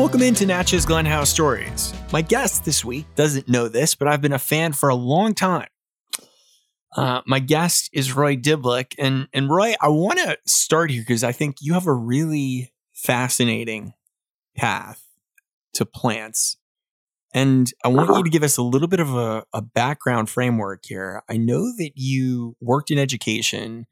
Welcome 0.00 0.22
into 0.22 0.46
Natchez 0.46 0.86
Glen 0.86 1.04
House 1.04 1.28
Stories. 1.28 1.92
My 2.10 2.22
guest 2.22 2.64
this 2.64 2.82
week 2.82 3.04
doesn't 3.16 3.50
know 3.50 3.68
this, 3.68 3.94
but 3.94 4.08
I've 4.08 4.22
been 4.22 4.32
a 4.32 4.38
fan 4.38 4.72
for 4.72 4.88
a 4.88 4.94
long 4.94 5.34
time. 5.34 5.68
Uh, 6.96 7.20
my 7.26 7.38
guest 7.38 7.90
is 7.92 8.16
Roy 8.16 8.34
Diblick, 8.34 8.94
And, 8.98 9.28
and 9.34 9.50
Roy, 9.50 9.74
I 9.78 9.88
want 9.88 10.18
to 10.20 10.38
start 10.46 10.90
here 10.90 11.02
because 11.02 11.22
I 11.22 11.32
think 11.32 11.56
you 11.60 11.74
have 11.74 11.86
a 11.86 11.92
really 11.92 12.72
fascinating 12.94 13.92
path 14.56 15.04
to 15.74 15.84
plants. 15.84 16.56
And 17.34 17.70
I 17.84 17.88
want 17.88 18.08
you 18.16 18.24
to 18.24 18.30
give 18.30 18.42
us 18.42 18.56
a 18.56 18.62
little 18.62 18.88
bit 18.88 19.00
of 19.00 19.14
a, 19.14 19.44
a 19.52 19.60
background 19.60 20.30
framework 20.30 20.80
here. 20.84 21.22
I 21.28 21.36
know 21.36 21.76
that 21.76 21.90
you 21.94 22.56
worked 22.62 22.90
in 22.90 22.98
education 22.98 23.84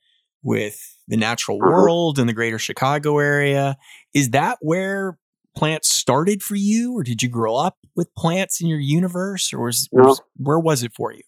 with 0.43 0.97
the 1.07 1.19
natural 1.19 1.59
world 1.59 2.19
in 2.19 2.27
the 2.27 2.33
greater 2.33 2.59
Chicago 2.59 3.19
area. 3.19 3.77
Is 4.15 4.31
that 4.31 4.57
where 4.63 5.19
plants 5.59 5.89
started 5.93 6.43
for 6.43 6.55
you, 6.55 6.97
or 6.97 7.03
did 7.03 7.23
you 7.23 7.29
grow 7.29 7.57
up 7.57 7.77
with 7.97 8.15
plants 8.15 8.61
in 8.61 8.69
your 8.69 8.79
universe, 8.79 9.53
or 9.53 9.65
was, 9.65 9.89
No. 9.93 10.05
was- 10.05 10.23
where 10.37 10.59
was 10.59 10.83
it 10.85 10.93
for 10.95 11.13
you? 11.13 11.23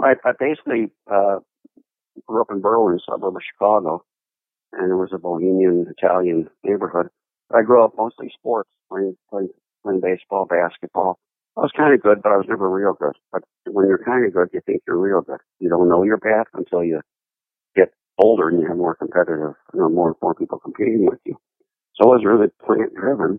I, 0.00 0.14
I 0.24 0.32
basically 0.38 0.90
uh, 1.10 1.40
grew 2.26 2.40
up 2.40 2.50
in 2.50 2.62
Berwyn, 2.62 2.96
a 2.96 2.98
suburb 3.00 3.36
of 3.36 3.42
Chicago, 3.42 4.04
and 4.72 4.90
it 4.90 4.94
was 4.94 5.10
a 5.12 5.18
bohemian 5.18 5.86
Italian 5.98 6.48
neighborhood. 6.64 7.08
I 7.54 7.62
grew 7.62 7.84
up 7.84 7.94
mostly 7.98 8.32
sports, 8.38 8.70
playing, 8.90 9.16
playing, 9.28 9.50
playing 9.82 10.00
baseball, 10.00 10.46
basketball. 10.46 11.18
I 11.58 11.60
was 11.60 11.72
kind 11.76 11.92
of 11.92 12.00
good, 12.00 12.22
but 12.22 12.32
I 12.32 12.36
was 12.36 12.46
never 12.48 12.70
real 12.70 12.94
good. 12.94 13.12
But 13.32 13.42
when 13.66 13.86
you're 13.86 14.02
kind 14.02 14.24
of 14.24 14.32
good, 14.32 14.48
you 14.54 14.60
think 14.64 14.82
you're 14.86 14.96
real 14.98 15.20
good. 15.20 15.40
You 15.60 15.68
don't 15.68 15.88
know 15.88 16.02
your 16.04 16.16
path 16.18 16.46
until 16.54 16.82
you 16.82 17.00
get 17.76 17.92
older 18.18 18.48
and 18.48 18.60
you 18.60 18.66
have 18.68 18.78
more 18.78 18.94
competitive, 18.94 19.54
you 19.74 19.80
know, 19.80 19.90
more 19.90 20.16
more 20.22 20.34
people 20.34 20.58
competing 20.58 21.04
with 21.06 21.18
you. 21.26 21.36
I 22.02 22.06
was 22.06 22.24
really 22.24 22.48
plant 22.66 22.94
driven. 22.94 23.38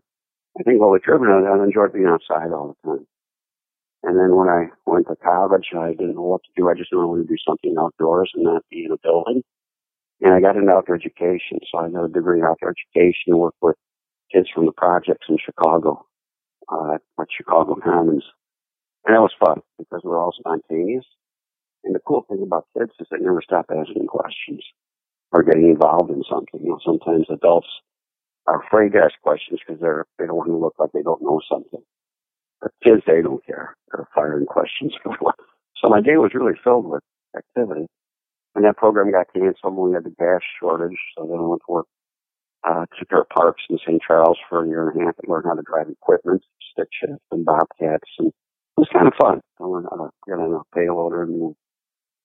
I 0.58 0.64
think 0.64 0.80
what 0.80 0.92
was 0.92 1.02
driven, 1.04 1.28
I 1.28 1.44
I 1.44 1.64
enjoyed 1.64 1.92
being 1.92 2.08
outside 2.08 2.54
all 2.54 2.78
the 2.84 2.90
time. 2.90 3.08
And 4.04 4.18
then 4.18 4.36
when 4.36 4.48
I 4.48 4.68
went 4.86 5.08
to 5.08 5.16
college, 5.18 5.68
I 5.76 5.92
didn't 5.92 6.16
know 6.16 6.24
what 6.24 6.44
to 6.44 6.52
do. 6.56 6.70
I 6.70 6.74
just 6.74 6.92
knew 6.92 7.02
I 7.02 7.06
wanted 7.06 7.28
to 7.28 7.36
do 7.36 7.44
something 7.46 7.76
outdoors 7.78 8.32
and 8.36 8.46
not 8.46 8.64
be 8.72 8.86
in 8.86 8.92
a 8.92 8.98
building. 9.04 9.44
And 10.22 10.34
I 10.34 10.40
got 10.40 10.56
into 10.56 10.72
outdoor 10.72 10.96
education. 10.96 11.60
So 11.72 11.80
I 11.80 11.90
got 11.90 12.06
a 12.06 12.08
degree 12.08 12.40
in 12.40 12.46
outdoor 12.46 12.72
education 12.72 13.36
and 13.36 13.40
worked 13.40 13.58
with 13.62 13.76
kids 14.32 14.48
from 14.54 14.66
the 14.66 14.72
projects 14.72 15.28
in 15.28 15.38
Chicago, 15.44 16.06
uh, 16.72 16.96
at 16.96 17.28
Chicago 17.36 17.76
Commons. 17.84 18.24
And 19.06 19.16
that 19.16 19.22
was 19.22 19.36
fun 19.40 19.60
because 19.78 20.02
we 20.04 20.10
were 20.10 20.20
all 20.20 20.34
spontaneous. 20.38 21.06
And 21.84 21.94
the 21.94 22.00
cool 22.08 22.26
thing 22.30 22.42
about 22.42 22.68
kids 22.78 22.92
is 23.00 23.08
they 23.12 23.20
never 23.20 23.42
stop 23.42 23.66
asking 23.70 24.08
questions 24.08 24.64
or 25.34 25.44
getting 25.44 25.70
involved 25.70 26.12
in 26.12 26.24
something. 26.30 26.62
You 26.64 26.70
know, 26.72 26.80
sometimes 26.86 27.28
adults 27.30 27.68
are 28.48 28.62
afraid 28.62 28.94
to 28.94 29.00
ask 29.00 29.14
questions 29.22 29.60
because 29.66 29.82
they're, 29.82 30.06
they 30.20 30.26
don't 30.26 30.36
want 30.36 30.50
to 30.50 30.58
look 30.58 30.76
like 30.80 30.92
they 30.94 31.02
don't 31.02 31.22
know 31.22 31.40
something. 31.50 31.82
But 32.62 32.72
kids, 32.84 33.04
they 33.08 33.22
don't 33.22 33.46
care. 33.46 33.76
They're 33.92 34.08
firing 34.14 34.46
questions. 34.46 34.94
so 35.06 35.90
my 35.90 36.02
day 36.02 36.18
was 36.18 36.32
really 36.34 36.58
filled 36.64 36.86
with 36.86 37.04
activity. 37.36 37.88
And 38.56 38.66
that 38.66 38.78
program 38.78 39.12
got 39.12 39.34
canceled 39.34 39.76
we 39.76 39.94
had 39.94 40.04
the 40.04 40.16
gas 40.20 40.42
shortage. 40.60 40.98
So 41.18 41.26
then 41.26 41.40
I 41.40 41.42
went 41.42 41.62
to 41.66 41.72
work, 41.72 41.88
uh, 42.64 42.86
to 42.86 43.06
Dirt 43.10 43.30
Parks 43.30 43.64
in 43.70 43.78
St. 43.80 44.02
Charles 44.06 44.38
for 44.48 44.64
a 44.64 44.68
year 44.68 44.90
and 44.90 45.02
a 45.02 45.06
half 45.06 45.16
and 45.22 45.32
learned 45.32 45.46
how 45.48 45.56
to 45.56 45.64
drive 45.66 45.90
equipment, 45.90 46.44
stick 46.72 46.88
shift 46.94 47.22
and 47.32 47.46
bobcats. 47.46 48.10
And 48.20 48.28
it 48.28 48.78
was 48.78 48.90
kind 48.94 49.08
of 49.08 49.14
fun. 49.20 49.42
I 49.60 49.64
learned 49.64 49.88
how 49.90 49.98
to 49.98 50.10
get 50.28 50.40
on 50.40 50.54
a 50.54 50.78
payloader 50.78 51.24
and 51.24 51.56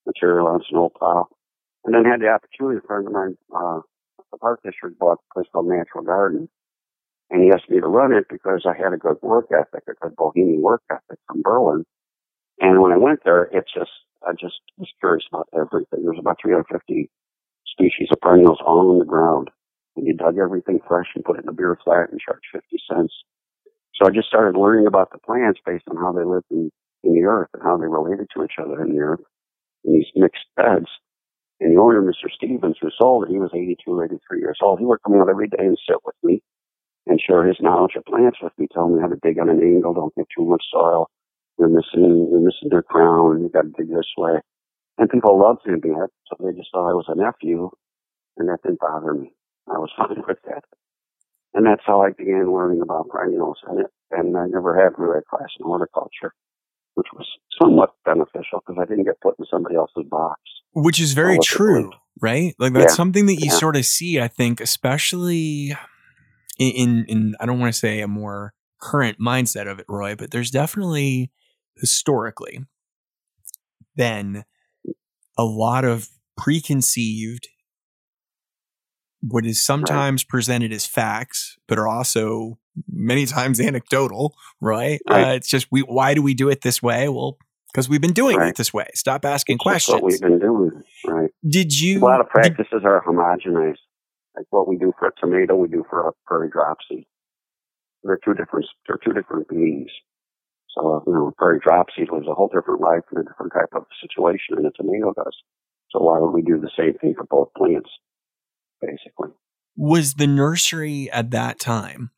material 0.06 0.46
on 0.46 0.60
snowplow. 0.68 1.28
And 1.84 1.94
then 1.94 2.04
had 2.04 2.20
the 2.20 2.28
opportunity, 2.28 2.80
a 2.82 2.86
friend 2.86 3.06
of 3.06 3.12
mine, 3.12 3.36
uh, 3.54 3.80
the 4.30 4.38
park 4.38 4.60
district 4.64 4.98
bought 4.98 5.18
a 5.18 5.34
place 5.34 5.46
called 5.52 5.68
Natural 5.68 6.04
Garden. 6.04 6.48
And 7.30 7.42
he 7.42 7.50
asked 7.50 7.68
me 7.68 7.80
to 7.80 7.86
run 7.86 8.12
it 8.12 8.24
because 8.30 8.64
I 8.66 8.76
had 8.76 8.92
a 8.92 8.96
good 8.96 9.18
work 9.22 9.48
ethic, 9.52 9.84
a 9.88 9.94
good 10.00 10.16
bohemian 10.16 10.62
work 10.62 10.82
ethic 10.90 11.18
from 11.26 11.42
Berwyn. 11.42 11.84
And 12.60 12.80
when 12.80 12.92
I 12.92 12.96
went 12.96 13.20
there, 13.24 13.44
it 13.44 13.64
just, 13.72 13.90
I 14.26 14.32
just 14.32 14.60
was 14.78 14.88
curious 15.00 15.24
about 15.30 15.48
everything. 15.54 16.02
There's 16.04 16.18
about 16.18 16.38
350 16.42 17.10
species 17.66 18.08
of 18.10 18.20
perennials 18.20 18.58
all 18.64 18.92
on 18.92 18.98
the 18.98 19.04
ground. 19.04 19.50
And 19.96 20.06
you 20.06 20.14
dug 20.14 20.38
everything 20.38 20.80
fresh 20.86 21.08
and 21.14 21.24
put 21.24 21.36
it 21.36 21.42
in 21.42 21.48
a 21.48 21.52
beer 21.52 21.76
flat 21.84 22.10
and 22.10 22.20
charged 22.20 22.46
50 22.52 22.66
cents. 22.90 23.12
So 23.94 24.06
I 24.06 24.10
just 24.10 24.28
started 24.28 24.58
learning 24.58 24.86
about 24.86 25.10
the 25.12 25.18
plants 25.18 25.60
based 25.66 25.84
on 25.90 25.96
how 25.96 26.12
they 26.12 26.24
lived 26.24 26.46
in, 26.50 26.70
in 27.02 27.14
the 27.14 27.26
earth 27.26 27.48
and 27.52 27.62
how 27.62 27.76
they 27.76 27.86
related 27.86 28.28
to 28.34 28.44
each 28.44 28.58
other 28.58 28.82
in 28.82 28.94
the 28.94 29.00
earth 29.00 29.20
in 29.84 29.92
these 29.92 30.06
mixed 30.14 30.46
beds. 30.56 30.86
And 31.60 31.74
the 31.74 31.80
owner, 31.80 32.02
Mr. 32.02 32.30
Stevens, 32.30 32.76
who 32.80 32.90
sold 32.96 33.24
it, 33.24 33.32
he 33.32 33.38
was 33.38 33.50
82 33.52 33.90
or 33.90 34.04
83 34.04 34.40
years 34.40 34.58
old. 34.62 34.78
He 34.78 34.84
would 34.86 35.02
come 35.02 35.20
out 35.20 35.28
every 35.28 35.48
day 35.48 35.64
and 35.66 35.78
sit 35.88 35.98
with 36.04 36.14
me 36.22 36.42
and 37.06 37.20
share 37.20 37.46
his 37.46 37.56
knowledge 37.60 37.96
of 37.96 38.04
plants 38.04 38.38
with 38.42 38.52
me, 38.58 38.68
tell 38.72 38.88
me 38.88 39.00
how 39.00 39.08
to 39.08 39.16
dig 39.22 39.38
on 39.38 39.48
an 39.48 39.62
angle, 39.62 39.94
don't 39.94 40.14
get 40.14 40.26
too 40.36 40.44
much 40.44 40.62
soil. 40.70 41.08
You're 41.58 41.68
missing, 41.68 42.28
you're 42.30 42.40
missing 42.40 42.68
their 42.70 42.82
crown, 42.82 43.42
you 43.42 43.48
gotta 43.48 43.70
dig 43.76 43.88
this 43.88 44.12
way. 44.16 44.38
And 44.98 45.10
people 45.10 45.38
loved 45.40 45.66
him 45.66 45.80
so 45.82 46.36
they 46.38 46.52
just 46.56 46.70
thought 46.72 46.90
I 46.90 46.94
was 46.94 47.06
a 47.08 47.14
nephew, 47.14 47.70
and 48.36 48.48
that 48.48 48.62
didn't 48.62 48.80
bother 48.80 49.14
me. 49.14 49.32
I 49.66 49.78
was 49.78 49.90
fine 49.96 50.22
with 50.26 50.38
that. 50.46 50.64
And 51.54 51.66
that's 51.66 51.82
how 51.86 52.02
I 52.02 52.10
began 52.10 52.52
learning 52.52 52.82
about 52.82 53.08
perennials, 53.08 53.58
and, 53.66 53.86
and 54.10 54.36
I 54.36 54.46
never 54.46 54.76
had 54.76 54.98
really 54.98 55.18
a 55.18 55.36
class 55.36 55.48
in 55.58 55.64
horticulture, 55.66 56.34
which 56.94 57.08
was 57.14 57.26
somewhat 57.60 57.94
beneficial 58.04 58.62
because 58.64 58.76
I 58.80 58.84
didn't 58.84 59.06
get 59.06 59.20
put 59.20 59.38
in 59.38 59.46
somebody 59.50 59.76
else's 59.76 60.04
box. 60.08 60.40
Which 60.72 61.00
is 61.00 61.12
very 61.12 61.38
true, 61.38 61.92
right? 62.20 62.54
Like 62.58 62.72
that's 62.72 62.92
Yeah. 62.92 62.96
something 62.96 63.26
that 63.26 63.36
you 63.40 63.46
Yeah. 63.50 63.58
sort 63.58 63.76
of 63.76 63.84
see, 63.86 64.20
I 64.20 64.28
think, 64.28 64.60
especially 64.60 65.76
in, 66.58 66.70
in, 66.72 67.04
in 67.08 67.34
I 67.40 67.46
don't 67.46 67.58
want 67.58 67.72
to 67.72 67.78
say 67.78 68.00
a 68.00 68.08
more 68.08 68.54
current 68.80 69.18
mindset 69.18 69.70
of 69.70 69.78
it, 69.78 69.86
Roy, 69.88 70.14
but 70.14 70.30
there's 70.30 70.50
definitely 70.50 71.30
historically 71.76 72.64
been 73.96 74.44
a 75.36 75.44
lot 75.44 75.84
of 75.84 76.08
preconceived 76.36 77.48
what 79.20 79.44
is 79.44 79.64
sometimes 79.64 80.22
presented 80.22 80.72
as 80.72 80.86
facts, 80.86 81.56
but 81.66 81.78
are 81.78 81.88
also 81.88 82.58
many 82.88 83.26
times 83.36 83.60
anecdotal, 83.60 84.36
right? 84.60 85.00
Right. 85.08 85.22
Uh, 85.22 85.34
it's 85.34 85.48
just 85.48 85.66
we 85.70 85.80
why 85.80 86.14
do 86.14 86.22
we 86.22 86.34
do 86.34 86.48
it 86.48 86.62
this 86.62 86.82
way? 86.82 87.08
Well, 87.08 87.36
because 87.72 87.88
we've 87.88 88.00
been 88.00 88.12
doing 88.12 88.40
it 88.40 88.56
this 88.56 88.72
way. 88.72 88.86
Stop 88.94 89.24
asking 89.24 89.58
questions. 89.58 89.94
What 89.94 90.04
we've 90.04 90.20
been 90.20 90.38
doing, 90.38 90.82
right? 91.06 91.30
Did 91.48 91.78
you 91.78 91.98
A 91.98 92.04
lot 92.04 92.20
of 92.20 92.26
did- 92.26 92.32
practices 92.32 92.82
are 92.84 93.02
homogenized. 93.06 93.76
Like 94.36 94.46
what 94.50 94.68
we 94.68 94.76
do 94.76 94.92
for 94.98 95.08
a 95.08 95.12
tomato, 95.20 95.56
we 95.56 95.68
do 95.68 95.84
for 95.90 96.08
a 96.08 96.12
prairie 96.26 96.48
dropseed. 96.50 97.06
They're 98.04 98.20
two 98.24 98.34
different, 98.34 98.66
they're 98.86 98.98
two 99.04 99.12
different 99.12 99.48
beings. 99.48 99.90
So, 100.76 101.02
you 101.06 101.12
know, 101.12 101.32
prairie 101.36 101.58
dropseed 101.58 102.10
lives 102.12 102.26
a 102.30 102.34
whole 102.34 102.48
different 102.54 102.80
life 102.80 103.02
in 103.10 103.18
a 103.18 103.24
different 103.24 103.52
type 103.52 103.70
of 103.74 103.84
situation 104.00 104.54
than 104.56 104.66
a 104.66 104.70
tomato 104.70 105.12
does. 105.14 105.36
So 105.90 105.98
why 106.00 106.18
would 106.20 106.30
we 106.30 106.42
do 106.42 106.60
the 106.60 106.70
same 106.78 106.94
thing 107.00 107.14
for 107.16 107.24
both 107.24 107.48
plants, 107.56 107.90
basically? 108.80 109.30
was 109.80 110.14
the 110.14 110.26
nursery 110.26 111.08
at 111.12 111.30
that 111.30 111.60
time 111.60 112.10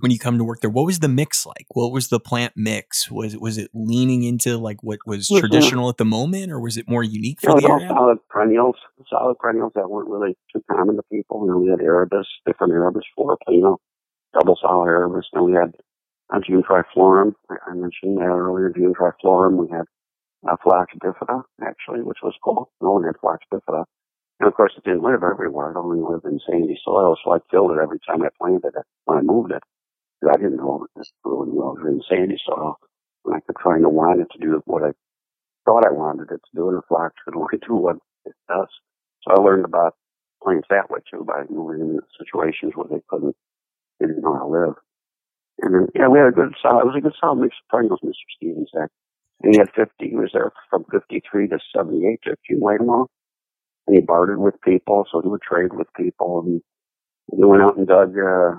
when 0.00 0.10
you 0.10 0.18
come 0.18 0.38
to 0.38 0.44
work 0.44 0.60
there 0.60 0.70
what 0.70 0.84
was 0.84 0.98
the 1.00 1.08
mix 1.08 1.46
like 1.46 1.66
what 1.70 1.92
was 1.92 2.08
the 2.08 2.20
plant 2.20 2.52
mix 2.56 3.10
was 3.10 3.34
it 3.34 3.40
was 3.40 3.58
it 3.58 3.70
leaning 3.74 4.22
into 4.24 4.56
like 4.58 4.82
what 4.82 4.98
was 5.06 5.28
Mhm. 5.28 5.40
traditional 5.40 5.88
at 5.88 5.96
the 5.98 6.04
moment 6.04 6.50
or 6.52 6.60
was 6.60 6.76
it 6.76 6.88
more 6.88 7.02
unique 7.04 7.40
for 7.40 7.50
know, 7.50 7.56
the 7.60 7.68
area 7.68 7.88
solid 7.88 8.18
perennials, 8.28 8.76
solid 9.08 9.38
perennials 9.38 9.72
that 9.74 9.88
weren't 9.88 10.08
really 10.08 10.36
too 10.52 10.62
common 10.70 10.96
to 10.96 11.02
people. 11.10 11.44
You 11.46 11.52
know, 11.52 11.58
we 11.58 11.68
had 11.70 11.80
Erebus, 11.80 12.26
different 12.46 12.72
Erebus, 12.72 13.04
four, 13.16 13.36
you 13.48 13.60
know, 13.62 13.78
double 14.32 14.58
solid 14.60 14.86
Erebus. 14.88 15.26
Then 15.32 15.44
we 15.44 15.52
had 15.52 15.74
uh, 16.32 16.40
Geum 16.40 16.62
triflorum. 16.62 17.34
I, 17.50 17.56
I 17.70 17.74
mentioned 17.74 18.18
that 18.18 18.24
earlier, 18.24 18.70
Geum 18.70 18.92
triflorum. 18.94 19.56
We 19.56 19.68
had 19.70 19.84
uh, 20.48 20.56
Phlox 20.62 20.92
bifida, 21.02 21.42
actually, 21.62 22.02
which 22.02 22.18
was 22.22 22.34
cool. 22.42 22.70
No 22.80 22.92
one 22.92 23.04
had 23.04 23.16
Phlox 23.20 23.44
bifida. 23.52 23.84
And 24.40 24.48
of 24.48 24.54
course, 24.54 24.72
it 24.76 24.84
didn't 24.84 25.02
live 25.02 25.22
everywhere. 25.22 25.70
It 25.70 25.76
only 25.76 26.00
lived 26.00 26.24
in 26.24 26.40
sandy 26.48 26.78
soil, 26.84 27.16
so 27.24 27.32
I 27.32 27.38
killed 27.50 27.70
it 27.72 27.78
every 27.80 28.00
time 28.06 28.22
I 28.22 28.28
planted 28.38 28.72
it 28.76 28.84
when 29.04 29.18
I 29.18 29.22
moved 29.22 29.52
it. 29.52 29.62
I 30.32 30.36
didn't 30.36 30.56
know 30.56 30.86
it 30.96 31.06
really 31.24 31.50
well. 31.50 31.76
In 31.86 32.02
sandy 32.08 32.36
soil. 32.46 32.78
And 33.24 33.34
I 33.34 33.40
kept 33.40 33.60
trying 33.60 33.82
to 33.82 33.88
want 33.88 34.20
it 34.20 34.28
to 34.32 34.38
do 34.38 34.60
what 34.66 34.82
I 34.82 34.92
thought 35.64 35.86
I 35.86 35.92
wanted 35.92 36.30
it 36.30 36.40
to 36.44 36.52
do, 36.54 36.68
and 36.68 36.78
the 36.78 36.82
phlox 36.88 37.14
could 37.24 37.36
only 37.36 37.58
do 37.66 37.74
what 37.74 37.96
it 38.24 38.34
does. 38.48 38.68
So 39.22 39.34
I 39.34 39.40
learned 39.40 39.64
about 39.64 39.94
plants 40.42 40.68
that 40.70 40.90
way 40.90 41.00
too 41.10 41.24
by 41.26 41.44
moving 41.48 41.80
in 41.80 42.00
situations 42.18 42.72
where 42.74 42.88
they 42.88 43.02
couldn't, 43.08 43.34
they 43.98 44.06
didn't 44.06 44.22
know 44.22 44.34
how 44.34 44.44
to 44.44 44.52
live. 44.52 44.74
And 45.60 45.74
then, 45.74 45.88
yeah, 45.94 46.08
we 46.08 46.18
had 46.18 46.28
a 46.28 46.32
good 46.32 46.54
solid, 46.60 46.82
it 46.82 46.86
was 46.86 46.96
a 46.98 47.00
good 47.00 47.14
solid 47.20 47.40
mix 47.40 47.56
of 47.56 47.68
perennials, 47.70 48.00
Mr. 48.04 48.28
Stevens 48.36 48.70
there. 48.74 48.90
And 49.42 49.54
he 49.54 49.58
had 49.58 49.70
50, 49.74 49.92
he 49.98 50.16
was 50.16 50.30
there 50.32 50.52
from 50.70 50.84
53 50.90 51.48
to 51.48 51.58
78 51.74 52.20
to 52.24 52.32
accumulate 52.32 52.78
them 52.78 52.90
all. 52.90 53.10
And 53.86 53.96
he 53.96 54.02
bartered 54.02 54.40
with 54.40 54.60
people, 54.62 55.06
so 55.10 55.20
he 55.22 55.28
would 55.28 55.42
trade 55.42 55.72
with 55.72 55.86
people. 55.96 56.42
And 56.44 56.62
he 57.36 57.44
went 57.44 57.62
out 57.62 57.76
and 57.76 57.86
dug, 57.86 58.14
uh, 58.18 58.56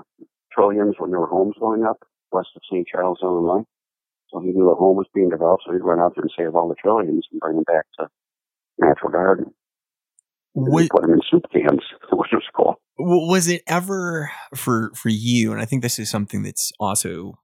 trilliums 0.56 0.94
when 0.98 1.10
there 1.10 1.20
were 1.20 1.26
homes 1.26 1.54
going 1.60 1.84
up 1.84 1.98
west 2.32 2.48
of 2.56 2.62
St. 2.70 2.86
Charles, 2.86 3.18
Illinois. 3.22 3.64
So 4.28 4.40
he 4.40 4.48
knew 4.48 4.70
a 4.70 4.74
home 4.74 4.96
was 4.96 5.06
being 5.14 5.30
developed, 5.30 5.62
so 5.66 5.72
he'd 5.72 5.82
run 5.84 6.00
out 6.00 6.14
there 6.16 6.22
and 6.22 6.32
save 6.36 6.54
all 6.54 6.68
the 6.68 6.74
trilliums 6.74 7.22
and 7.30 7.40
bring 7.40 7.56
them 7.56 7.64
back 7.64 7.84
to 7.98 8.08
Natural 8.78 9.12
Garden. 9.12 9.54
He 10.54 10.88
put 10.88 11.02
them 11.02 11.12
in 11.12 11.20
soup 11.30 11.44
cans, 11.52 11.82
which 12.12 12.30
was 12.32 12.42
cool. 12.56 12.80
was 12.98 13.46
it 13.46 13.62
ever 13.66 14.30
for 14.54 14.90
for 14.94 15.10
you 15.10 15.52
and 15.52 15.60
i 15.60 15.66
think 15.66 15.82
this 15.82 15.98
is 15.98 16.10
something 16.10 16.42
that's 16.42 16.72
also 16.80 17.38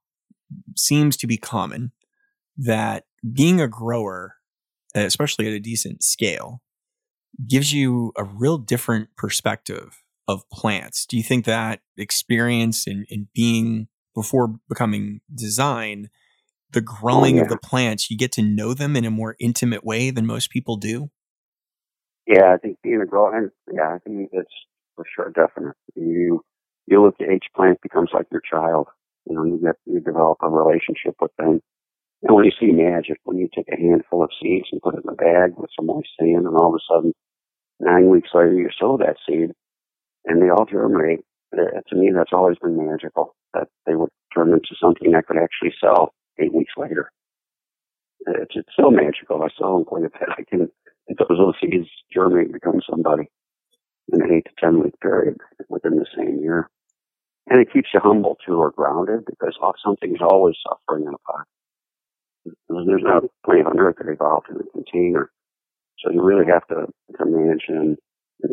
seems 0.77 1.17
to 1.19 1.27
be 1.27 1.37
common 1.37 1.93
that 2.57 3.05
being 3.33 3.61
a 3.61 3.69
grower 3.69 4.37
especially 4.95 5.47
at 5.47 5.53
a 5.53 5.61
decent 5.61 6.03
scale 6.03 6.63
gives 7.47 7.73
you 7.73 8.13
a 8.17 8.25
real 8.25 8.59
different 8.59 9.09
perspective 9.17 10.02
of 10.29 10.49
plants 10.51 11.07
do 11.07 11.17
you 11.17 11.23
think 11.23 11.45
that 11.45 11.81
experience 11.97 12.87
in, 12.87 13.05
in 13.09 13.29
being 13.35 13.89
before 14.15 14.55
becoming 14.69 15.21
design 15.35 16.09
the 16.73 16.81
oh, 16.81 16.83
growing 16.83 17.35
oh, 17.35 17.37
yeah. 17.39 17.43
of 17.43 17.49
the 17.49 17.59
plants 17.59 18.11
you 18.11 18.17
get 18.17 18.33
to 18.33 18.43
know 18.43 18.75
them 18.75 18.97
in 18.97 19.05
a 19.05 19.11
more 19.11 19.37
intimate 19.41 19.85
way 19.85 20.11
than 20.11 20.27
most 20.27 20.51
people 20.51 20.77
do 20.77 21.11
yeah 22.27 22.53
i 22.55 22.57
think 22.57 22.79
being 22.83 23.01
a 23.01 23.07
grower 23.07 23.53
yeah 23.73 23.95
i 23.95 23.99
think 23.99 24.29
it's 24.33 24.53
for 24.97 25.05
sure, 25.15 25.31
definite. 25.31 25.77
You 25.95 26.43
you 26.87 27.03
look 27.03 27.17
at 27.21 27.31
each 27.31 27.47
plant 27.55 27.81
becomes 27.83 28.11
like 28.13 28.27
your 28.31 28.43
child. 28.49 28.89
You 29.27 29.37
know, 29.37 29.45
you 29.45 29.61
get 29.63 29.77
you 29.87 30.01
develop 30.01 30.39
a 30.43 30.49
relationship 30.49 31.15
with 31.21 31.31
them. 31.39 31.61
And 32.23 32.37
when 32.37 32.45
you 32.45 32.53
see 32.59 32.71
magic, 32.71 33.19
when 33.25 33.39
you 33.39 33.49
take 33.55 33.67
a 33.73 33.81
handful 33.81 34.23
of 34.23 34.31
seeds 34.41 34.69
and 34.71 34.81
put 34.81 34.95
it 34.95 35.03
in 35.05 35.11
a 35.11 35.17
bag 35.17 35.55
with 35.57 35.71
some 35.77 35.87
moist 35.87 36.09
sand, 36.19 36.47
and 36.47 36.57
all 36.57 36.69
of 36.69 36.75
a 36.75 36.85
sudden, 36.93 37.13
nine 37.81 38.09
weeks 38.09 38.31
later, 38.33 38.55
you 38.55 38.69
sow 38.79 38.97
that 38.99 39.17
seed, 39.27 39.51
and 40.25 40.43
they 40.43 40.51
all 40.51 40.67
germinate. 40.67 41.25
Uh, 41.53 41.81
to 41.89 41.97
me, 41.97 42.11
that's 42.15 42.33
always 42.33 42.59
been 42.59 42.77
magical. 42.77 43.35
That 43.55 43.69
they 43.87 43.95
would 43.95 44.11
turn 44.35 44.53
into 44.53 44.75
something 44.81 45.13
that 45.13 45.27
could 45.27 45.37
actually 45.37 45.75
sell 45.81 46.15
eight 46.39 46.55
weeks 46.55 46.73
later. 46.77 47.11
It's, 48.27 48.55
it's 48.55 48.69
so 48.79 48.91
magical. 48.91 49.43
I 49.43 49.49
still 49.49 49.69
don't 49.85 49.89
believe 49.89 50.13
that 50.13 50.31
I 50.39 50.45
can, 50.49 50.71
if 51.09 51.19
those 51.19 51.29
little 51.31 51.55
seeds 51.61 51.89
germinate, 52.13 52.53
become 52.53 52.81
somebody 52.89 53.29
in 54.13 54.23
an 54.23 54.33
eight 54.33 54.47
to 54.47 54.53
ten 54.59 54.83
week 54.83 54.99
period 55.01 55.37
within 55.69 55.97
the 55.97 56.07
same 56.17 56.41
year. 56.41 56.69
And 57.49 57.61
it 57.61 57.73
keeps 57.73 57.89
you 57.93 58.01
humble 58.01 58.39
too 58.47 58.55
or 58.55 58.71
grounded 58.71 59.25
because 59.27 59.57
something's 59.85 60.23
always 60.23 60.55
suffering 60.63 61.07
in 61.07 61.15
a 61.15 61.19
pot. 61.19 61.47
There's 62.69 63.03
no 63.03 63.29
plant 63.45 63.67
on 63.67 63.79
earth 63.79 63.97
that 63.99 64.11
evolved 64.11 64.49
in 64.51 64.57
a 64.57 64.71
container. 64.73 65.31
So 65.99 66.13
you 66.13 66.23
really 66.23 66.47
have 66.47 66.67
to, 66.69 66.87
to 67.19 67.25
manage 67.25 67.65
and 67.69 67.99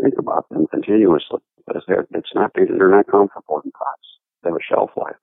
think 0.02 0.16
about 0.20 0.48
them 0.50 0.68
continuously 0.68 1.40
because 1.70 1.84
they're, 1.88 2.08
it's 2.12 2.34
not, 2.34 2.52
they're 2.56 2.90
not 2.90 3.08
comfortable 3.08 3.62
in 3.64 3.72
pots. 3.72 4.08
They 4.44 4.50
have 4.50 4.58
a 4.58 4.68
shelf 4.68 4.90
life. 4.98 5.16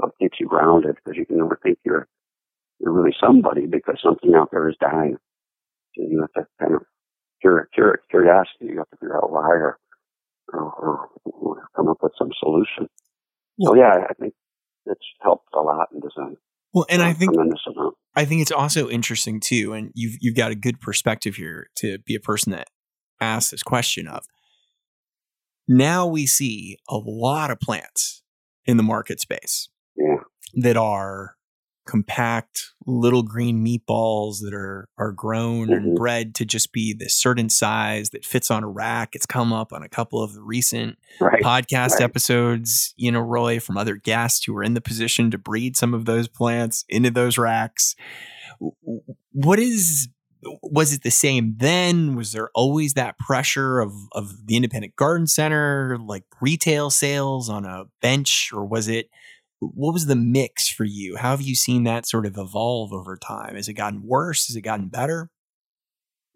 So 0.00 0.08
it 0.08 0.14
keeps 0.18 0.40
you 0.40 0.48
grounded 0.48 0.96
because 0.96 1.16
you 1.16 1.26
can 1.26 1.36
never 1.36 1.60
think 1.62 1.78
you're, 1.84 2.08
you're 2.80 2.92
really 2.92 3.14
somebody 3.22 3.66
because 3.66 4.00
something 4.02 4.34
out 4.34 4.48
there 4.50 4.68
is 4.68 4.76
dying. 4.80 5.16
So 5.94 6.02
you 6.02 6.20
have 6.22 6.32
to 6.32 6.48
kind 6.58 6.74
of 6.74 6.82
curiosity. 7.42 8.72
You 8.72 8.78
have 8.78 8.90
to 8.90 8.96
figure 8.96 9.16
out 9.16 9.30
why 9.30 9.48
or, 9.48 9.78
or, 10.52 11.08
or 11.24 11.68
come 11.76 11.88
up 11.88 11.98
with 12.02 12.12
some 12.18 12.30
solution. 12.38 12.88
Well, 13.58 13.74
so 13.74 13.78
yeah, 13.78 14.06
I 14.08 14.14
think 14.14 14.34
it's 14.86 15.04
helped 15.20 15.48
a 15.54 15.60
lot 15.60 15.88
in 15.92 16.00
design. 16.00 16.36
Well, 16.72 16.86
and 16.88 17.02
I 17.02 17.12
think 17.12 17.32
I 18.14 18.24
think 18.24 18.42
it's 18.42 18.52
also 18.52 18.88
interesting 18.88 19.40
too, 19.40 19.72
and 19.72 19.90
you've 19.94 20.16
you've 20.20 20.36
got 20.36 20.52
a 20.52 20.54
good 20.54 20.80
perspective 20.80 21.34
here 21.34 21.66
to 21.78 21.98
be 21.98 22.14
a 22.14 22.20
person 22.20 22.52
that 22.52 22.68
asks 23.20 23.50
this 23.50 23.64
question 23.64 24.06
of. 24.06 24.24
Now 25.72 26.04
we 26.04 26.26
see 26.26 26.78
a 26.88 26.96
lot 26.96 27.52
of 27.52 27.60
plants 27.60 28.24
in 28.66 28.76
the 28.76 28.82
market 28.82 29.20
space 29.20 29.68
yeah. 29.96 30.16
that 30.54 30.76
are 30.76 31.36
compact 31.86 32.72
little 32.86 33.22
green 33.22 33.64
meatballs 33.64 34.40
that 34.40 34.52
are 34.52 34.88
are 34.98 35.12
grown 35.12 35.68
mm-hmm. 35.68 35.72
and 35.74 35.96
bred 35.96 36.34
to 36.34 36.44
just 36.44 36.72
be 36.72 36.92
this 36.92 37.14
certain 37.14 37.48
size 37.48 38.10
that 38.10 38.24
fits 38.24 38.50
on 38.50 38.64
a 38.64 38.68
rack. 38.68 39.10
It's 39.12 39.26
come 39.26 39.52
up 39.52 39.72
on 39.72 39.84
a 39.84 39.88
couple 39.88 40.20
of 40.20 40.34
the 40.34 40.42
recent 40.42 40.98
right. 41.20 41.40
podcast 41.40 41.92
right. 41.92 42.02
episodes, 42.02 42.92
you 42.96 43.12
know, 43.12 43.20
Roy, 43.20 43.60
from 43.60 43.76
other 43.76 43.94
guests 43.94 44.44
who 44.44 44.56
are 44.56 44.64
in 44.64 44.74
the 44.74 44.80
position 44.80 45.30
to 45.30 45.38
breed 45.38 45.76
some 45.76 45.94
of 45.94 46.04
those 46.04 46.26
plants 46.26 46.84
into 46.88 47.12
those 47.12 47.38
racks. 47.38 47.94
What 49.30 49.60
is 49.60 50.08
was 50.62 50.92
it 50.92 51.02
the 51.02 51.10
same 51.10 51.56
then? 51.58 52.16
Was 52.16 52.32
there 52.32 52.50
always 52.54 52.94
that 52.94 53.18
pressure 53.18 53.80
of 53.80 53.92
of 54.12 54.46
the 54.46 54.56
independent 54.56 54.96
garden 54.96 55.26
center, 55.26 55.98
like 55.98 56.24
retail 56.40 56.90
sales 56.90 57.48
on 57.48 57.64
a 57.64 57.84
bench, 58.00 58.50
or 58.52 58.64
was 58.64 58.88
it 58.88 59.10
what 59.60 59.92
was 59.92 60.06
the 60.06 60.16
mix 60.16 60.68
for 60.68 60.84
you? 60.84 61.16
How 61.16 61.30
have 61.30 61.42
you 61.42 61.54
seen 61.54 61.84
that 61.84 62.06
sort 62.06 62.26
of 62.26 62.38
evolve 62.38 62.92
over 62.92 63.16
time? 63.16 63.56
Has 63.56 63.68
it 63.68 63.74
gotten 63.74 64.02
worse? 64.06 64.46
Has 64.46 64.56
it 64.56 64.62
gotten 64.62 64.88
better? 64.88 65.30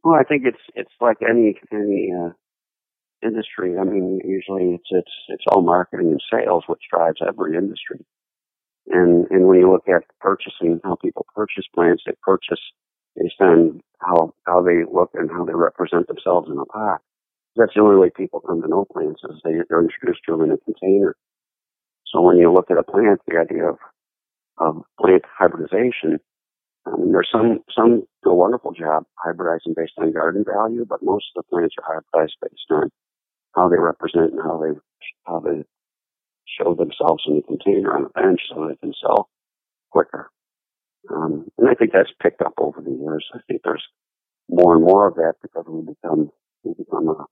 Well, 0.03 0.15
I 0.15 0.25
think 0.25 0.43
it's 0.45 0.61
it's 0.75 0.93
like 1.01 1.19
any 1.29 1.59
any 1.73 2.13
uh, 2.13 2.31
industry. 3.27 3.79
I 3.79 3.85
mean, 3.85 4.21
usually 4.25 4.75
it's 4.75 4.89
it's 4.91 5.13
it's 5.29 5.45
all 5.49 5.63
marketing 5.63 6.09
and 6.09 6.23
sales 6.31 6.65
which 6.67 6.83
drives 6.93 7.21
every 7.27 7.57
industry. 7.57 8.05
And 8.89 9.27
and 9.31 9.49
when 9.49 9.61
you 9.61 9.73
look 9.73 9.89
at 9.89 10.05
purchasing, 10.21 10.81
how 10.85 10.97
people 10.97 11.27
purchase 11.35 11.65
plants, 11.75 12.03
they 12.05 12.13
purchase 12.23 12.61
based 13.17 13.41
on 13.41 13.81
how 14.01 14.35
how 14.47 14.63
they 14.63 14.85
look 14.91 15.11
and 15.15 15.31
how 15.31 15.45
they 15.45 15.55
represent 15.55 16.09
themselves 16.09 16.49
in 16.51 16.59
a 16.59 16.67
pot. 16.67 17.01
That's 17.57 17.75
the 17.75 17.83
only 17.83 17.97
way 17.97 18.11
people 18.11 18.41
come 18.41 18.63
to 18.63 18.69
know 18.69 18.87
plants 18.93 19.23
is 19.25 19.41
they, 19.45 19.55
they're 19.69 19.83
introduced 19.83 20.23
to 20.27 20.33
them 20.33 20.43
in 20.45 20.53
a 20.53 20.59
container 20.59 21.13
so 22.13 22.21
when 22.23 22.39
you 22.39 22.53
look 22.53 22.71
at 22.71 22.79
a 22.79 22.83
plant, 22.85 23.21
the 23.27 23.39
idea 23.39 23.69
of, 23.69 23.79
of 24.59 24.83
plant 25.01 25.25
hybridization, 25.39 26.21
um, 26.87 27.13
there's 27.13 27.29
some, 27.33 27.61
some 27.75 28.05
do 28.25 28.31
a 28.31 28.35
wonderful 28.35 28.73
job 28.73 29.05
hybridizing 29.25 29.75
based 29.77 29.95
on 29.99 30.13
garden 30.13 30.45
value, 30.45 30.87
but 30.89 31.03
most 31.03 31.27
of 31.37 31.45
the 31.45 31.51
plants 31.51 31.75
are 31.83 32.03
hybridized 32.03 32.35
based 32.43 32.67
on 32.71 32.91
how 33.57 33.69
they 33.69 33.79
represent 33.79 34.33
and 34.33 34.43
how 34.43 34.59
they, 34.63 34.79
how 35.27 35.41
they 35.41 35.65
show 36.59 36.75
themselves 36.75 37.25
in 37.27 37.37
the 37.37 37.43
container 37.43 37.97
on 37.97 38.07
a 38.07 38.09
bench 38.11 38.41
so 38.49 38.69
they 38.69 38.77
can 38.77 38.95
sell 39.01 39.29
quicker. 39.91 40.31
Um, 41.11 41.47
and 41.59 41.69
I 41.69 41.75
think 41.75 41.93
that's 41.93 42.11
picked 42.23 42.43
up 42.43 42.55
over 42.59 42.81
the 42.81 42.91
years. 42.91 43.27
I 43.35 43.39
think 43.47 43.63
there's 43.65 43.85
more 44.49 44.75
and 44.75 44.85
more 44.85 45.09
of 45.09 45.15
that 45.17 45.35
because 45.43 45.65
we 45.69 45.83
become, 45.83 46.31
we 46.63 46.75
become 46.75 47.09
a, 47.09 47.27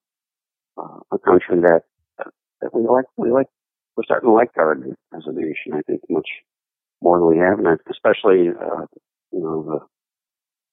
uh, 0.81 1.01
a 1.13 1.19
country 1.19 1.61
that, 1.63 1.83
that 2.19 2.75
we 2.75 2.87
like, 2.87 3.07
we 3.17 3.31
like 3.31 3.47
we're 3.97 4.05
starting 4.05 4.29
to 4.29 4.33
like 4.33 4.55
gardening 4.55 4.97
as 5.15 5.23
a 5.27 5.33
nation. 5.33 5.75
I 5.75 5.83
think 5.83 6.01
much 6.09 6.29
more 7.03 7.19
than 7.19 7.29
we 7.29 7.39
have, 7.39 7.59
and 7.59 7.79
especially 7.91 8.49
uh, 8.49 8.87
you 9.33 9.41
know 9.41 9.87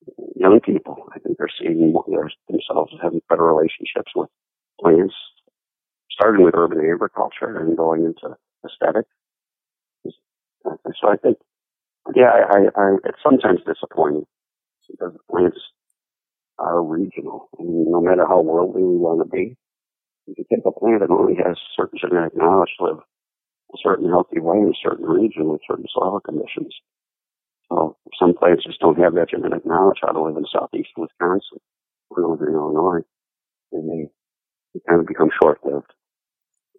the 0.07 0.19
young 0.36 0.60
people. 0.62 1.07
I 1.13 1.19
think 1.19 1.38
they're 1.38 1.50
seeing 1.60 1.94
their, 2.08 2.32
themselves 2.50 2.94
having 3.01 3.22
better 3.29 3.44
relationships 3.44 4.12
with 4.15 4.29
plants, 4.79 5.15
starting 6.12 6.46
with 6.46 6.56
urban 6.56 6.79
agriculture 6.79 7.60
and 7.60 7.75
going 7.75 8.06
into 8.06 8.36
aesthetics. 8.65 9.10
So 10.65 11.08
I 11.10 11.15
think, 11.18 11.38
yeah, 12.15 12.32
I, 12.50 12.58
I, 12.75 12.96
it's 13.06 13.20
sometimes 13.24 13.60
disappointing 13.65 14.25
because 14.89 15.13
plants 15.29 15.58
are 16.60 16.84
regional. 16.84 17.50
I 17.60 17.63
mean, 17.63 17.88
no 17.89 18.01
matter 18.01 18.25
how 18.27 18.41
worldly 18.41 18.84
we 18.84 18.98
want 18.98 19.22
to 19.24 19.29
be, 19.29 19.56
if 20.27 20.38
you 20.38 20.46
take 20.50 20.65
a 20.65 20.72
plant 20.72 21.01
that 21.01 21.12
only 21.12 21.36
has 21.36 21.58
certain 21.75 22.00
genetic 22.00 22.36
knowledge 22.36 22.70
to 22.79 22.86
live 22.86 22.98
a 23.74 23.77
certain 23.84 24.10
healthy 24.10 24.39
way 24.39 24.58
in 24.58 24.70
a 24.70 24.84
certain 24.84 25.06
region 25.06 25.48
with 25.50 25.62
certain 25.70 25.86
soil 25.94 26.20
conditions. 26.20 26.74
So 27.70 27.98
some 28.20 28.34
plants 28.34 28.65
just 28.65 28.79
don't 28.79 29.00
have 29.00 29.13
that 29.15 29.29
genetic 29.29 29.65
knowledge 29.65 30.00
how 30.01 30.12
to 30.12 30.22
live 30.24 30.38
in 30.38 30.46
southeast 30.51 30.89
Wisconsin 30.98 31.60
or 32.10 32.22
northern 32.22 32.53
Illinois. 32.53 33.01
And 33.72 33.89
they, 33.89 34.10
they 34.74 34.82
kind 34.88 35.01
of 35.01 35.08
become 35.08 35.29
short 35.41 35.60
lived. 35.65 35.94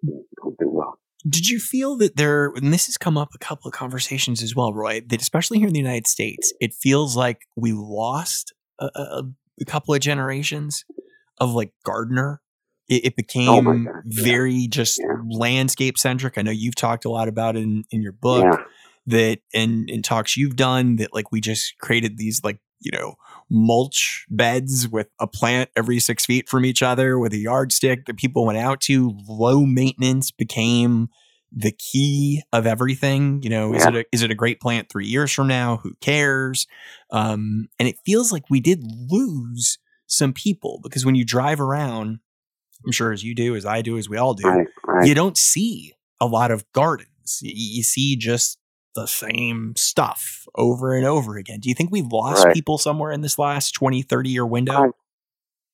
Don't 0.04 0.58
do 0.58 0.68
well. 0.70 0.98
Did 1.28 1.48
you 1.48 1.58
feel 1.58 1.96
that 1.98 2.16
there, 2.16 2.46
and 2.56 2.72
this 2.72 2.86
has 2.86 2.96
come 2.96 3.18
up 3.18 3.30
a 3.34 3.38
couple 3.38 3.68
of 3.68 3.74
conversations 3.74 4.42
as 4.42 4.54
well, 4.54 4.72
Roy, 4.72 5.02
that 5.08 5.20
especially 5.20 5.58
here 5.58 5.68
in 5.68 5.74
the 5.74 5.80
United 5.80 6.06
States, 6.06 6.52
it 6.60 6.72
feels 6.72 7.16
like 7.16 7.42
we 7.56 7.72
lost 7.72 8.54
a, 8.78 8.86
a, 8.94 9.22
a 9.60 9.64
couple 9.66 9.94
of 9.94 10.00
generations 10.00 10.84
of 11.38 11.52
like 11.52 11.72
gardener 11.84 12.40
it, 12.90 13.04
it 13.04 13.12
oh 13.12 13.16
became 13.16 13.88
oh 13.88 13.92
very 14.04 14.52
yeah. 14.52 14.68
just 14.68 14.98
yeah. 14.98 15.14
landscape 15.28 15.96
centric. 15.96 16.36
I 16.36 16.42
know 16.42 16.50
you've 16.50 16.74
talked 16.74 17.04
a 17.04 17.10
lot 17.10 17.28
about 17.28 17.56
it 17.56 17.62
in, 17.62 17.84
in 17.90 18.02
your 18.02 18.12
book 18.12 18.44
yeah. 18.44 18.64
that 19.06 19.38
and 19.54 19.88
in 19.88 20.02
talks 20.02 20.36
you've 20.36 20.56
done 20.56 20.96
that 20.96 21.14
like 21.14 21.32
we 21.32 21.40
just 21.40 21.78
created 21.78 22.18
these 22.18 22.42
like, 22.44 22.58
you 22.80 22.90
know, 22.92 23.14
mulch 23.48 24.26
beds 24.30 24.88
with 24.88 25.08
a 25.18 25.26
plant 25.26 25.70
every 25.76 25.98
six 26.00 26.26
feet 26.26 26.48
from 26.48 26.64
each 26.64 26.82
other 26.82 27.18
with 27.18 27.32
a 27.32 27.38
yardstick 27.38 28.06
that 28.06 28.16
people 28.16 28.44
went 28.44 28.58
out 28.58 28.80
to. 28.82 29.16
Low 29.28 29.64
maintenance 29.64 30.30
became 30.30 31.08
the 31.52 31.72
key 31.72 32.42
of 32.52 32.66
everything. 32.66 33.42
You 33.42 33.50
know, 33.50 33.74
is 33.74 33.84
it 33.84 33.94
a, 33.94 34.04
is 34.12 34.22
it 34.22 34.30
a 34.30 34.36
great 34.36 34.60
plant 34.60 34.88
three 34.88 35.06
years 35.06 35.32
from 35.32 35.48
now? 35.48 35.78
Who 35.78 35.94
cares? 36.00 36.66
Um, 37.10 37.68
and 37.78 37.88
it 37.88 37.96
feels 38.04 38.32
like 38.32 38.44
we 38.48 38.60
did 38.60 38.82
lose 38.82 39.78
some 40.06 40.32
people 40.32 40.80
because 40.82 41.04
when 41.04 41.14
you 41.14 41.24
drive 41.24 41.60
around 41.60 42.20
I'm 42.84 42.92
sure 42.92 43.12
as 43.12 43.22
you 43.22 43.34
do, 43.34 43.54
as 43.56 43.66
I 43.66 43.82
do, 43.82 43.98
as 43.98 44.08
we 44.08 44.16
all 44.16 44.34
do, 44.34 44.48
right, 44.48 44.66
right. 44.86 45.06
you 45.06 45.14
don't 45.14 45.36
see 45.36 45.92
a 46.20 46.26
lot 46.26 46.50
of 46.50 46.64
gardens. 46.72 47.40
You, 47.42 47.52
you, 47.54 47.82
see 47.82 48.16
just 48.16 48.58
the 48.94 49.06
same 49.06 49.74
stuff 49.76 50.46
over 50.54 50.94
and 50.94 51.06
over 51.06 51.36
again. 51.36 51.60
Do 51.60 51.68
you 51.68 51.74
think 51.74 51.90
we've 51.90 52.10
lost 52.10 52.44
right. 52.44 52.54
people 52.54 52.78
somewhere 52.78 53.12
in 53.12 53.20
this 53.20 53.38
last 53.38 53.72
20, 53.72 54.02
30 54.02 54.30
year 54.30 54.46
window? 54.46 54.92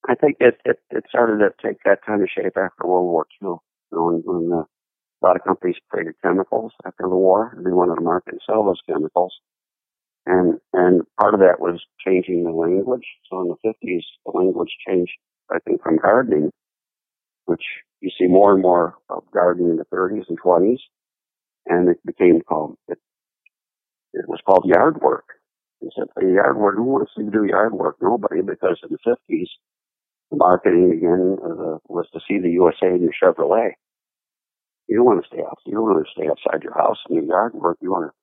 I, 0.07 0.13
I 0.13 0.15
think 0.15 0.37
it, 0.41 0.59
it, 0.65 0.79
it 0.91 1.05
started 1.09 1.39
to 1.39 1.51
take 1.67 1.79
that 1.85 2.05
kind 2.07 2.23
of 2.23 2.29
shape 2.29 2.57
after 2.57 2.87
World 2.87 3.07
War 3.07 3.27
II. 3.43 3.49
You 3.49 3.59
know, 3.93 4.05
when, 4.05 4.23
when 4.25 4.59
uh, 4.59 4.63
a 4.63 5.21
lot 5.27 5.37
of 5.37 5.45
companies 5.45 5.77
created 5.91 6.15
chemicals 6.23 6.73
after 6.85 7.05
the 7.05 7.17
war, 7.17 7.53
and 7.57 7.65
they 7.65 7.73
wanted 7.73 7.97
to 7.97 8.01
market 8.01 8.33
and 8.33 8.41
sell 8.47 8.65
those 8.65 8.81
chemicals. 8.89 9.35
And 10.27 10.59
and 10.73 11.03
part 11.21 11.35
of 11.35 11.41
that 11.41 11.61
was 11.61 11.81
changing 12.05 12.45
the 12.45 12.51
language. 12.51 13.07
So 13.31 13.41
in 13.41 13.49
the 13.49 13.57
50s, 13.65 14.03
the 14.25 14.33
language 14.33 14.71
changed, 14.87 15.13
I 15.51 15.59
think, 15.61 15.83
from 15.83 15.99
gardening, 15.99 16.51
which 17.47 17.63
you 18.01 18.11
see 18.19 18.27
more 18.27 18.53
and 18.53 18.63
more 18.63 18.95
of 19.09 19.23
gardening 19.33 19.71
in 19.71 19.77
the 19.77 19.85
30s 19.85 20.25
and 20.29 20.39
20s, 20.41 20.81
and 21.67 21.89
it 21.89 21.99
became 22.05 22.41
called 22.41 22.77
it. 22.89 22.99
It 24.17 24.29
was 24.29 24.41
called 24.47 24.65
yard 24.65 25.01
work. 25.03 25.27
He 25.81 25.91
said, 25.95 26.09
"The 26.17 26.33
yard 26.33 26.57
work. 26.57 26.77
Who 26.77 26.85
wants 26.85 27.13
to 27.17 27.23
do 27.31 27.45
yard 27.45 27.75
work? 27.75 27.97
Nobody, 28.01 28.41
because 28.41 28.81
in 28.83 28.89
the 28.91 28.99
50s, 29.05 29.49
the 30.31 30.37
marketing 30.37 30.91
again 30.91 31.37
uh, 31.45 31.79
was 31.89 32.09
to 32.15 32.21
see 32.27 32.39
the 32.41 32.51
USA 32.51 32.89
in 32.89 33.03
your 33.03 33.13
Chevrolet. 33.13 33.73
You 34.89 34.97
don't 34.97 35.07
want 35.07 35.23
to 35.23 35.29
stay 35.29 35.43
out. 35.43 35.59
You 35.67 35.75
don't 35.75 35.85
want 35.85 36.07
to 36.07 36.13
stay 36.13 36.29
outside 36.29 36.63
your 36.63 36.75
house 36.75 36.99
and 37.09 37.17
your 37.17 37.27
yard 37.27 37.55
work. 37.55 37.79
You 37.83 37.91
want 37.91 38.11
to 38.11 38.15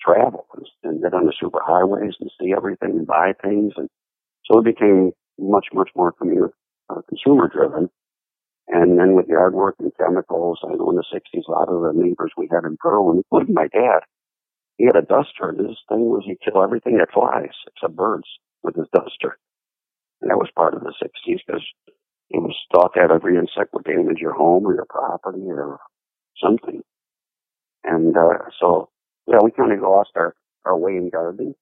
travel 0.00 0.46
and 0.84 1.02
get 1.02 1.14
on 1.14 1.26
the 1.26 1.32
super 1.40 1.60
highways 1.62 2.14
and 2.20 2.30
see 2.40 2.52
everything 2.56 2.90
and 2.90 3.06
buy 3.06 3.32
things. 3.42 3.72
And 3.76 3.88
so 4.44 4.60
it 4.60 4.64
became 4.64 5.12
much, 5.38 5.66
much 5.74 5.90
more 5.96 6.12
commuter, 6.12 6.52
uh, 6.90 7.00
consumer 7.08 7.48
driven. 7.48 7.90
And 8.68 8.98
then 8.98 9.14
with 9.14 9.28
yard 9.28 9.54
work 9.54 9.76
and 9.78 9.92
chemicals, 9.98 10.58
I 10.64 10.74
know 10.74 10.90
in 10.90 10.96
the 10.96 11.04
60s, 11.12 11.48
a 11.48 11.50
lot 11.50 11.68
of 11.68 11.82
the 11.82 11.92
neighbors 12.00 12.32
we 12.36 12.48
had 12.50 12.64
in 12.64 12.76
Berwyn, 12.84 13.18
including 13.18 13.54
my 13.54 13.68
dad, 13.68 14.00
he 14.78 14.84
had 14.84 14.96
a 14.96 15.02
duster, 15.02 15.48
and 15.48 15.58
his 15.58 15.78
thing 15.88 16.00
was 16.10 16.24
he'd 16.26 16.40
kill 16.44 16.62
everything 16.62 16.98
that 16.98 17.12
flies 17.12 17.54
except 17.66 17.96
birds 17.96 18.28
with 18.62 18.76
his 18.76 18.86
duster. 18.92 19.38
And 20.20 20.30
that 20.30 20.38
was 20.38 20.50
part 20.54 20.74
of 20.74 20.80
the 20.82 20.92
60s 21.02 21.40
because 21.46 21.64
it 22.30 22.38
was 22.40 22.56
thought 22.72 22.92
that 22.94 23.10
every 23.10 23.36
insect 23.36 23.72
would 23.72 23.84
damage 23.84 24.18
your 24.18 24.34
home 24.34 24.66
or 24.66 24.74
your 24.74 24.86
property 24.88 25.42
or 25.46 25.78
something. 26.42 26.82
And 27.84 28.16
uh, 28.16 28.50
so, 28.60 28.90
yeah, 29.26 29.38
we 29.42 29.50
kind 29.50 29.72
of 29.72 29.80
lost 29.80 30.10
our, 30.16 30.34
our 30.64 30.76
way 30.76 30.92
in 30.92 31.10
gardening. 31.10 31.54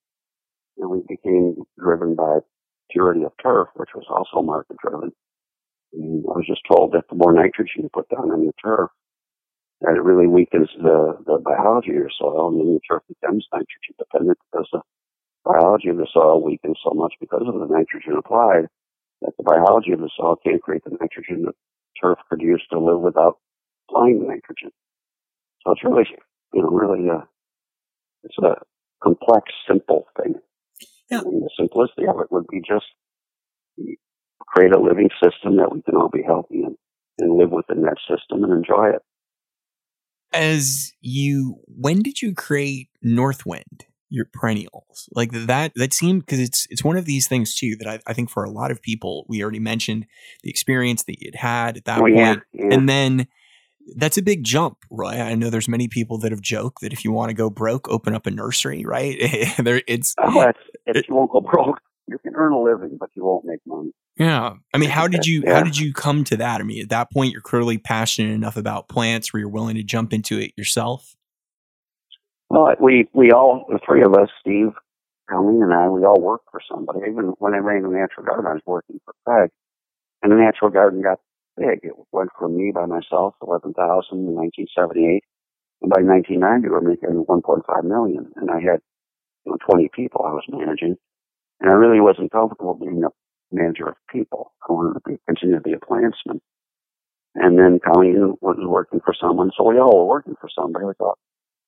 And 0.78 0.90
we 0.90 1.02
became 1.06 1.56
driven 1.78 2.16
by 2.16 2.38
purity 2.90 3.22
of 3.24 3.32
turf, 3.42 3.68
which 3.76 3.90
was 3.94 4.06
also 4.08 4.44
market 4.44 4.76
driven. 4.78 5.12
I 5.94 6.34
was 6.34 6.46
just 6.48 6.62
told 6.68 6.92
that 6.92 7.04
the 7.08 7.14
more 7.14 7.32
nitrogen 7.32 7.84
you 7.84 7.90
put 7.92 8.08
down 8.08 8.32
on 8.32 8.42
your 8.42 8.54
turf, 8.62 8.90
that 9.84 9.96
it 9.96 10.02
really 10.02 10.26
weakens 10.26 10.68
the, 10.80 11.16
the 11.26 11.38
biology 11.44 11.90
of 11.90 12.08
your 12.08 12.16
soil, 12.18 12.48
and 12.48 12.60
then 12.60 12.72
your 12.72 12.84
turf 12.88 13.02
becomes 13.08 13.46
nitrogen 13.52 13.92
dependent 13.98 14.38
because 14.50 14.68
the 14.72 14.80
biology 15.44 15.88
of 15.88 15.98
the 15.98 16.08
soil 16.12 16.42
weakens 16.42 16.78
so 16.82 16.96
much 16.96 17.12
because 17.20 17.44
of 17.46 17.54
the 17.54 17.68
nitrogen 17.68 18.16
applied 18.16 18.64
that 19.20 19.36
the 19.36 19.44
biology 19.44 19.92
of 19.92 20.00
the 20.00 20.10
soil 20.16 20.36
can't 20.40 20.62
create 20.62 20.82
the 20.84 20.96
nitrogen 20.98 21.44
that 21.44 21.54
turf 22.00 22.18
could 22.30 22.40
use 22.40 22.64
to 22.70 22.80
live 22.80 23.00
without 23.00 23.36
applying 23.88 24.20
the 24.20 24.26
nitrogen. 24.26 24.72
So 25.62 25.72
it's 25.72 25.84
really, 25.84 26.08
you 26.54 26.62
know, 26.62 26.70
really, 26.70 27.08
uh, 27.10 27.24
it's 28.22 28.38
a 28.38 28.56
complex, 29.02 29.52
simple 29.68 30.06
thing. 30.16 30.34
Yeah. 31.10 31.20
And 31.20 31.42
the 31.42 31.50
simplicity 31.58 32.08
of 32.08 32.20
it 32.20 32.32
would 32.32 32.46
be 32.48 32.60
just 32.60 32.88
create 34.40 34.72
a 34.72 34.80
living 34.80 35.10
system 35.22 35.56
that 35.56 35.72
we 35.72 35.82
can 35.82 35.94
all 35.94 36.08
be 36.08 36.22
healthy 36.24 36.64
in 36.64 36.76
and 37.18 37.36
live 37.36 37.50
within 37.50 37.82
that 37.82 37.98
system 38.08 38.44
and 38.44 38.52
enjoy 38.52 38.88
it. 38.88 39.02
As 40.34 40.92
you, 41.00 41.60
when 41.66 42.02
did 42.02 42.22
you 42.22 42.34
create 42.34 42.88
Northwind? 43.02 43.86
your 44.14 44.26
perennials? 44.26 45.08
Like 45.12 45.32
that 45.32 45.72
that 45.74 45.92
seemed 45.92 46.24
because 46.24 46.38
it's 46.38 46.66
it's 46.70 46.84
one 46.84 46.96
of 46.96 47.04
these 47.04 47.26
things 47.26 47.54
too 47.54 47.74
that 47.76 47.88
I, 47.88 47.98
I, 48.06 48.12
think 48.12 48.30
for 48.30 48.44
a 48.44 48.50
lot 48.50 48.70
of 48.70 48.80
people 48.80 49.26
we 49.28 49.42
already 49.42 49.58
mentioned 49.58 50.06
the 50.42 50.50
experience 50.50 51.02
that 51.04 51.20
you'd 51.20 51.34
had 51.34 51.76
at 51.76 51.84
that 51.86 51.98
oh, 51.98 52.02
point. 52.02 52.16
Yeah, 52.16 52.36
yeah. 52.52 52.68
and 52.70 52.88
then 52.88 53.26
that's 53.96 54.16
a 54.16 54.22
big 54.22 54.44
jump 54.44 54.78
right? 54.90 55.18
I 55.18 55.34
know 55.34 55.50
there's 55.50 55.68
many 55.68 55.88
people 55.88 56.18
that 56.18 56.30
have 56.30 56.40
joked 56.40 56.80
that 56.82 56.92
if 56.92 57.04
you 57.04 57.12
want 57.12 57.30
to 57.30 57.34
go 57.34 57.50
broke 57.50 57.88
open 57.88 58.14
up 58.14 58.26
a 58.26 58.30
nursery 58.30 58.84
right? 58.84 59.18
There 59.58 59.82
it's 59.86 60.14
oh, 60.18 60.52
if 60.86 61.08
you 61.08 61.14
won't 61.14 61.32
go 61.32 61.40
broke 61.40 61.80
you 62.06 62.18
can 62.18 62.34
earn 62.36 62.52
a 62.52 62.62
living 62.62 62.96
but 62.98 63.10
you 63.14 63.24
won't 63.24 63.44
make 63.44 63.60
money 63.66 63.90
yeah. 64.16 64.54
I 64.72 64.78
mean 64.78 64.90
how 64.90 65.08
did 65.08 65.26
you 65.26 65.42
yeah. 65.44 65.54
how 65.54 65.62
did 65.62 65.78
you 65.78 65.92
come 65.92 66.24
to 66.24 66.36
that? 66.36 66.60
I 66.60 66.64
mean 66.64 66.82
at 66.82 66.90
that 66.90 67.10
point 67.10 67.32
you're 67.32 67.40
clearly 67.40 67.78
passionate 67.78 68.32
enough 68.32 68.56
about 68.56 68.88
plants 68.88 69.32
where 69.32 69.40
you're 69.40 69.48
willing 69.48 69.76
to 69.76 69.82
jump 69.82 70.12
into 70.12 70.38
it 70.38 70.52
yourself? 70.56 71.16
Well, 72.50 72.74
we 72.80 73.08
we 73.12 73.32
all 73.32 73.66
the 73.68 73.80
three 73.84 74.02
of 74.02 74.14
us, 74.14 74.28
Steve, 74.40 74.72
Colleen, 75.28 75.62
and 75.62 75.74
I, 75.74 75.88
we 75.88 76.04
all 76.04 76.20
worked 76.20 76.50
for 76.50 76.60
somebody. 76.70 77.00
Even 77.10 77.34
when 77.38 77.54
I 77.54 77.58
ran 77.58 77.82
the 77.82 77.88
natural 77.88 78.26
garden, 78.26 78.46
I 78.46 78.54
was 78.54 78.62
working 78.66 79.00
for 79.04 79.14
Craig, 79.26 79.50
and 80.22 80.30
the 80.30 80.36
natural 80.36 80.70
garden 80.70 81.02
got 81.02 81.18
big. 81.56 81.80
It 81.82 81.94
went 82.12 82.30
from 82.38 82.56
me 82.56 82.70
by 82.72 82.86
myself, 82.86 83.34
eleven 83.42 83.72
thousand 83.74 84.28
in 84.28 84.34
1978, 84.34 85.24
and 85.82 85.90
by 85.90 86.02
1990 86.02 86.68
we 86.68 86.70
were 86.70 86.80
making 86.80 87.24
1.5 87.26 87.84
million, 87.84 88.30
and 88.36 88.50
I 88.50 88.60
had 88.60 88.80
you 89.44 89.52
know 89.52 89.58
20 89.68 89.90
people 89.94 90.24
I 90.24 90.32
was 90.32 90.44
managing, 90.48 90.96
and 91.60 91.70
I 91.70 91.74
really 91.74 92.00
wasn't 92.00 92.30
comfortable 92.30 92.74
being 92.74 93.02
a 93.02 93.10
manager 93.54 93.88
of 93.88 93.96
people. 94.10 94.52
I 94.68 94.72
wanted 94.72 94.94
to 94.94 95.00
be, 95.08 95.18
continue 95.26 95.56
to 95.56 95.62
be 95.62 95.74
a 95.74 95.78
plantsman. 95.78 96.40
And 97.34 97.58
then 97.58 97.80
Colleen 97.84 98.34
was 98.40 98.56
working 98.60 99.00
for 99.04 99.14
someone, 99.20 99.50
so 99.56 99.64
we 99.64 99.78
all 99.78 99.98
were 99.98 100.06
working 100.06 100.36
for 100.40 100.48
somebody. 100.54 100.86
We 100.86 100.92
thought, 100.98 101.18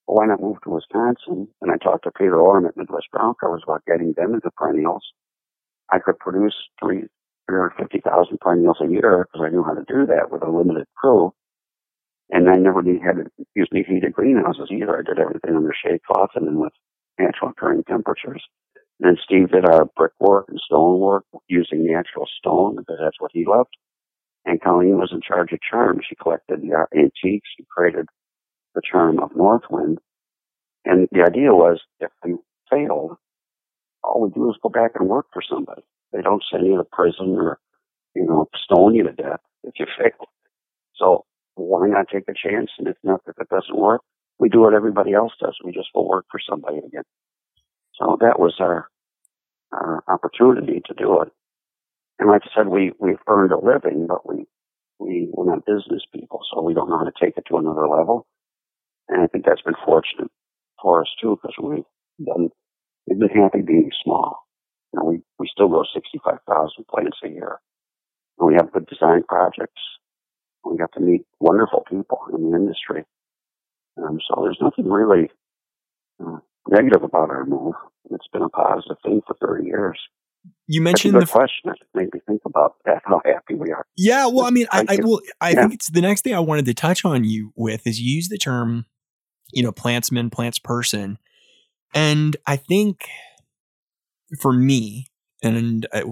well, 0.06 0.18
why 0.18 0.26
not 0.26 0.40
move 0.40 0.58
to 0.64 0.70
Wisconsin? 0.70 1.48
And 1.60 1.72
I 1.72 1.76
talked 1.76 2.04
to 2.04 2.12
Peter 2.12 2.36
Orum 2.36 2.68
at 2.68 2.76
Midwest 2.76 3.10
Ground 3.12 3.36
Covers 3.40 3.62
about 3.64 3.84
getting 3.86 4.14
them 4.16 4.34
into 4.34 4.50
perennials. 4.56 5.04
I 5.90 5.98
could 5.98 6.18
produce 6.18 6.54
three, 6.80 7.04
350,000 7.48 8.38
perennials 8.40 8.78
a 8.80 8.88
year 8.88 9.26
because 9.26 9.46
I 9.46 9.50
knew 9.50 9.64
how 9.64 9.74
to 9.74 9.84
do 9.88 10.06
that 10.06 10.30
with 10.30 10.42
a 10.42 10.50
limited 10.50 10.86
crew. 10.96 11.32
And 12.30 12.48
I 12.50 12.54
never 12.56 12.82
need, 12.82 13.02
had 13.02 13.16
to 13.16 13.26
use 13.54 13.68
any 13.72 13.84
heated 13.84 14.12
greenhouses 14.12 14.68
either. 14.70 14.98
I 14.98 15.02
did 15.02 15.18
everything 15.18 15.56
under 15.56 15.72
shade 15.74 16.02
cloth 16.04 16.30
and 16.34 16.46
then 16.46 16.58
with 16.58 16.72
natural 17.18 17.50
occurring 17.50 17.84
temperatures. 17.84 18.42
And 19.00 19.08
then 19.08 19.16
Steve 19.22 19.50
did 19.50 19.66
our 19.66 19.84
brickwork 19.96 20.46
and 20.48 20.60
stonework 20.64 21.24
using 21.48 21.86
natural 21.86 22.26
stone 22.38 22.76
because 22.76 22.96
that's 23.00 23.20
what 23.20 23.30
he 23.32 23.44
loved. 23.46 23.76
And 24.44 24.60
Colleen 24.60 24.98
was 24.98 25.10
in 25.12 25.20
charge 25.20 25.52
of 25.52 25.58
charms. 25.60 26.04
She 26.08 26.14
collected 26.14 26.62
the 26.62 26.86
antiques 26.96 27.48
and 27.58 27.68
created 27.68 28.06
the 28.74 28.82
charm 28.90 29.18
of 29.18 29.34
Northwind. 29.36 29.98
And 30.84 31.08
the 31.10 31.24
idea 31.24 31.52
was 31.52 31.80
if 32.00 32.10
we 32.24 32.36
failed, 32.70 33.16
all 34.04 34.22
we 34.22 34.30
do 34.30 34.48
is 34.50 34.56
go 34.62 34.68
back 34.68 34.92
and 34.94 35.08
work 35.08 35.26
for 35.32 35.42
somebody. 35.42 35.82
They 36.12 36.22
don't 36.22 36.44
send 36.50 36.66
you 36.66 36.76
to 36.76 36.84
prison 36.84 37.36
or, 37.36 37.58
you 38.14 38.24
know, 38.24 38.48
stone 38.64 38.94
you 38.94 39.02
to 39.02 39.12
death 39.12 39.40
if 39.64 39.74
you 39.78 39.86
fail. 39.98 40.28
So 40.94 41.24
why 41.56 41.88
not 41.88 42.06
take 42.12 42.24
a 42.28 42.34
chance? 42.34 42.70
And 42.78 42.88
if 42.88 42.96
not, 43.02 43.22
if 43.26 43.34
it 43.40 43.48
doesn't 43.48 43.76
work, 43.76 44.02
we 44.38 44.48
do 44.48 44.60
what 44.60 44.74
everybody 44.74 45.12
else 45.12 45.32
does. 45.40 45.56
We 45.64 45.72
just 45.72 45.88
go 45.94 46.06
work 46.06 46.26
for 46.30 46.40
somebody 46.48 46.78
again. 46.78 47.02
So 47.98 48.18
that 48.20 48.38
was 48.38 48.54
our, 48.60 48.88
our 49.72 50.04
opportunity 50.08 50.82
to 50.86 50.94
do 50.94 51.22
it. 51.22 51.28
And 52.18 52.30
like 52.30 52.42
I 52.44 52.48
said, 52.56 52.68
we, 52.68 52.92
we've 52.98 53.20
earned 53.28 53.52
a 53.52 53.58
living, 53.58 54.06
but 54.06 54.26
we, 54.26 54.46
we, 54.98 55.28
we're 55.32 55.50
not 55.50 55.66
business 55.66 56.02
people, 56.14 56.40
so 56.50 56.62
we 56.62 56.74
don't 56.74 56.88
know 56.88 56.98
how 56.98 57.04
to 57.04 57.12
take 57.20 57.36
it 57.36 57.44
to 57.48 57.58
another 57.58 57.86
level. 57.88 58.26
And 59.08 59.22
I 59.22 59.26
think 59.26 59.44
that's 59.44 59.62
been 59.62 59.74
fortunate 59.84 60.30
for 60.80 61.02
us 61.02 61.08
too, 61.20 61.38
because 61.40 61.54
we've 61.62 62.26
done, 62.26 62.50
we've 63.06 63.18
been 63.18 63.28
happy 63.28 63.60
being 63.60 63.90
small. 64.02 64.46
You 64.92 65.00
know, 65.00 65.06
we, 65.06 65.20
we 65.38 65.48
still 65.52 65.68
grow 65.68 65.82
65,000 65.92 66.86
plants 66.88 67.18
a 67.24 67.28
year. 67.28 67.60
And 68.38 68.48
we 68.48 68.54
have 68.54 68.72
good 68.72 68.86
design 68.86 69.22
projects. 69.28 69.80
We 70.64 70.76
got 70.78 70.92
to 70.94 71.00
meet 71.00 71.22
wonderful 71.38 71.84
people 71.88 72.18
in 72.34 72.50
the 72.50 72.56
industry. 72.56 73.04
Um, 73.98 74.18
so 74.28 74.42
there's 74.42 74.58
nothing 74.60 74.90
really 74.90 75.30
uh, 76.24 76.38
negative 76.68 77.02
about 77.02 77.30
our 77.30 77.44
move. 77.44 77.74
It's 78.10 78.26
been 78.32 78.42
a 78.42 78.48
positive 78.48 78.96
thing 79.04 79.20
for 79.26 79.36
30 79.40 79.66
years. 79.66 79.98
You 80.68 80.80
mentioned 80.80 81.20
the 81.20 81.26
question. 81.26 81.70
It 81.70 81.78
made 81.94 82.14
me 82.14 82.20
think 82.26 82.42
about 82.44 82.76
that. 82.84 83.02
How 83.04 83.20
happy 83.24 83.54
we 83.54 83.72
are. 83.72 83.84
Yeah. 83.96 84.26
Well, 84.26 84.44
I 84.44 84.50
mean, 84.50 84.66
I, 84.70 84.84
I, 84.88 84.98
well, 85.02 85.20
I 85.40 85.50
yeah. 85.50 85.62
think 85.62 85.74
it's 85.74 85.90
the 85.90 86.00
next 86.00 86.22
thing 86.22 86.34
I 86.34 86.40
wanted 86.40 86.66
to 86.66 86.74
touch 86.74 87.04
on 87.04 87.24
you 87.24 87.52
with 87.56 87.86
is 87.86 88.00
you 88.00 88.14
use 88.14 88.28
the 88.28 88.38
term 88.38 88.86
you 89.52 89.62
know, 89.62 89.72
plantsman, 89.72 90.32
plants 90.32 90.58
person. 90.58 91.18
And 91.94 92.36
I 92.46 92.56
think 92.56 93.08
for 94.40 94.52
me, 94.52 95.06
and 95.42 95.86
I, 95.92 96.04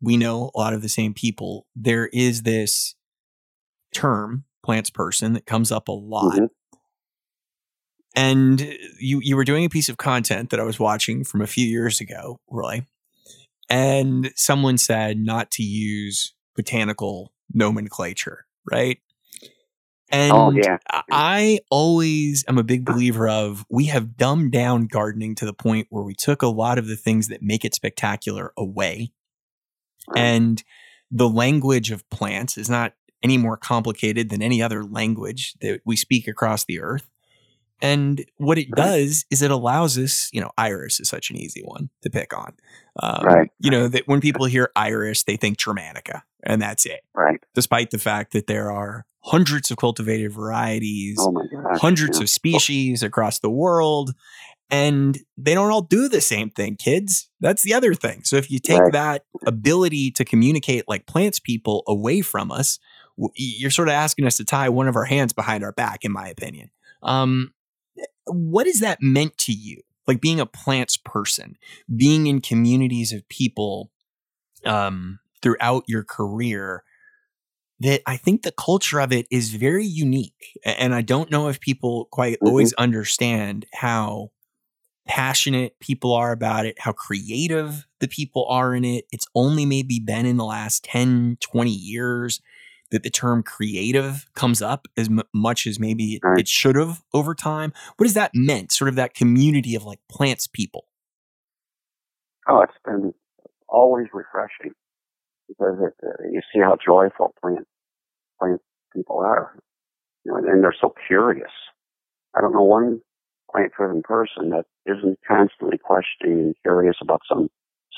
we 0.00 0.16
know 0.16 0.50
a 0.54 0.58
lot 0.58 0.72
of 0.72 0.82
the 0.82 0.88
same 0.88 1.14
people, 1.14 1.66
there 1.74 2.08
is 2.12 2.42
this 2.42 2.94
term, 3.92 4.44
plants 4.64 4.90
person, 4.90 5.32
that 5.34 5.46
comes 5.46 5.72
up 5.72 5.88
a 5.88 5.92
lot. 5.92 6.34
Mm-hmm. 6.34 6.44
And 8.18 8.60
you 8.98 9.20
you 9.22 9.36
were 9.36 9.44
doing 9.44 9.64
a 9.64 9.68
piece 9.68 9.88
of 9.88 9.96
content 9.96 10.50
that 10.50 10.58
I 10.58 10.64
was 10.64 10.80
watching 10.80 11.22
from 11.22 11.40
a 11.40 11.46
few 11.46 11.64
years 11.64 12.00
ago, 12.00 12.40
really. 12.50 12.84
and 13.68 14.32
someone 14.34 14.78
said 14.78 15.18
not 15.18 15.50
to 15.52 15.62
use 15.62 16.34
botanical 16.56 17.32
nomenclature, 17.52 18.46
right? 18.70 18.98
And 20.10 20.32
oh, 20.32 20.50
yeah. 20.50 20.78
I 21.10 21.60
always 21.70 22.44
am 22.48 22.56
a 22.56 22.62
big 22.62 22.84
believer 22.86 23.28
of 23.28 23.66
we 23.68 23.86
have 23.86 24.16
dumbed 24.16 24.52
down 24.52 24.86
gardening 24.86 25.34
to 25.36 25.44
the 25.44 25.52
point 25.52 25.86
where 25.90 26.02
we 26.02 26.14
took 26.14 26.40
a 26.40 26.46
lot 26.46 26.78
of 26.78 26.86
the 26.86 26.96
things 26.96 27.28
that 27.28 27.42
make 27.42 27.64
it 27.64 27.74
spectacular 27.74 28.52
away. 28.56 29.12
And 30.16 30.62
the 31.10 31.28
language 31.28 31.90
of 31.90 32.08
plants 32.08 32.56
is 32.56 32.70
not 32.70 32.94
any 33.22 33.36
more 33.36 33.58
complicated 33.58 34.30
than 34.30 34.40
any 34.40 34.62
other 34.62 34.82
language 34.82 35.54
that 35.60 35.82
we 35.84 35.96
speak 35.96 36.26
across 36.26 36.64
the 36.64 36.80
earth. 36.80 37.06
And 37.80 38.24
what 38.38 38.58
it 38.58 38.70
does 38.72 39.24
is 39.30 39.40
it 39.42 39.50
allows 39.50 39.96
us, 39.98 40.28
you 40.32 40.40
know, 40.40 40.50
Iris 40.58 40.98
is 41.00 41.08
such 41.08 41.30
an 41.30 41.36
easy 41.36 41.62
one 41.62 41.90
to 42.02 42.10
pick 42.10 42.36
on. 42.36 42.54
Um, 43.00 43.24
Right. 43.24 43.50
You 43.60 43.70
know, 43.70 43.88
that 43.88 44.08
when 44.08 44.20
people 44.20 44.46
hear 44.46 44.70
Iris, 44.74 45.22
they 45.24 45.36
think 45.36 45.58
Germanica, 45.58 46.22
and 46.42 46.60
that's 46.60 46.86
it, 46.86 47.00
Right. 47.14 47.40
despite 47.54 47.90
the 47.90 47.98
fact 47.98 48.32
that 48.32 48.46
there 48.48 48.72
are 48.72 49.06
hundreds 49.20 49.70
of 49.70 49.76
cultivated 49.76 50.32
varieties, 50.32 51.18
Oh 51.20 51.30
gosh. 51.32 51.80
hundreds 51.80 52.18
yeah. 52.18 52.24
of 52.24 52.30
species 52.30 53.02
across 53.02 53.38
the 53.38 53.50
world. 53.50 54.14
And 54.70 55.18
they 55.38 55.54
don't 55.54 55.70
all 55.70 55.80
do 55.80 56.08
the 56.10 56.20
same 56.20 56.50
thing, 56.50 56.76
kids. 56.76 57.30
That's 57.40 57.62
the 57.62 57.72
other 57.72 57.94
thing. 57.94 58.22
So 58.24 58.36
if 58.36 58.50
you 58.50 58.58
take 58.58 58.80
Right. 58.80 58.92
that 58.92 59.24
ability 59.46 60.10
to 60.12 60.24
communicate 60.26 60.84
like 60.88 61.06
plants 61.06 61.40
people 61.40 61.82
away 61.86 62.20
from 62.20 62.50
us, 62.50 62.78
you're 63.34 63.70
sort 63.70 63.88
of 63.88 63.92
asking 63.94 64.26
us 64.26 64.36
to 64.36 64.44
tie 64.44 64.68
one 64.68 64.86
of 64.86 64.94
our 64.96 65.04
hands 65.06 65.32
behind 65.32 65.64
our 65.64 65.72
back, 65.72 66.04
in 66.04 66.12
my 66.12 66.28
opinion. 66.28 66.70
Um, 67.02 67.52
what 68.28 68.66
has 68.66 68.80
that 68.80 68.98
meant 69.00 69.36
to 69.38 69.52
you? 69.52 69.82
Like 70.06 70.20
being 70.20 70.40
a 70.40 70.46
plants 70.46 70.96
person, 70.96 71.56
being 71.94 72.26
in 72.26 72.40
communities 72.40 73.12
of 73.12 73.28
people 73.28 73.90
um, 74.64 75.18
throughout 75.42 75.84
your 75.86 76.02
career, 76.02 76.82
that 77.80 78.02
I 78.06 78.16
think 78.16 78.42
the 78.42 78.52
culture 78.52 79.00
of 79.00 79.12
it 79.12 79.26
is 79.30 79.54
very 79.54 79.86
unique. 79.86 80.58
And 80.64 80.94
I 80.94 81.02
don't 81.02 81.30
know 81.30 81.48
if 81.48 81.60
people 81.60 82.06
quite 82.10 82.38
Mhm. 82.42 82.46
always 82.46 82.72
understand 82.74 83.66
how 83.74 84.30
passionate 85.06 85.78
people 85.80 86.12
are 86.12 86.32
about 86.32 86.66
it, 86.66 86.78
how 86.80 86.92
creative 86.92 87.86
the 88.00 88.08
people 88.08 88.46
are 88.48 88.74
in 88.74 88.84
it. 88.84 89.06
It's 89.12 89.26
only 89.34 89.64
maybe 89.64 89.98
been 90.00 90.26
in 90.26 90.36
the 90.36 90.44
last 90.44 90.84
10, 90.84 91.38
20 91.40 91.70
years 91.70 92.40
that 92.90 93.02
the 93.02 93.10
term 93.10 93.42
creative 93.42 94.26
comes 94.34 94.62
up 94.62 94.86
as 94.96 95.08
m- 95.08 95.22
much 95.34 95.66
as 95.66 95.78
maybe 95.78 96.14
it, 96.14 96.20
Right. 96.24 96.40
it 96.40 96.48
should 96.48 96.76
have 96.76 97.02
over 97.12 97.34
time. 97.34 97.72
What 97.96 98.06
has 98.06 98.14
that 98.14 98.32
meant? 98.34 98.72
Sort 98.72 98.88
of 98.88 98.94
that 98.96 99.14
community 99.14 99.74
of 99.74 99.84
like 99.84 100.00
plants 100.08 100.46
people. 100.46 100.86
Oh, 102.48 102.60
it's 102.62 102.72
been 102.84 103.12
always 103.68 104.06
refreshing 104.12 104.72
because 105.48 105.76
it, 105.80 105.94
uh, 106.06 106.28
you 106.30 106.40
see 106.52 106.60
how 106.60 106.76
joyful 106.84 107.34
plant 107.42 107.66
plant 108.40 108.60
people 108.94 109.18
are, 109.18 109.58
you 110.24 110.32
know, 110.32 110.38
and 110.38 110.62
they're 110.64 110.74
so 110.80 110.94
curious. 111.06 111.50
I 112.34 112.40
don't 112.40 112.52
know 112.52 112.62
one 112.62 113.00
plant-driven 113.52 114.02
person 114.02 114.50
that 114.50 114.64
isn't 114.86 115.18
constantly 115.26 115.78
questioning 115.78 116.38
and 116.38 116.54
curious 116.62 116.96
about 117.02 117.20
some 117.30 117.48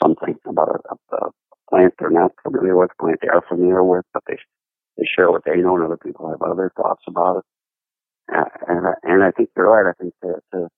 something 0.02 0.36
about 0.46 0.68
a, 0.68 0.94
a, 0.94 1.26
a 1.26 1.30
plant 1.68 1.94
they're 1.98 2.10
not 2.10 2.32
familiar 2.42 2.76
with, 2.76 2.90
plant 3.00 3.18
they 3.22 3.28
are 3.28 3.42
familiar 3.48 3.84
with, 3.84 4.04
but 4.14 4.22
they 4.26 4.36
they 5.00 5.06
share 5.16 5.32
what 5.32 5.44
they 5.46 5.56
know, 5.56 5.76
and 5.76 5.84
other 5.84 5.96
people 5.96 6.28
have 6.30 6.42
other 6.42 6.70
thoughts 6.76 7.02
about 7.08 7.38
it. 7.38 7.44
And 8.68 8.86
I, 8.86 8.92
and 9.02 9.24
I 9.24 9.32
think 9.32 9.50
you're 9.56 9.68
right. 9.70 9.90
I 9.90 9.94
think 10.00 10.14
that 10.22 10.42
uh, 10.54 10.68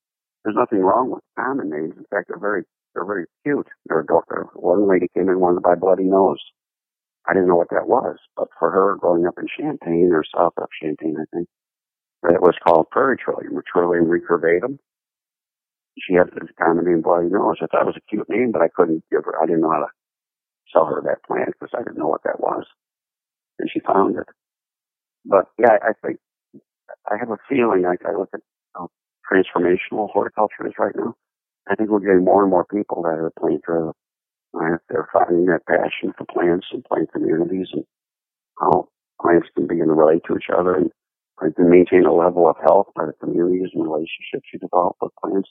there's 0.45 0.57
nothing 0.57 0.81
wrong 0.81 1.11
with 1.11 1.23
common 1.39 1.71
names. 1.71 1.95
In 1.99 2.07
fact, 2.11 2.29
they're 2.29 2.39
very 2.39 2.65
they're 2.95 3.05
very 3.05 3.27
cute. 3.45 3.67
They're 3.87 4.01
adorable. 4.01 4.51
One 4.55 4.89
lady 4.89 5.09
came 5.15 5.25
in 5.25 5.31
and 5.31 5.41
wanted 5.41 5.57
to 5.57 5.61
buy 5.63 5.75
bloody 5.75 6.05
nose. 6.05 6.41
I 7.29 7.35
didn't 7.35 7.49
know 7.49 7.57
what 7.57 7.71
that 7.71 7.89
was, 7.89 8.17
but 8.37 8.49
for 8.59 8.71
her 8.71 8.97
growing 8.97 9.27
up 9.27 9.35
in 9.39 9.47
Champaign 9.49 10.11
or 10.13 10.25
south 10.37 10.55
of 10.57 10.69
Champaign, 10.83 11.17
I 11.21 11.25
think, 11.35 11.49
it 12.25 12.41
was 12.43 12.55
called 12.67 12.91
prairie 12.91 13.17
trillium 13.17 13.57
or 13.57 13.65
trillium 13.71 14.07
recurvatum. 14.07 14.79
She 15.99 16.15
had 16.15 16.29
this 16.29 16.51
common 16.59 16.85
name 16.87 17.03
bloody 17.03 17.29
nose. 17.29 17.57
I 17.63 17.67
thought 17.67 17.83
it 17.83 17.87
was 17.87 17.97
a 17.97 18.09
cute 18.11 18.29
name, 18.29 18.53
but 18.53 18.63
I 18.63 18.69
couldn't 18.69 19.05
give 19.11 19.25
her, 19.25 19.43
I 19.43 19.47
didn't 19.47 19.63
know 19.63 19.71
how 19.71 19.81
to 19.81 19.93
sell 20.73 20.87
her 20.87 21.03
that 21.05 21.25
plant 21.25 21.55
because 21.59 21.75
I 21.75 21.83
didn't 21.83 21.99
know 21.99 22.09
what 22.09 22.23
that 22.25 22.41
was. 22.41 22.65
And 23.59 23.69
she 23.73 23.81
found 23.81 24.17
it. 24.17 24.27
But 25.25 25.47
yeah, 25.59 25.79
I 25.83 25.93
think, 26.05 26.19
I 27.11 27.17
have 27.19 27.31
a 27.31 27.39
feeling 27.49 27.83
like 27.83 28.01
I 28.07 28.13
look 28.17 28.31
at 28.35 28.41
how 28.75 28.89
transformational 29.31 30.11
horticulture 30.11 30.67
is 30.67 30.75
right 30.79 30.95
now. 30.97 31.15
I 31.69 31.75
think 31.77 31.91
we're 31.91 32.01
getting 32.01 32.25
more 32.25 32.43
and 32.43 32.51
more 32.51 32.65
people 32.65 33.03
that 33.03 33.19
are 33.19 33.33
plant 33.39 33.63
driven. 33.63 33.93
Uh, 34.55 34.77
they're 34.89 35.09
finding 35.13 35.47
that 35.47 35.67
passion 35.67 36.13
for 36.19 36.27
plants 36.27 36.67
and 36.73 36.85
plant 36.85 37.11
communities 37.13 37.69
and 37.73 37.85
how 38.61 38.89
plants 39.21 39.49
can 39.55 39.67
begin 39.67 39.87
to 39.87 39.95
relate 39.95 40.23
to 40.27 40.37
each 40.37 40.51
other 40.55 40.75
and 40.75 40.91
uh, 41.41 41.49
to 41.57 41.63
maintain 41.63 42.05
a 42.05 42.13
level 42.13 42.49
of 42.49 42.57
health 42.61 42.89
by 42.95 43.07
the 43.07 43.13
communities 43.15 43.71
and 43.75 43.85
relationships 43.85 44.49
you 44.53 44.59
develop 44.59 44.97
with 45.01 45.13
plants. 45.23 45.49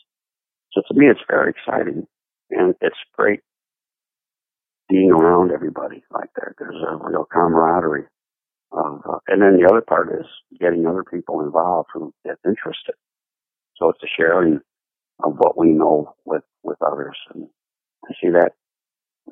So 0.73 0.81
to 0.87 0.93
me, 0.99 1.07
it's 1.07 1.21
very 1.27 1.51
exciting 1.51 2.05
and 2.51 2.75
it's 2.81 2.97
great 3.17 3.39
being 4.91 5.11
around 5.11 5.51
everybody 5.51 6.03
like 6.11 6.29
that. 6.35 6.53
There's 6.59 6.75
a 6.75 6.97
real 6.97 7.25
camaraderie. 7.31 8.05
Of, 8.73 9.01
uh, 9.07 9.19
and 9.27 9.41
then 9.41 9.57
the 9.57 9.67
other 9.67 9.81
part 9.81 10.09
is 10.13 10.25
getting 10.59 10.85
other 10.85 11.03
people 11.03 11.41
involved 11.41 11.89
who 11.93 12.13
get 12.25 12.37
interested. 12.45 12.95
So 13.77 13.89
it's 13.89 14.03
a 14.03 14.07
sharing 14.15 14.59
of 15.23 15.35
what 15.37 15.57
we 15.57 15.69
know 15.69 16.13
with, 16.25 16.43
with 16.63 16.77
others. 16.81 17.17
And 17.33 17.47
I 18.05 18.13
see 18.21 18.29
that 18.31 18.51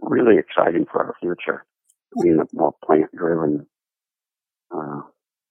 really 0.01 0.37
exciting 0.37 0.85
for 0.91 1.03
our 1.03 1.15
future, 1.21 1.65
being 2.21 2.39
a 2.39 2.55
more 2.55 2.73
plant 2.85 3.11
driven, 3.15 3.65
uh, 4.75 5.01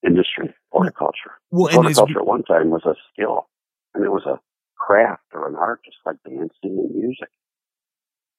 industry, 0.07 0.55
horticulture. 0.71 1.33
Well, 1.51 1.73
Horticulture 1.73 2.21
at 2.21 2.27
one 2.27 2.45
time 2.45 2.71
was 2.71 2.85
a 2.85 2.95
skill 3.13 3.49
and 3.95 4.05
it 4.05 4.11
was 4.11 4.25
a 4.27 4.41
craft 4.79 5.25
or 5.33 5.49
an 5.49 5.57
art, 5.57 5.81
just 5.85 5.99
like 6.07 6.17
dancing 6.25 6.49
and 6.65 6.95
music. 6.95 7.29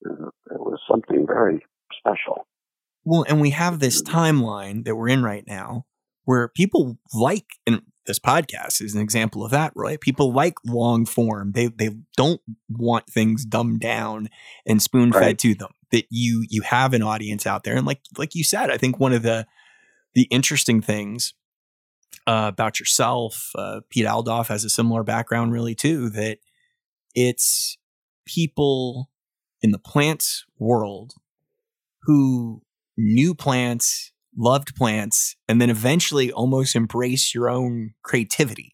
It 0.02 0.60
was 0.60 0.80
something 0.90 1.26
very 1.28 1.66
special. 2.00 2.48
well, 3.04 3.26
and 3.28 3.42
we 3.42 3.50
have 3.52 3.80
this 3.80 4.02
timeline 4.02 4.86
that 4.86 4.96
we're 4.96 5.10
in 5.10 5.24
right 5.24 5.44
now 5.48 5.86
where 6.26 6.48
people 6.50 6.98
like, 7.14 7.46
and 7.66 7.82
this 8.06 8.20
podcast 8.20 8.82
is 8.82 8.96
an 8.96 9.02
example 9.02 9.44
of 9.44 9.52
that, 9.52 9.72
right? 9.76 10.00
People 10.00 10.32
like 10.34 10.56
long 10.66 11.06
form. 11.06 11.52
They 11.54 11.68
they 11.68 11.92
don't 12.18 12.42
want 12.70 13.08
things 13.08 13.46
dumbed 13.46 13.80
down 13.82 14.30
and 14.66 14.82
spoon 14.82 15.12
fed 15.12 15.22
Right. 15.22 15.38
to 15.40 15.56
them. 15.56 15.72
That 15.92 16.06
you 16.10 16.46
you 16.50 16.62
have 16.64 16.94
an 16.94 17.02
audience 17.02 17.46
out 17.48 17.64
there, 17.64 17.76
and 17.76 17.86
like 17.86 18.02
like 18.18 18.36
you 18.36 18.44
said, 18.44 18.70
I 18.72 18.78
think 18.78 19.00
one 19.00 19.14
of 19.14 19.24
the 19.24 19.46
the 20.16 20.24
interesting 20.32 20.82
things 20.82 21.34
uh, 22.28 22.50
about 22.52 22.80
yourself, 22.80 23.52
uh, 23.56 23.82
Piet 23.90 24.08
Oudolf 24.08 24.48
has 24.48 24.64
a 24.64 24.70
similar 24.70 25.04
background, 25.04 25.52
really 25.52 25.76
too. 25.76 26.10
That 26.10 26.40
it's 27.16 27.78
people 28.26 29.10
in 29.62 29.72
the 29.72 29.80
plants 29.80 30.46
world 30.58 31.14
who 32.04 32.62
knew 32.98 33.34
plants, 33.36 34.12
loved 34.38 34.76
plants, 34.76 35.36
and 35.48 35.62
then 35.62 35.70
eventually 35.70 36.32
almost 36.32 36.76
embrace 36.76 37.34
your 37.34 37.50
own 37.50 37.92
creativity 38.04 38.74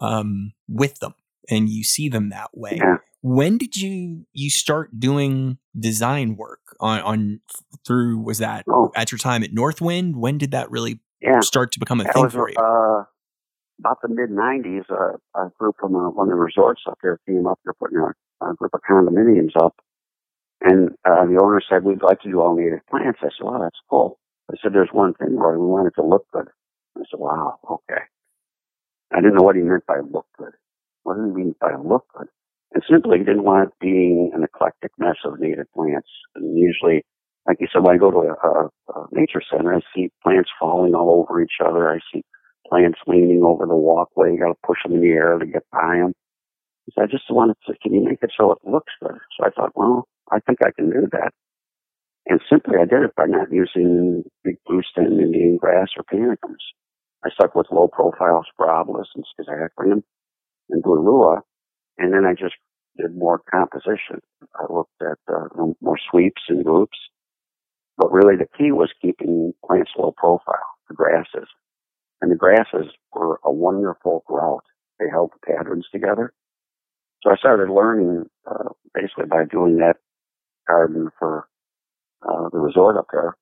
um, 0.00 0.52
with 0.68 0.98
them, 1.00 1.14
and 1.50 1.68
you 1.68 1.84
see 1.84 2.08
them 2.08 2.30
that 2.30 2.50
way. 2.54 2.78
Yeah. 2.82 2.96
When 3.22 3.56
did 3.56 3.76
you 3.76 4.26
you 4.32 4.50
start 4.50 4.98
doing 5.00 5.58
design 5.78 6.36
work 6.36 6.60
on 6.80 7.00
on 7.00 7.40
through? 7.86 8.18
Was 8.22 8.38
that 8.38 8.64
Oh, 8.68 8.92
at 8.94 9.12
your 9.12 9.18
time 9.18 9.42
at 9.42 9.52
Northwind? 9.52 10.16
When 10.16 10.36
did 10.36 10.50
that 10.50 10.70
really 10.70 11.00
yeah. 11.22 11.40
start 11.40 11.72
to 11.72 11.80
become 11.80 12.00
a 12.00 12.04
That 12.04 12.14
thing 12.14 12.24
was 12.24 12.32
for 12.34 12.50
you? 12.50 12.56
uh, 12.58 13.04
about 13.80 13.98
the 14.02 14.08
mid 14.08 14.28
'90s. 14.30 14.84
Uh, 14.90 15.16
a 15.40 15.50
group 15.58 15.76
from 15.80 15.94
uh, 15.96 16.10
one 16.10 16.28
of 16.28 16.32
the 16.32 16.34
resorts 16.36 16.82
up 16.86 16.98
there 17.02 17.18
came 17.26 17.46
up. 17.46 17.58
They're 17.64 17.72
putting 17.72 17.96
a, 17.98 18.46
a 18.46 18.54
group 18.54 18.72
of 18.74 18.80
condominiums 18.88 19.56
up, 19.58 19.74
and 20.62 20.90
uh, 21.04 21.26
the 21.26 21.40
owner 21.42 21.62
said 21.68 21.84
we'd 21.84 22.02
like 22.02 22.20
to 22.22 22.30
do 22.30 22.40
all 22.40 22.56
native 22.56 22.86
plants. 22.90 23.20
I 23.22 23.28
said, 23.36 23.44
"Well, 23.44 23.60
that's 23.62 23.80
cool." 23.90 24.18
I 24.50 24.56
said, 24.62 24.72
"There's 24.74 24.90
one 24.92 25.14
thing, 25.14 25.36
Roy. 25.36 25.52
We 25.58 25.66
want 25.66 25.88
it 25.88 25.94
to 26.00 26.06
look 26.06 26.26
good." 26.32 26.48
I 26.96 27.00
said, 27.10 27.20
"Wow, 27.20 27.58
okay." 27.70 28.02
I 29.12 29.18
didn't 29.22 29.36
know 29.36 29.44
what 29.44 29.56
he 29.56 29.62
meant 29.62 29.86
by 29.86 30.00
look 30.00 30.26
good. 30.38 30.52
What 31.04 31.16
did 31.16 31.26
he 31.26 31.32
mean 31.32 31.56
by 31.62 31.76
look 31.76 32.06
good? 32.16 32.28
And 32.74 32.84
simply, 32.90 33.20
he 33.20 33.24
didn't 33.24 33.44
want 33.44 33.70
it 33.70 33.74
being 33.80 34.32
an 34.34 34.44
eclectic 34.44 34.92
mess 34.98 35.16
of 35.24 35.40
native 35.40 35.72
plants. 35.74 36.10
And 36.36 36.58
usually, 36.58 37.04
like 37.48 37.58
you 37.60 37.68
said, 37.72 37.84
when 37.84 37.96
I 37.96 37.98
go 37.98 38.12
to 38.12 38.18
a, 38.18 38.34
a, 38.34 38.68
a 38.94 39.06
nature 39.12 39.42
center, 39.50 39.74
I 39.74 39.80
see 39.96 40.10
plants 40.22 40.50
falling 40.60 40.94
all 40.94 41.24
over 41.26 41.42
each 41.42 41.64
other. 41.66 41.90
I 41.90 42.00
see 42.12 42.24
plants 42.68 43.00
leaning 43.08 43.42
over 43.44 43.66
the 43.66 43.76
walkway. 43.76 44.34
You 44.34 44.40
got 44.40 44.48
to 44.52 44.66
push 44.66 44.78
them 44.84 44.94
in 44.94 45.02
the 45.02 45.08
air 45.16 45.38
to 45.38 45.46
get 45.46 45.64
by 45.72 45.96
them. 45.98 46.12
So 46.92 47.02
I 47.02 47.06
just 47.06 47.24
wanted 47.30 47.56
to, 47.66 47.74
can 47.82 47.94
you 47.94 48.04
make 48.04 48.20
it 48.22 48.32
so 48.38 48.52
it 48.52 48.58
looks 48.64 48.92
good? 49.02 49.18
So 49.38 49.46
I 49.46 49.50
thought, 49.50 49.72
well, 49.76 50.08
I 50.30 50.40
think 50.40 50.58
I 50.64 50.70
can 50.70 50.90
do 50.90 51.06
that. 51.12 51.32
And 52.26 52.40
simply 52.50 52.76
I 52.80 52.86
did 52.86 53.02
it 53.02 53.14
by 53.16 53.26
not 53.26 53.52
using 53.52 54.24
big 54.42 54.56
blue 54.66 54.82
stem 54.82 55.20
Indian 55.20 55.58
grass 55.58 55.88
or 55.96 56.04
panicums. 56.04 56.64
I 57.24 57.30
stuck 57.30 57.54
with 57.54 57.66
low 57.70 57.88
profile 57.88 58.44
sporobolus 58.58 59.06
and 59.14 59.24
schizachyrium 59.24 60.02
and 60.70 60.82
Bouteloua. 60.82 61.40
And 61.98 62.12
then 62.12 62.24
I 62.24 62.32
just 62.32 62.54
did 62.96 63.16
more 63.16 63.42
composition. 63.50 64.20
I 64.54 64.72
looked 64.72 65.00
at 65.02 65.18
uh, 65.32 65.48
more 65.80 65.98
sweeps 66.10 66.42
and 66.48 66.64
groups. 66.64 66.98
But 67.96 68.12
really 68.12 68.36
the 68.36 68.48
key 68.58 68.72
was 68.72 68.90
keeping 69.00 69.52
plants 69.64 69.92
low 69.96 70.12
profile, 70.16 70.56
the 70.88 70.94
grasses. 70.94 71.48
And 72.20 72.30
the 72.30 72.36
grasses 72.36 72.90
were 73.12 73.38
a 73.44 73.52
wonderful 73.52 74.24
grout. 74.26 74.64
They 74.98 75.06
held 75.10 75.32
the 75.32 75.52
patterns 75.52 75.86
together. 75.92 76.32
So 77.22 77.30
I 77.30 77.36
started 77.36 77.70
learning 77.70 78.26
uh, 78.46 78.70
basically 78.94 79.26
by 79.26 79.44
doing 79.44 79.78
that 79.78 79.96
garden 80.66 81.10
for 81.18 81.48
uh, 82.28 82.48
the 82.52 82.58
resort 82.58 82.96
up 82.96 83.06
there. 83.12 83.36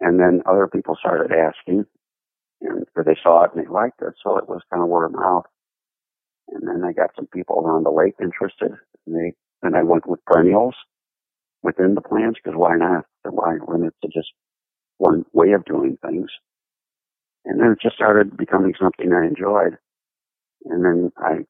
And 0.00 0.18
then 0.20 0.42
other 0.46 0.68
people 0.68 0.96
started 0.98 1.32
asking, 1.32 1.84
and 2.60 2.86
they 2.96 3.16
saw 3.22 3.44
it 3.44 3.52
and 3.54 3.64
they 3.64 3.68
liked 3.70 4.02
it, 4.02 4.14
so 4.22 4.36
it 4.38 4.48
was 4.48 4.62
kind 4.70 4.82
of 4.82 4.88
word 4.88 5.06
of 5.06 5.12
mouth. 5.12 5.46
And 6.48 6.66
then 6.68 6.84
I 6.84 6.92
got 6.92 7.10
some 7.16 7.26
people 7.28 7.60
around 7.60 7.84
the 7.84 7.90
lake 7.90 8.14
interested, 8.20 8.72
and 9.06 9.16
they 9.16 9.34
and 9.62 9.76
I 9.76 9.82
went 9.82 10.08
with 10.08 10.24
perennials 10.26 10.74
within 11.62 11.94
the 11.94 12.00
plants 12.00 12.40
because 12.42 12.58
why 12.58 12.76
not? 12.76 13.06
Why 13.24 13.56
limit 13.66 13.94
to 14.02 14.08
just 14.08 14.30
one 14.98 15.24
way 15.32 15.52
of 15.52 15.64
doing 15.64 15.98
things? 16.04 16.30
And 17.44 17.60
then 17.60 17.72
it 17.72 17.78
just 17.82 17.96
started 17.96 18.36
becoming 18.36 18.74
something 18.80 19.12
I 19.12 19.26
enjoyed. 19.26 19.78
And 20.66 20.84
then 20.84 21.12
I 21.18 21.46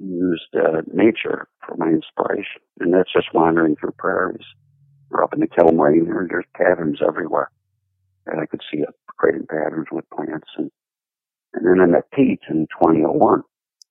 used 0.00 0.54
uh, 0.54 0.82
nature 0.92 1.46
for 1.66 1.76
my 1.76 1.88
inspiration, 1.88 2.62
and 2.80 2.92
that's 2.92 3.12
just 3.12 3.34
wandering 3.34 3.76
through 3.76 3.94
prairies. 3.98 4.44
We're 5.10 5.24
up 5.24 5.34
in 5.34 5.40
the 5.40 5.46
Kettle 5.46 5.72
Moraine, 5.72 6.06
there, 6.06 6.26
there's 6.28 6.46
patterns 6.56 7.00
everywhere, 7.06 7.50
and 8.26 8.40
I 8.40 8.46
could 8.46 8.60
see 8.72 8.80
it 8.80 8.88
creating 9.18 9.46
patterns 9.48 9.88
with 9.90 10.08
plants. 10.10 10.48
And 10.56 10.70
and 11.52 11.66
then 11.66 11.80
I 11.80 11.86
met 11.86 12.10
Piet 12.12 12.40
in 12.48 12.66
2001. 12.80 13.42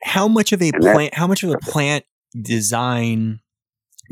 How 0.04 0.28
much 0.28 0.52
of 0.54 0.62
a 0.62 0.72
plant? 0.72 1.13
How 1.13 1.28
much 1.28 1.43
of 1.43 1.52
a 1.52 1.58
plant 1.58 2.06
design 2.41 3.41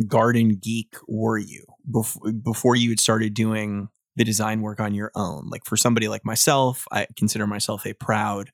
garden 0.07 0.59
geek 0.61 0.95
were 1.07 1.37
you 1.37 1.65
before 1.89 2.31
before 2.33 2.75
you 2.75 2.89
had 2.89 2.99
started 2.99 3.33
doing 3.33 3.87
the 4.15 4.25
design 4.25 4.61
work 4.61 4.79
on 4.79 4.93
your 4.93 5.11
own? 5.15 5.49
Like 5.49 5.65
for 5.65 5.77
somebody 5.77 6.09
like 6.09 6.25
myself, 6.25 6.85
I 6.91 7.07
consider 7.15 7.47
myself 7.47 7.85
a 7.85 7.93
proud 7.93 8.51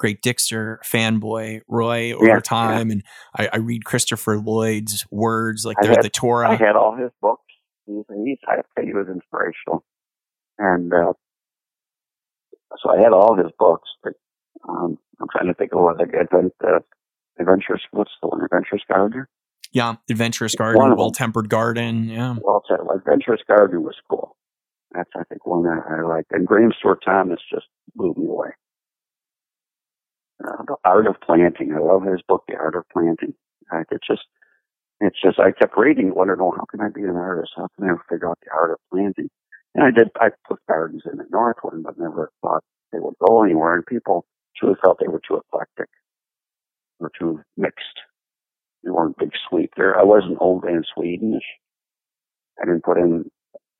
Great 0.00 0.22
Dixter 0.22 0.78
fanboy, 0.82 1.60
Roy, 1.68 2.14
over 2.14 2.26
yeah, 2.26 2.40
time, 2.40 2.88
yeah. 2.88 2.92
and 2.92 3.02
I, 3.36 3.48
I, 3.52 3.56
read 3.58 3.84
Christopher 3.84 4.38
Lloyd's 4.38 5.06
words 5.10 5.66
like 5.66 5.76
they're 5.82 5.90
had, 5.90 6.02
the 6.02 6.08
Torah. 6.08 6.48
I 6.48 6.56
had 6.56 6.74
all 6.74 6.96
his 6.96 7.10
books. 7.20 7.44
He's, 7.84 8.04
he's 8.24 8.38
I 8.48 8.62
he 8.82 8.94
was 8.94 9.08
inspirational, 9.12 9.84
and 10.58 10.90
uh, 10.90 11.12
so 12.82 12.90
I 12.90 13.02
had 13.02 13.12
all 13.12 13.36
his 13.36 13.52
books. 13.58 13.90
But 14.02 14.14
um, 14.66 14.96
I'm 15.20 15.28
trying 15.30 15.48
to 15.48 15.54
think 15.54 15.72
of 15.74 15.80
what 15.80 16.00
I 16.00 16.04
Advent, 16.18 16.54
uh, 16.66 16.78
Adventurous. 17.38 17.82
What's 17.90 18.12
the 18.22 18.28
one? 18.28 18.42
Adventurous 18.42 18.82
Gardener. 18.90 19.28
Yeah, 19.70 19.96
Adventurous 20.08 20.54
Garden, 20.54 20.96
Well 20.96 21.10
Tempered 21.10 21.50
Garden. 21.50 22.08
Yeah. 22.08 22.36
Well, 22.40 22.62
Tempered. 22.66 22.88
Adventurous 22.96 23.42
Garden 23.46 23.82
was 23.82 23.96
cool. 24.08 24.34
That's 24.92 25.10
I 25.14 25.24
think 25.24 25.46
one 25.46 25.64
that 25.64 25.82
I 25.90 26.08
like. 26.08 26.24
And 26.30 26.46
Graham 26.46 26.72
Stuart 26.78 27.02
Thomas 27.04 27.40
just 27.52 27.66
blew 27.94 28.14
me 28.16 28.26
away. 28.26 28.52
Uh, 30.42 30.62
the 30.66 30.76
Art 30.84 31.06
of 31.06 31.16
Planting. 31.24 31.74
I 31.74 31.80
love 31.80 32.02
his 32.04 32.22
book, 32.26 32.44
The 32.48 32.56
Art 32.56 32.76
of 32.76 32.84
Planting. 32.92 33.34
Uh, 33.72 33.82
it's 33.90 34.06
just, 34.06 34.22
it's 35.00 35.20
just, 35.22 35.38
I 35.38 35.52
kept 35.52 35.76
reading, 35.76 36.14
wondering, 36.14 36.40
oh, 36.40 36.52
how 36.56 36.64
can 36.70 36.80
I 36.80 36.88
be 36.88 37.02
an 37.02 37.16
artist? 37.16 37.52
How 37.56 37.68
can 37.76 37.90
I 37.90 37.94
figure 38.10 38.30
out 38.30 38.38
the 38.44 38.52
art 38.52 38.72
of 38.72 38.78
planting? 38.92 39.28
And 39.74 39.84
I 39.84 39.90
did, 39.90 40.08
I 40.16 40.30
put 40.48 40.58
gardens 40.68 41.02
in 41.12 41.20
at 41.20 41.30
Northwind, 41.30 41.84
but 41.84 41.98
never 41.98 42.32
thought 42.42 42.64
they 42.92 42.98
would 42.98 43.14
go 43.26 43.44
anywhere. 43.44 43.74
And 43.76 43.86
people 43.86 44.24
truly 44.56 44.76
felt 44.82 44.98
they 45.00 45.08
were 45.08 45.22
too 45.26 45.36
eclectic 45.36 45.88
or 47.00 47.10
too 47.18 47.40
mixed. 47.56 48.00
They 48.84 48.90
weren't 48.90 49.18
big 49.18 49.32
sweet. 49.48 49.70
There, 49.76 49.98
I 49.98 50.04
wasn't 50.04 50.38
old 50.40 50.64
and 50.64 50.86
Swedish. 50.94 51.44
I 52.60 52.66
didn't 52.66 52.84
put 52.84 52.98
in 52.98 53.30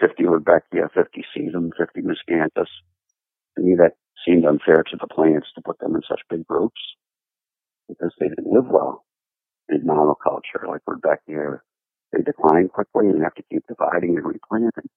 50 0.01 0.25
Rudbeckia, 0.25 0.89
50 0.95 1.25
sedum, 1.37 1.71
50 1.77 2.01
miscanthus. 2.03 2.69
To 3.57 3.63
me, 3.63 3.77
that 3.77 3.93
seemed 4.27 4.45
unfair 4.45 4.83
to 4.83 4.97
the 5.01 5.07
plants 5.07 5.49
to 5.55 5.63
put 5.63 5.79
them 5.79 5.95
in 5.95 6.03
such 6.09 6.21
big 6.29 6.47
groups 6.47 6.81
because 7.89 8.13
they 8.19 8.29
didn't 8.29 8.53
live 8.53 8.67
well 8.69 9.05
in 9.69 9.83
monoculture 9.87 10.67
like 10.69 10.83
Rudbeckia. 10.89 11.61
They 12.13 12.23
decline 12.23 12.69
quickly 12.69 13.09
and 13.09 13.23
have 13.23 13.35
to 13.35 13.45
keep 13.51 13.65
dividing 13.69 14.17
and 14.17 14.27
replanting. 14.27 14.91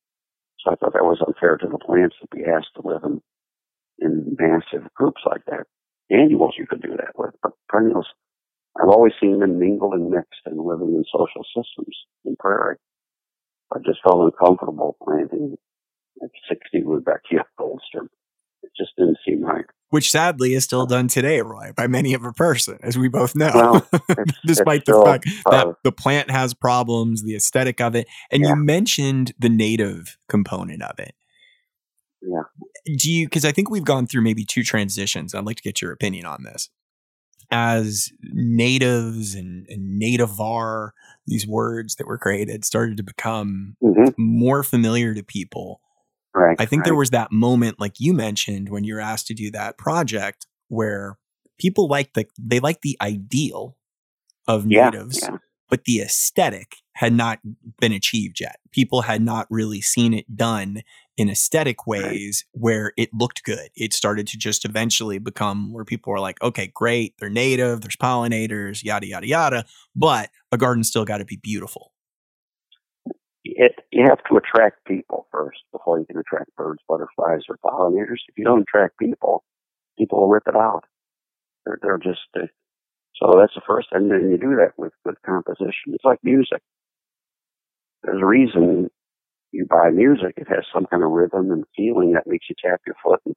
So 0.59 0.71
I 0.71 0.75
thought 0.75 0.93
that 0.93 1.03
was 1.03 1.21
unfair 1.25 1.57
to 1.57 1.67
the 1.67 1.77
plants 1.77 2.15
to 2.21 2.27
be 2.35 2.43
asked 2.45 2.73
to 2.75 2.87
live 2.87 3.03
in, 3.03 3.21
in 3.99 4.35
massive 4.39 4.87
groups 4.95 5.21
like 5.25 5.45
that. 5.45 5.67
Annuals 6.09 6.55
you 6.57 6.65
could 6.67 6.81
do 6.81 6.95
that 6.97 7.17
with, 7.17 7.33
but 7.41 7.53
perennials, 7.69 8.07
I've 8.79 8.89
always 8.89 9.13
seen 9.21 9.39
them 9.39 9.59
mingled 9.59 9.93
and 9.93 10.09
mixed 10.09 10.41
and 10.45 10.59
living 10.59 10.95
in 10.95 11.03
social 11.11 11.43
systems 11.55 11.95
in 12.25 12.35
prairie. 12.37 12.77
I 13.73 13.79
just 13.85 13.99
felt 14.03 14.33
uncomfortable 14.33 14.97
planting 15.03 15.57
like 16.21 16.31
60 16.49 16.83
Rudbeckia 16.83 17.43
Goldsturm 17.59 18.07
it 18.63 18.71
just 18.77 18.95
didn't 18.97 19.17
seem 19.27 19.43
right. 19.43 19.65
Which 19.93 20.09
sadly 20.09 20.55
is 20.55 20.63
still 20.63 20.87
done 20.87 21.07
today, 21.07 21.39
Roy, 21.41 21.69
by 21.77 21.85
many 21.85 22.15
of 22.15 22.25
a 22.25 22.33
person, 22.33 22.79
as 22.81 22.97
we 22.97 23.09
both 23.09 23.35
know. 23.35 23.51
Well, 23.53 23.87
Despite 24.43 24.85
the 24.85 24.93
still, 24.93 25.05
fact 25.05 25.27
that 25.51 25.67
the 25.83 25.91
plant 25.91 26.31
has 26.31 26.55
problems, 26.55 27.21
the 27.21 27.35
aesthetic 27.35 27.79
of 27.79 27.93
it, 27.93 28.07
and 28.31 28.41
yeah. 28.41 28.49
you 28.49 28.55
mentioned 28.55 29.33
the 29.37 29.49
native 29.49 30.17
component 30.27 30.81
of 30.81 30.97
it. 30.97 31.13
Yeah. 32.23 32.41
Do 32.97 33.11
you? 33.11 33.27
Because 33.27 33.45
I 33.45 33.51
think 33.51 33.69
we've 33.69 33.85
gone 33.85 34.07
through 34.07 34.23
maybe 34.23 34.43
two 34.43 34.63
transitions. 34.63 35.35
I'd 35.35 35.45
like 35.45 35.57
to 35.57 35.63
get 35.63 35.79
your 35.79 35.91
opinion 35.91 36.25
on 36.25 36.41
this. 36.41 36.71
As 37.51 38.09
natives 38.23 39.35
and, 39.35 39.67
and 39.69 40.01
nativar, 40.01 40.89
these 41.27 41.45
words 41.45 41.97
that 41.97 42.07
were 42.07 42.17
created 42.17 42.65
started 42.65 42.97
to 42.97 43.03
become 43.03 43.75
mm-hmm. 43.79 44.09
more 44.17 44.63
familiar 44.63 45.13
to 45.13 45.21
people 45.21 45.81
Right. 46.35 46.57
I 46.59 46.65
think 46.65 46.81
right. 46.81 46.85
there 46.85 46.95
was 46.95 47.11
that 47.11 47.31
moment, 47.31 47.79
like 47.79 47.99
you 47.99 48.13
mentioned, 48.13 48.69
when 48.69 48.83
you're 48.83 48.99
asked 48.99 49.27
to 49.27 49.33
do 49.33 49.51
that 49.51 49.77
project 49.77 50.47
where 50.67 51.17
people 51.59 51.87
like 51.87 52.13
the 52.13 52.25
they 52.39 52.59
like 52.59 52.81
the 52.81 52.97
ideal 53.01 53.77
of 54.47 54.65
yeah, 54.67 54.89
natives, 54.89 55.19
yeah. 55.21 55.37
but 55.69 55.85
the 55.85 56.01
aesthetic 56.01 56.77
had 56.95 57.13
not 57.13 57.39
been 57.79 57.93
achieved 57.93 58.39
yet. 58.39 58.57
People 58.71 59.03
had 59.03 59.21
not 59.21 59.47
really 59.49 59.81
seen 59.81 60.13
it 60.13 60.35
done 60.35 60.81
in 61.17 61.29
aesthetic 61.29 61.85
ways 61.85 62.45
right. 62.53 62.61
where 62.61 62.93
it 62.97 63.09
looked 63.13 63.43
good. 63.43 63.69
It 63.75 63.93
started 63.93 64.27
to 64.27 64.37
just 64.37 64.65
eventually 64.65 65.19
become 65.19 65.71
where 65.71 65.85
people 65.85 66.11
were 66.11 66.19
like, 66.19 66.41
okay, 66.41 66.71
great, 66.73 67.13
they're 67.19 67.29
native, 67.29 67.81
there's 67.81 67.95
pollinators, 67.95 68.83
yada 68.83 69.07
yada 69.07 69.27
yada, 69.27 69.65
but 69.95 70.29
a 70.51 70.57
garden 70.57 70.83
still 70.83 71.05
got 71.05 71.19
to 71.19 71.25
be 71.25 71.37
beautiful 71.37 71.92
it 73.57 73.73
you 73.91 74.05
have 74.07 74.23
to 74.29 74.37
attract 74.37 74.85
people 74.85 75.27
first 75.31 75.59
before 75.71 75.99
you 75.99 76.05
can 76.05 76.17
attract 76.17 76.55
birds, 76.55 76.81
butterflies, 76.87 77.43
or 77.49 77.57
pollinators. 77.63 78.21
If 78.27 78.37
you 78.37 78.45
don't 78.45 78.63
attract 78.63 78.99
people, 78.99 79.43
people 79.97 80.21
will 80.21 80.29
rip 80.29 80.47
it 80.47 80.55
out. 80.55 80.83
They're 81.65 81.79
they're 81.81 81.97
just 81.97 82.21
uh, 82.35 82.47
so 83.15 83.37
that's 83.39 83.55
the 83.55 83.61
first, 83.67 83.89
and 83.91 84.11
then 84.11 84.29
you 84.31 84.37
do 84.37 84.55
that 84.57 84.73
with 84.77 84.93
good 85.05 85.15
composition. 85.25 85.93
It's 85.93 86.05
like 86.05 86.19
music. 86.23 86.61
There's 88.03 88.21
a 88.21 88.25
reason 88.25 88.89
you 89.51 89.65
buy 89.69 89.89
music. 89.91 90.33
It 90.37 90.47
has 90.49 90.65
some 90.73 90.85
kind 90.87 91.03
of 91.03 91.11
rhythm 91.11 91.51
and 91.51 91.63
feeling 91.75 92.13
that 92.13 92.27
makes 92.27 92.47
you 92.49 92.55
tap 92.63 92.81
your 92.85 92.95
foot 93.03 93.21
and, 93.25 93.35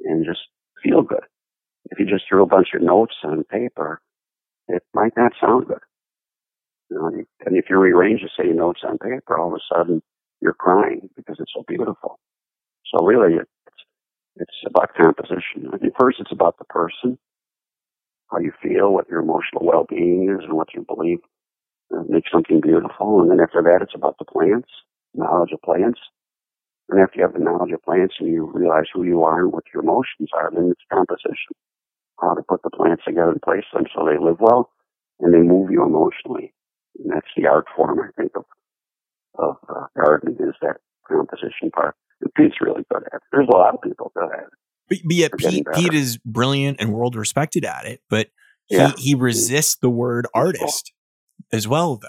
and 0.00 0.24
just 0.26 0.40
feel 0.82 1.02
good. 1.02 1.24
If 1.90 1.98
you 1.98 2.06
just 2.06 2.24
threw 2.28 2.42
a 2.42 2.46
bunch 2.46 2.68
of 2.74 2.82
notes 2.82 3.14
on 3.24 3.44
paper, 3.44 4.00
it 4.68 4.82
might 4.94 5.12
not 5.16 5.32
sound 5.40 5.68
good. 5.68 5.80
Know, 6.90 7.08
and 7.08 7.56
if 7.56 7.66
you 7.70 7.78
rearrange 7.78 8.22
the 8.22 8.30
same 8.42 8.56
notes 8.56 8.82
on 8.86 8.98
paper, 8.98 9.38
all 9.38 9.48
of 9.48 9.54
a 9.54 9.74
sudden 9.74 10.02
you're 10.40 10.54
crying 10.54 11.10
because 11.16 11.36
it's 11.40 11.52
so 11.54 11.64
beautiful. 11.66 12.20
So 12.94 13.04
really, 13.06 13.36
it's 13.36 13.50
it's 14.36 14.64
about 14.66 14.94
composition. 14.96 15.70
I 15.72 15.78
think 15.78 15.94
first 15.98 16.20
it's 16.20 16.32
about 16.32 16.58
the 16.58 16.64
person, 16.66 17.18
how 18.30 18.38
you 18.38 18.52
feel, 18.62 18.92
what 18.92 19.08
your 19.08 19.20
emotional 19.20 19.64
well-being 19.64 20.30
is, 20.30 20.44
and 20.44 20.54
what 20.54 20.74
you 20.74 20.84
believe 20.86 21.20
uh, 21.94 22.02
makes 22.08 22.30
something 22.32 22.60
beautiful. 22.60 23.22
And 23.22 23.30
then 23.30 23.40
after 23.40 23.62
that, 23.62 23.80
it's 23.82 23.94
about 23.96 24.18
the 24.18 24.26
plants, 24.26 24.70
knowledge 25.14 25.52
of 25.52 25.62
plants. 25.62 26.00
And 26.90 27.00
after 27.00 27.18
you 27.18 27.24
have 27.24 27.34
the 27.34 27.40
knowledge 27.40 27.72
of 27.72 27.82
plants 27.82 28.16
and 28.20 28.30
you 28.30 28.50
realize 28.54 28.86
who 28.94 29.04
you 29.04 29.24
are 29.24 29.40
and 29.40 29.52
what 29.52 29.64
your 29.74 29.84
emotions 29.84 30.30
are, 30.34 30.50
then 30.54 30.70
it's 30.70 30.82
composition. 30.92 31.56
How 32.20 32.34
to 32.34 32.42
put 32.42 32.62
the 32.62 32.70
plants 32.70 33.04
together 33.06 33.32
and 33.32 33.42
place 33.42 33.66
them 33.74 33.84
so 33.94 34.06
they 34.06 34.18
live 34.18 34.40
well 34.40 34.70
and 35.20 35.34
they 35.34 35.40
move 35.42 35.72
you 35.72 35.84
emotionally. 35.84 36.53
And 36.98 37.10
that's 37.12 37.26
the 37.36 37.46
art 37.46 37.66
form, 37.76 37.98
I 38.00 38.10
think, 38.20 38.32
of, 38.36 38.44
of 39.38 39.56
uh, 39.68 39.86
gardening 39.96 40.36
is 40.40 40.54
that 40.62 40.76
composition 41.06 41.70
part. 41.74 41.96
And 42.20 42.32
Piet's 42.34 42.60
really 42.60 42.84
good 42.92 43.02
at 43.06 43.16
it. 43.16 43.22
There's 43.32 43.48
a 43.48 43.56
lot 43.56 43.74
of 43.74 43.82
people 43.82 44.12
good 44.16 44.30
at 44.32 44.40
it. 44.40 44.50
But, 44.88 44.98
but 45.04 45.14
yeah, 45.14 45.28
Piet, 45.36 45.66
Piet 45.74 45.94
is 45.94 46.18
brilliant 46.18 46.80
and 46.80 46.92
world 46.92 47.16
respected 47.16 47.64
at 47.64 47.86
it, 47.86 48.00
but 48.10 48.28
yeah. 48.68 48.92
he, 48.96 49.10
he 49.10 49.14
resists 49.14 49.76
the 49.76 49.90
word 49.90 50.26
artist 50.34 50.92
as 51.52 51.66
well, 51.66 51.96
though. 51.96 52.08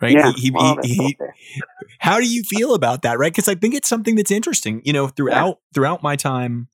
Right? 0.00 0.12
Yeah. 0.12 0.32
He, 0.34 0.50
well, 0.50 0.78
he, 0.82 0.94
he, 0.94 1.18
how 2.00 2.18
do 2.18 2.26
you 2.26 2.42
feel 2.42 2.74
about 2.74 3.02
that? 3.02 3.18
Right? 3.18 3.32
Because 3.32 3.48
I 3.48 3.54
think 3.54 3.74
it's 3.74 3.88
something 3.88 4.16
that's 4.16 4.30
interesting. 4.30 4.82
You 4.84 4.92
know, 4.92 5.06
throughout 5.06 5.48
yeah. 5.48 5.74
throughout 5.74 6.02
my 6.02 6.16
time 6.16 6.68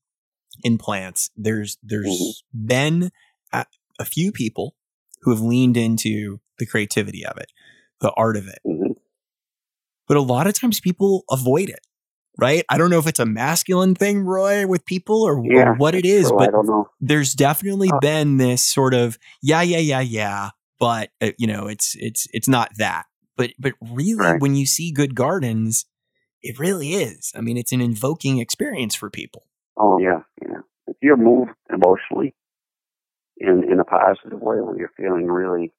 in 0.65 0.79
plants, 0.79 1.31
there's 1.37 1.77
there's 1.83 2.07
mm-hmm. 2.07 2.67
been 2.67 3.11
a, 3.53 3.67
a 3.99 4.07
few 4.07 4.33
people 4.33 4.75
who 5.23 5.31
have 5.31 5.43
leaned 5.43 5.77
into 5.77 6.41
the 6.59 6.67
creativity 6.67 7.25
of 7.25 7.37
it, 7.39 7.53
the 8.01 8.13
art 8.13 8.37
of 8.37 8.49
it. 8.49 8.59
Mm-hmm. 8.67 8.93
But 10.07 10.17
a 10.17 10.23
lot 10.23 10.47
of 10.47 10.55
times 10.55 10.81
people 10.81 11.25
avoid 11.31 11.69
it, 11.69 11.81
right? 12.39 12.65
I 12.71 12.79
don't 12.79 12.91
know 12.91 12.99
if 12.99 13.07
it's 13.07 13.19
a 13.19 13.27
masculine 13.27 13.95
thing, 13.95 14.21
Roy, 14.21 14.67
with 14.67 14.87
people 14.87 15.23
or, 15.23 15.43
yeah, 15.45 15.71
or 15.71 15.75
what 15.75 15.95
it 15.95 16.07
is, 16.07 16.33
but 16.33 16.51
there's 17.01 17.35
definitely 17.35 17.91
uh, 17.93 17.99
been 18.01 18.39
this 18.39 18.63
sort 18.63 18.95
of 18.95 19.19
yeah, 19.43 19.61
yeah, 19.63 19.79
yeah, 19.79 20.01
yeah, 20.01 20.51
but 20.81 21.11
uh, 21.21 21.33
you 21.37 21.47
know, 21.47 21.67
it's 21.67 21.95
it's 21.99 22.27
it's 22.33 22.49
not 22.49 22.71
that. 22.79 23.05
But 23.37 23.53
but 23.59 23.75
really, 23.81 24.15
right. 24.15 24.41
when 24.41 24.57
you 24.57 24.67
see 24.67 24.93
good 24.93 25.15
gardens, 25.15 25.85
it 26.43 26.59
really 26.59 26.95
is. 26.95 27.33
I 27.37 27.41
mean, 27.41 27.57
it's 27.57 27.73
an 27.73 27.81
invoking 27.81 28.39
experience 28.39 28.95
for 28.95 29.11
people. 29.11 29.45
Oh 29.77 29.99
yeah, 29.99 30.23
yeah. 30.43 30.61
If 30.87 30.97
you're 31.03 31.17
moved 31.17 31.51
emotionally 31.73 32.35
in 33.37 33.63
in 33.71 33.79
a 33.79 33.85
positive 33.85 34.41
way, 34.41 34.57
where 34.61 34.77
you're 34.79 34.93
feeling 34.97 35.27
really 35.27 35.73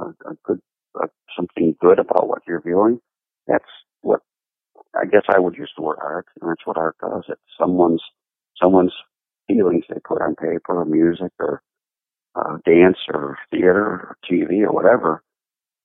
a, 0.00 0.30
a 0.30 0.34
good 0.44 0.60
uh, 1.00 1.06
something 1.36 1.76
good 1.80 1.98
about 1.98 2.28
what 2.28 2.42
you're 2.46 2.62
viewing, 2.62 3.00
that's 3.46 3.64
what 4.02 4.20
I 4.94 5.04
guess 5.06 5.22
I 5.34 5.38
would 5.38 5.56
use 5.56 5.70
the 5.76 5.82
word 5.82 5.98
art, 6.02 6.26
and 6.40 6.50
that's 6.50 6.66
what 6.66 6.76
art 6.78 6.96
does. 7.00 7.24
It's 7.28 7.40
someone's 7.58 8.02
someone's 8.60 8.94
feelings 9.48 9.84
they 9.88 10.00
put 10.06 10.22
on 10.22 10.34
paper 10.36 10.80
or 10.80 10.84
music 10.84 11.32
or 11.38 11.62
uh, 12.36 12.58
dance 12.64 12.98
or 13.12 13.38
theater 13.50 13.84
or 13.84 14.16
TV 14.30 14.62
or 14.62 14.72
whatever. 14.72 15.22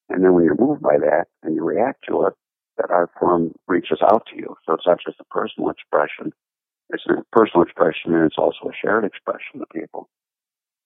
And 0.09 0.23
then 0.23 0.33
when 0.33 0.43
you're 0.43 0.57
moved 0.59 0.81
by 0.81 0.97
that 0.99 1.25
and 1.43 1.55
you 1.55 1.63
react 1.63 2.05
to 2.09 2.27
it, 2.27 2.33
that 2.77 2.91
art 2.91 3.09
form 3.19 3.53
reaches 3.67 3.99
out 4.03 4.25
to 4.31 4.37
you. 4.37 4.55
So 4.65 4.73
it's 4.73 4.85
not 4.85 4.99
just 5.05 5.19
a 5.19 5.25
personal 5.25 5.69
expression. 5.69 6.31
It's 6.89 7.03
a 7.09 7.23
personal 7.31 7.63
expression 7.63 8.13
and 8.13 8.25
it's 8.25 8.37
also 8.37 8.69
a 8.69 8.75
shared 8.79 9.05
expression 9.05 9.59
to 9.59 9.65
people. 9.73 10.09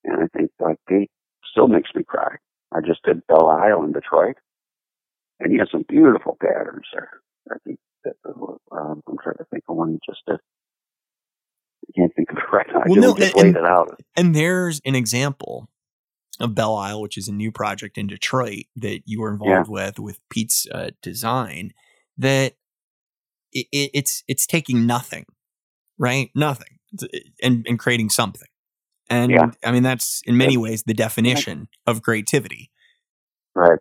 And 0.03 0.23
I 0.23 0.27
think 0.37 0.51
like 0.59 0.77
Piet 0.87 1.09
still 1.51 1.67
makes 1.67 1.89
me 1.95 2.03
cry. 2.03 2.37
I 2.73 2.79
just 2.85 3.03
did 3.03 3.25
Belle 3.27 3.47
Isle 3.49 3.83
in 3.83 3.93
Detroit 3.93 4.35
and 5.39 5.51
he 5.51 5.57
has 5.59 5.69
some 5.71 5.85
beautiful 5.87 6.37
patterns 6.39 6.85
there. 6.93 7.09
I 7.51 7.55
think 7.65 7.79
that, 8.03 8.13
um, 8.25 9.01
I'm 9.07 9.17
trying 9.21 9.37
to 9.37 9.45
think 9.51 9.63
of 9.67 9.75
one 9.75 9.91
he 9.91 9.99
just 10.07 10.21
did. 10.27 10.39
I 11.87 11.91
can't 11.95 12.13
think 12.15 12.29
of 12.31 12.37
it 12.37 12.43
right 12.53 12.67
now. 12.71 12.81
I 12.81 12.83
Well, 12.87 13.01
no, 13.01 13.15
just 13.15 13.35
and- 13.35 13.43
laid 13.43 13.55
it 13.55 13.65
out. 13.65 13.99
And 14.15 14.35
there's 14.35 14.81
an 14.85 14.95
example 14.95 15.69
of 16.39 16.55
Belle 16.55 16.75
Isle, 16.75 17.01
which 17.01 17.17
is 17.17 17.27
a 17.27 17.33
new 17.33 17.51
project 17.51 17.97
in 17.97 18.07
Detroit 18.07 18.65
that 18.75 19.01
you 19.05 19.21
were 19.21 19.31
involved 19.31 19.69
with 19.69 19.99
with 19.99 20.19
Piet's 20.29 20.67
uh, 20.71 20.91
design. 21.01 21.73
That 22.17 22.53
it, 23.51 23.67
it, 23.71 23.91
it's 23.93 24.23
it's 24.27 24.45
taking 24.45 24.85
nothing, 24.85 25.25
right? 25.97 26.29
Nothing, 26.35 26.79
and 27.41 27.65
and 27.67 27.79
creating 27.79 28.09
something. 28.09 28.47
And 29.09 29.31
Yeah. 29.31 29.51
I 29.63 29.71
mean 29.71 29.83
that's 29.83 30.21
in 30.25 30.37
many 30.37 30.57
ways 30.57 30.83
the 30.83 30.93
definition 30.93 31.67
of 31.87 32.01
creativity. 32.01 32.71
Right. 33.55 33.79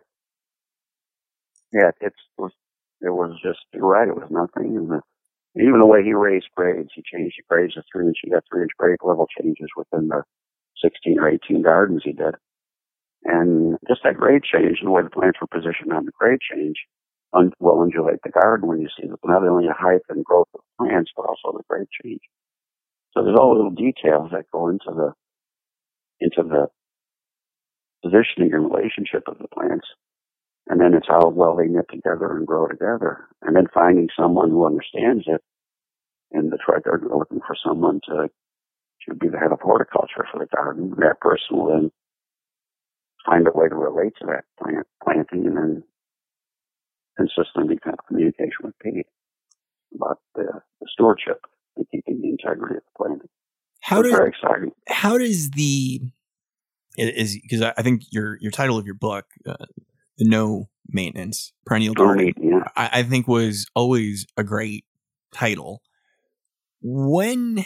Yeah, 1.71 1.91
it's, 2.01 2.17
it 3.01 3.09
was, 3.13 3.39
just, 3.43 3.59
you're 3.73 3.85
right, 3.85 4.07
it 4.07 4.15
was 4.15 4.29
nothing. 4.31 4.75
And 4.75 4.89
the, 4.89 5.01
even 5.55 5.79
the 5.79 5.85
way 5.85 6.03
he 6.03 6.13
raised 6.13 6.47
grades, 6.55 6.89
he 6.95 7.03
changed 7.05 7.35
the 7.37 7.43
grades 7.47 7.75
to 7.75 7.83
three 7.91 8.07
inch, 8.07 8.17
he 8.23 8.31
got 8.31 8.43
three 8.49 8.63
inch 8.63 8.71
grade 8.77 8.97
level 9.03 9.27
changes 9.39 9.69
within 9.77 10.07
the 10.07 10.23
16 10.83 11.19
or 11.19 11.29
18 11.29 11.61
gardens 11.61 12.01
he 12.03 12.13
did. 12.13 12.35
And 13.23 13.77
just 13.87 14.01
that 14.03 14.17
grade 14.17 14.43
change 14.43 14.79
and 14.79 14.87
the 14.87 14.91
way 14.91 15.03
the 15.03 15.09
plants 15.09 15.39
were 15.41 15.47
positioned 15.47 15.93
on 15.93 16.05
the 16.05 16.11
grade 16.17 16.39
change 16.41 16.77
un- 17.33 17.53
will 17.59 17.81
undulate 17.83 18.19
the 18.23 18.29
garden 18.31 18.67
when 18.67 18.79
you 18.79 18.87
see 18.99 19.07
the, 19.07 19.17
not 19.23 19.45
only 19.45 19.67
the 19.67 19.73
height 19.73 20.01
and 20.09 20.23
growth 20.23 20.47
of 20.53 20.61
plants, 20.79 21.11
but 21.15 21.25
also 21.25 21.55
the 21.55 21.63
grade 21.69 21.87
change. 22.01 22.21
So 23.13 23.23
there's 23.23 23.37
all 23.37 23.55
little 23.55 23.71
details 23.71 24.31
that 24.31 24.45
go 24.51 24.69
into 24.69 24.85
the, 24.87 25.13
into 26.21 26.43
the 26.43 26.67
positioning 28.03 28.53
and 28.53 28.71
relationship 28.71 29.23
of 29.27 29.37
the 29.39 29.47
plants. 29.47 29.87
And 30.67 30.79
then 30.79 30.93
it's 30.93 31.07
how 31.07 31.29
well 31.29 31.55
they 31.55 31.67
knit 31.67 31.85
together 31.89 32.37
and 32.37 32.45
grow 32.45 32.67
together. 32.67 33.27
And 33.41 33.55
then 33.55 33.67
finding 33.73 34.09
someone 34.17 34.51
who 34.51 34.65
understands 34.65 35.23
it. 35.27 35.41
In 36.31 36.51
Detroit, 36.51 36.83
they're 36.85 37.01
looking 37.01 37.39
for 37.39 37.55
someone 37.65 38.01
to, 38.05 38.29
to 39.07 39.15
be 39.15 39.29
the 39.29 39.39
head 39.39 39.51
of 39.51 39.61
horticulture 39.61 40.27
for 40.31 40.39
the 40.39 40.45
garden. 40.45 40.93
That 40.99 41.19
person 41.19 41.57
will 41.57 41.69
then 41.69 41.91
find 43.25 43.47
a 43.47 43.51
way 43.51 43.67
to 43.67 43.75
relate 43.75 44.13
to 44.19 44.27
that 44.27 44.45
plant 44.61 44.85
planting 45.03 45.47
and 45.47 45.57
then 45.57 45.83
consistently 47.17 47.77
kind 47.83 47.97
of 47.97 48.05
communication 48.07 48.61
with 48.63 48.77
Piet 48.79 49.07
about 49.95 50.19
the, 50.35 50.45
the 50.79 50.87
stewardship 50.93 51.41
and 51.75 51.85
keeping 51.91 52.21
the 52.21 52.29
integrity 52.29 52.75
of 52.75 52.83
the 52.83 52.97
planting. 52.97 53.29
How 53.89 54.03
does 54.03 54.11
very 54.11 54.29
exciting. 54.29 54.71
how 54.87 55.17
does 55.17 55.49
the 55.51 56.01
is 56.95 57.39
because 57.41 57.61
I 57.61 57.81
think 57.81 58.03
your 58.11 58.37
your 58.39 58.51
title 58.51 58.77
of 58.77 58.85
your 58.85 58.93
book, 58.93 59.25
uh, 59.47 59.65
the 60.17 60.25
no 60.25 60.69
maintenance 60.87 61.53
perennial 61.65 61.95
garden, 61.95 62.33
Yeah. 62.37 62.65
I, 62.75 62.89
I 62.99 63.03
think 63.03 63.27
was 63.27 63.65
always 63.73 64.27
a 64.37 64.43
great 64.43 64.85
title. 65.31 65.81
When 66.81 67.65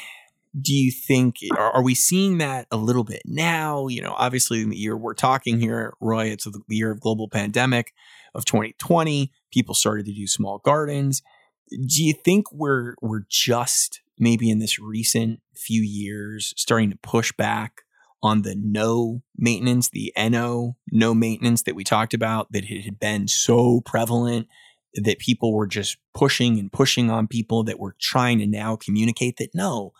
do 0.59 0.73
you 0.73 0.91
think 0.91 1.37
are, 1.57 1.71
are 1.71 1.83
we 1.83 1.93
seeing 1.93 2.37
that 2.37 2.67
a 2.71 2.77
little 2.77 3.03
bit 3.03 3.23
now? 3.25 3.87
You 3.87 4.01
know, 4.01 4.13
obviously 4.17 4.61
in 4.61 4.69
the 4.69 4.77
year 4.77 4.95
we're 4.95 5.15
talking 5.15 5.59
here, 5.59 5.93
Roy, 5.99 6.27
it's 6.27 6.45
the 6.45 6.61
year 6.69 6.91
of 6.91 7.01
global 7.01 7.27
pandemic 7.27 7.93
of 8.33 8.45
2020. 8.45 9.29
People 9.51 9.75
started 9.75 10.05
to 10.05 10.13
do 10.13 10.25
small 10.27 10.59
gardens. 10.59 11.21
Do 11.69 12.01
you 12.01 12.13
think 12.13 12.49
we're 12.53 12.95
we're 13.01 13.25
just 13.29 14.02
maybe 14.23 14.49
in 14.49 14.59
this 14.59 14.79
recent 14.79 15.39
few 15.55 15.81
years 15.81 16.53
starting 16.57 16.89
to 16.89 16.97
push 16.97 17.31
back 17.33 17.81
on 18.21 18.43
the 18.43 18.55
no 18.57 19.21
maintenance, 19.37 19.89
the 19.89 20.13
NO, 20.17 20.77
no 20.91 21.13
maintenance 21.13 21.63
that 21.63 21.75
we 21.75 21.83
talked 21.83 22.13
about 22.13 22.51
that 22.51 22.63
it 22.63 22.83
had 22.83 22.99
been 22.99 23.27
so 23.27 23.81
prevalent 23.81 24.47
that 24.95 25.19
people 25.19 25.53
were 25.53 25.67
just 25.67 25.97
pushing 26.13 26.57
and 26.57 26.71
pushing 26.71 27.09
on 27.09 27.27
people 27.27 27.63
that 27.63 27.79
were 27.79 27.95
trying 27.99 28.39
to 28.39 28.47
now 28.47 28.75
communicate 28.75 29.37
that 29.37 29.53
no, 29.53 29.91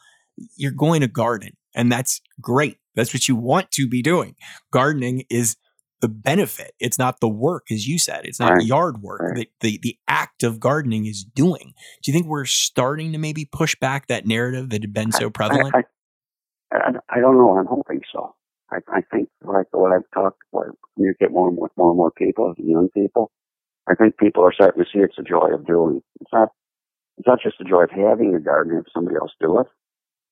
you're 0.55 0.71
going 0.71 1.01
to 1.01 1.07
garden 1.07 1.57
and 1.75 1.91
that's 1.91 2.21
great. 2.39 2.77
That's 2.95 3.13
what 3.13 3.27
you 3.27 3.35
want 3.35 3.71
to 3.71 3.87
be 3.87 4.01
doing. 4.01 4.35
Gardening 4.71 5.25
is 5.29 5.57
the 6.03 6.09
benefit. 6.09 6.73
It's 6.81 6.99
not 6.99 7.21
the 7.21 7.29
work, 7.29 7.71
as 7.71 7.87
you 7.87 7.97
said. 7.97 8.25
It's 8.25 8.37
not 8.37 8.55
Right. 8.55 8.65
yard 8.65 9.01
work. 9.01 9.21
Right. 9.21 9.47
The, 9.61 9.69
the 9.69 9.79
the 9.81 9.97
act 10.05 10.43
of 10.43 10.59
gardening 10.59 11.05
is 11.05 11.23
doing. 11.23 11.73
Do 12.01 12.11
you 12.11 12.13
think 12.13 12.27
we're 12.27 12.43
starting 12.43 13.13
to 13.13 13.17
maybe 13.17 13.45
push 13.45 13.73
back 13.79 14.07
that 14.07 14.25
narrative 14.25 14.69
that 14.71 14.83
had 14.83 14.93
been 14.93 15.13
so 15.13 15.29
prevalent? 15.29 15.73
I, 15.73 15.83
I, 16.73 16.91
I, 17.09 17.19
don't 17.21 17.37
know. 17.37 17.57
I'm 17.57 17.67
hoping 17.67 18.01
so. 18.11 18.35
I, 18.69 18.79
I 18.91 19.01
think 19.13 19.29
like 19.45 19.67
what 19.71 19.93
I've 19.93 20.03
talked, 20.13 20.41
what 20.51 20.67
I 20.67 20.71
communicate 20.93 21.31
more 21.31 21.47
and 21.47 21.57
with 21.57 21.71
more 21.77 21.91
and 21.91 21.97
more 21.97 22.11
people, 22.11 22.53
young 22.57 22.89
people. 22.93 23.31
I 23.89 23.95
think 23.95 24.17
people 24.17 24.43
are 24.43 24.53
starting 24.53 24.83
to 24.83 24.89
see 24.91 24.99
it's 24.99 25.17
a 25.17 25.23
joy 25.23 25.53
of 25.53 25.65
doing. 25.65 26.01
It's 26.19 26.33
not. 26.33 26.49
It's 27.17 27.27
not 27.27 27.39
just 27.41 27.59
the 27.59 27.65
joy 27.65 27.83
of 27.83 27.91
having 27.91 28.35
a 28.35 28.41
garden 28.41 28.75
have 28.75 28.91
somebody 28.93 29.15
else 29.15 29.31
do 29.39 29.57
it. 29.61 29.67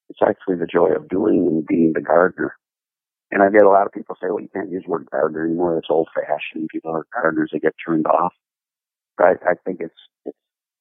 It's 0.09 0.19
actually 0.21 0.57
the 0.57 0.67
joy 0.67 0.89
of 0.95 1.07
doing 1.07 1.47
and 1.47 1.65
being 1.65 1.93
the 1.95 2.01
gardener. 2.01 2.57
And 3.31 3.41
I 3.43 3.49
get 3.49 3.63
a 3.63 3.69
lot 3.69 3.85
of 3.87 3.93
people 3.93 4.15
say, 4.21 4.27
"Well, 4.29 4.41
you 4.41 4.49
can't 4.53 4.71
use 4.71 4.83
word 4.87 5.07
gardener 5.11 5.45
anymore. 5.45 5.77
It's 5.77 5.87
old-fashioned. 5.89 6.69
People 6.71 6.91
are 6.91 7.05
gardeners. 7.13 7.51
They 7.53 7.59
get 7.59 7.75
turned 7.85 8.07
off." 8.07 8.33
But 9.17 9.25
I, 9.25 9.51
I 9.51 9.53
think 9.65 9.79
it's, 9.81 9.93
it's. 10.25 10.37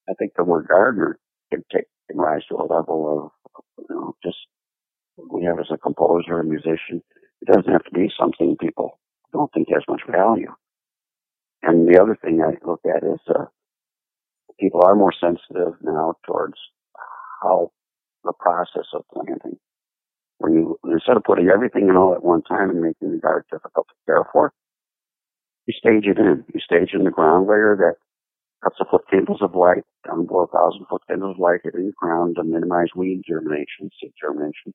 I 0.09 0.15
think 0.15 0.33
the 0.37 0.45
word 0.45 0.69
gardener 0.69 1.19
can 1.53 1.65
take 1.73 1.87
can 2.11 2.19
rise 2.19 2.43
to 2.49 2.57
a 2.57 2.67
level 2.67 3.33
of, 3.47 3.65
you 3.79 3.87
know, 3.95 4.17
just 4.25 4.39
we 5.17 5.45
have 5.45 5.61
as 5.61 5.71
a 5.73 5.79
composer 5.79 6.41
and 6.41 6.49
musician. 6.49 7.03
It 7.43 7.47
doesn't 7.53 7.73
have 7.73 7.85
to 7.85 7.91
be 7.93 8.11
something 8.19 8.57
people 8.61 8.99
don't 9.33 9.53
think 9.53 9.69
has 9.73 9.85
much 9.89 10.03
value. 10.11 10.53
And 11.63 11.89
the 11.89 12.01
other 12.01 12.17
thing 12.23 12.43
I 12.43 12.55
look 12.67 12.81
at 12.85 13.05
is 13.05 13.21
uh, 13.29 13.47
people 14.59 14.83
are 14.85 14.95
more 14.95 15.13
sensitive 15.19 15.75
now 15.83 16.15
towards 16.27 16.57
how 17.43 17.71
the 18.25 18.33
process 18.39 18.87
of 18.95 19.05
planting. 19.13 19.59
When 20.41 20.55
you 20.55 20.81
instead 20.91 21.19
of 21.19 21.25
putting 21.25 21.51
everything 21.53 21.89
in 21.91 21.97
all 21.97 22.15
at 22.15 22.25
one 22.25 22.43
time 22.43 22.71
and 22.71 22.81
making 22.81 23.13
the 23.13 23.19
garden 23.21 23.45
difficult 23.53 23.89
to 23.89 23.95
care 24.07 24.25
for, 24.33 24.53
you 25.67 25.75
stage 25.77 26.07
it 26.09 26.19
in. 26.19 26.45
You 26.55 26.61
stage 26.61 26.91
in 26.95 27.05
the 27.05 27.13
ground 27.13 27.47
layer 27.47 27.77
that 27.77 27.97
cuts 28.65 28.79
a 28.81 28.87
foot 28.91 29.05
candles 29.11 29.43
of 29.43 29.55
light 29.55 29.85
down 30.07 30.27
below 30.27 30.49
a 30.49 30.57
thousand 30.57 30.87
foot 30.89 31.03
candles 31.09 31.37
of 31.37 31.41
light 31.41 31.61
hitting 31.65 31.87
the 31.87 31.93
ground 32.01 32.37
to 32.37 32.45
minimize 32.45 32.89
weed 32.97 33.23
germination, 33.29 33.91
seed 34.01 34.13
germination. 34.21 34.73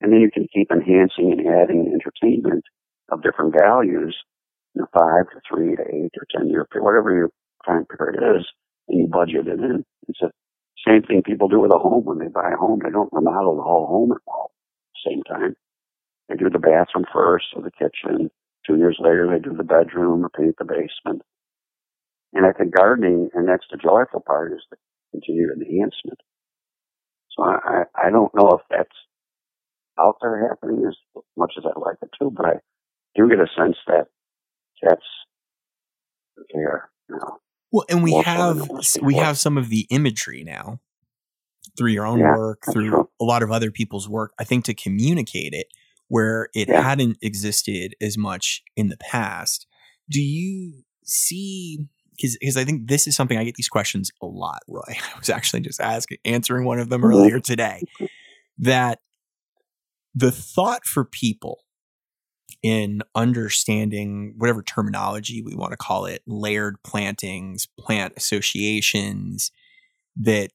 And 0.00 0.12
then 0.12 0.20
you 0.20 0.30
can 0.32 0.48
keep 0.52 0.72
enhancing 0.72 1.32
and 1.32 1.46
adding 1.48 1.92
entertainment 1.92 2.64
of 3.12 3.22
different 3.22 3.54
values, 3.58 4.16
you 4.74 4.82
know, 4.82 4.88
five 4.94 5.28
to 5.32 5.40
three 5.48 5.76
to 5.76 5.82
eight 5.82 6.12
or 6.16 6.26
ten 6.34 6.48
year 6.48 6.66
period, 6.66 6.84
whatever 6.86 7.14
your 7.14 7.30
time 7.66 7.86
period 7.86 8.20
is, 8.40 8.46
and 8.88 9.00
you 9.00 9.08
budget 9.08 9.48
it 9.48 9.60
in. 9.60 9.84
It's 10.08 10.20
the 10.20 10.32
same 10.88 11.02
thing 11.02 11.22
people 11.22 11.48
do 11.48 11.60
with 11.60 11.72
a 11.72 11.78
home 11.78 12.04
when 12.04 12.18
they 12.18 12.28
buy 12.28 12.50
a 12.52 12.56
home. 12.56 12.80
They 12.82 12.90
don't 12.90 13.12
remodel 13.12 13.56
the 13.56 13.62
whole 13.62 13.86
home 13.86 14.12
at 14.12 14.18
all 14.26 14.52
same 15.06 15.22
time. 15.22 15.54
They 16.28 16.36
do 16.36 16.50
the 16.50 16.58
bathroom 16.58 17.04
first 17.12 17.46
or 17.54 17.62
the 17.62 17.70
kitchen. 17.70 18.30
Two 18.66 18.76
years 18.76 18.96
later, 19.00 19.28
they 19.28 19.42
do 19.42 19.56
the 19.56 19.64
bedroom 19.64 20.24
or 20.24 20.30
paint 20.30 20.56
the 20.58 20.64
basement. 20.64 21.22
And 22.32 22.46
I 22.46 22.52
think 22.52 22.74
gardening, 22.74 23.30
and 23.34 23.48
that's 23.48 23.66
the 23.70 23.76
joyful 23.76 24.20
part, 24.20 24.52
is 24.52 24.62
the 24.70 24.76
continued 25.10 25.50
enhancement. 25.56 26.20
So 27.36 27.44
I, 27.44 27.58
I 27.64 28.06
I 28.06 28.10
don't 28.10 28.34
know 28.34 28.50
if 28.52 28.60
that's 28.70 28.96
out 29.98 30.16
there 30.20 30.48
happening 30.48 30.84
as 30.86 30.96
much 31.36 31.52
as 31.58 31.64
I'd 31.66 31.80
like 31.80 31.96
it 32.02 32.10
to, 32.20 32.30
but 32.30 32.46
I 32.46 32.52
do 33.14 33.28
get 33.28 33.38
a 33.38 33.46
sense 33.56 33.76
that 33.86 34.06
that's 34.82 35.02
there 36.52 36.90
now. 37.08 37.38
Well, 37.70 37.84
and 37.88 38.02
we 38.02 38.10
more 38.10 38.22
have 38.22 38.56
than 38.56 38.64
it 38.64 38.72
was 38.72 38.98
we 39.02 39.14
have 39.14 39.38
some 39.38 39.56
of 39.58 39.68
the 39.68 39.86
imagery 39.90 40.44
now 40.44 40.80
through 41.76 41.90
your 41.92 42.06
own 42.06 42.18
Yeah, 42.20 42.36
work, 42.36 42.62
through 42.72 42.90
true. 42.90 43.08
a 43.20 43.24
lot 43.24 43.42
of 43.42 43.50
other 43.50 43.70
people's 43.70 44.08
work. 44.08 44.32
I 44.38 44.44
think 44.44 44.64
to 44.66 44.74
communicate 44.74 45.52
it 45.54 45.68
where 46.08 46.48
it 46.54 46.68
Yeah. 46.68 46.82
hadn't 46.82 47.18
existed 47.22 47.94
as 48.00 48.18
much 48.18 48.62
in 48.76 48.88
the 48.88 48.96
past. 48.98 49.66
Do 50.10 50.20
you 50.20 50.82
see? 51.04 51.86
Because 52.20 52.56
I 52.56 52.64
think 52.64 52.88
this 52.88 53.06
is 53.06 53.16
something 53.16 53.38
I 53.38 53.44
get 53.44 53.54
these 53.54 53.68
questions 53.70 54.10
a 54.20 54.26
lot, 54.26 54.60
Roy. 54.68 54.82
I 54.88 55.18
was 55.18 55.30
actually 55.30 55.60
just 55.60 55.80
asking, 55.80 56.18
answering 56.24 56.64
one 56.66 56.78
of 56.78 56.88
them 56.90 57.00
Mhm. 57.00 57.06
earlier 57.06 57.40
today 57.40 57.82
that 58.58 59.00
the 60.14 60.30
thought 60.30 60.84
for 60.84 61.04
people 61.06 61.60
in 62.62 63.02
understanding 63.14 64.34
whatever 64.36 64.62
terminology 64.62 65.40
we 65.42 65.54
want 65.54 65.72
to 65.72 65.76
call 65.76 66.04
it 66.04 66.22
layered 66.26 66.76
plantings, 66.84 67.66
plant 67.78 68.12
associations, 68.16 69.50
that 70.16 70.50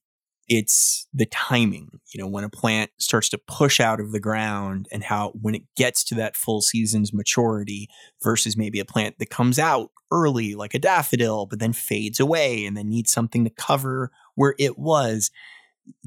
it's 0.48 1.06
the 1.12 1.26
timing, 1.26 2.00
you 2.12 2.20
know, 2.20 2.28
when 2.28 2.44
a 2.44 2.48
plant 2.48 2.90
starts 2.98 3.28
to 3.28 3.38
push 3.38 3.80
out 3.80 4.00
of 4.00 4.12
the 4.12 4.20
ground 4.20 4.88
and 4.90 5.04
how 5.04 5.32
when 5.40 5.54
it 5.54 5.62
gets 5.76 6.02
to 6.04 6.14
that 6.14 6.36
full 6.36 6.62
season's 6.62 7.12
maturity 7.12 7.88
versus 8.22 8.56
maybe 8.56 8.80
a 8.80 8.84
plant 8.84 9.18
that 9.18 9.28
comes 9.28 9.58
out 9.58 9.90
early, 10.10 10.54
like 10.54 10.72
a 10.72 10.78
daffodil, 10.78 11.44
but 11.44 11.58
then 11.58 11.74
fades 11.74 12.18
away 12.18 12.64
and 12.64 12.76
then 12.76 12.88
needs 12.88 13.12
something 13.12 13.44
to 13.44 13.50
cover 13.50 14.10
where 14.36 14.54
it 14.58 14.78
was. 14.78 15.30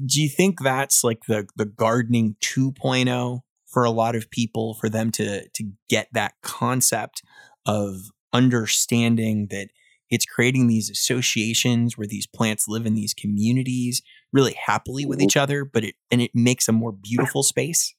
Do 0.04 0.20
you 0.20 0.28
think 0.28 0.60
that's 0.60 1.04
like 1.04 1.24
the 1.28 1.46
the 1.56 1.66
gardening 1.66 2.36
2.0 2.40 3.40
for 3.66 3.84
a 3.84 3.90
lot 3.90 4.16
of 4.16 4.30
people 4.30 4.74
for 4.74 4.88
them 4.88 5.12
to 5.12 5.48
to 5.48 5.70
get 5.88 6.08
that 6.12 6.34
concept 6.42 7.22
of 7.64 8.10
understanding 8.32 9.48
that 9.50 9.68
it's 10.10 10.26
creating 10.26 10.66
these 10.66 10.90
associations 10.90 11.96
where 11.96 12.06
these 12.06 12.26
plants 12.26 12.68
live 12.68 12.86
in 12.86 12.94
these 12.94 13.14
communities 13.14 14.02
really 14.32 14.54
happily 14.66 15.04
with 15.04 15.20
each 15.20 15.36
other, 15.36 15.64
but 15.64 15.84
it 15.84 15.94
and 16.10 16.20
it 16.20 16.30
makes 16.34 16.68
a 16.68 16.72
more 16.72 16.92
beautiful 16.92 17.42
space. 17.42 17.94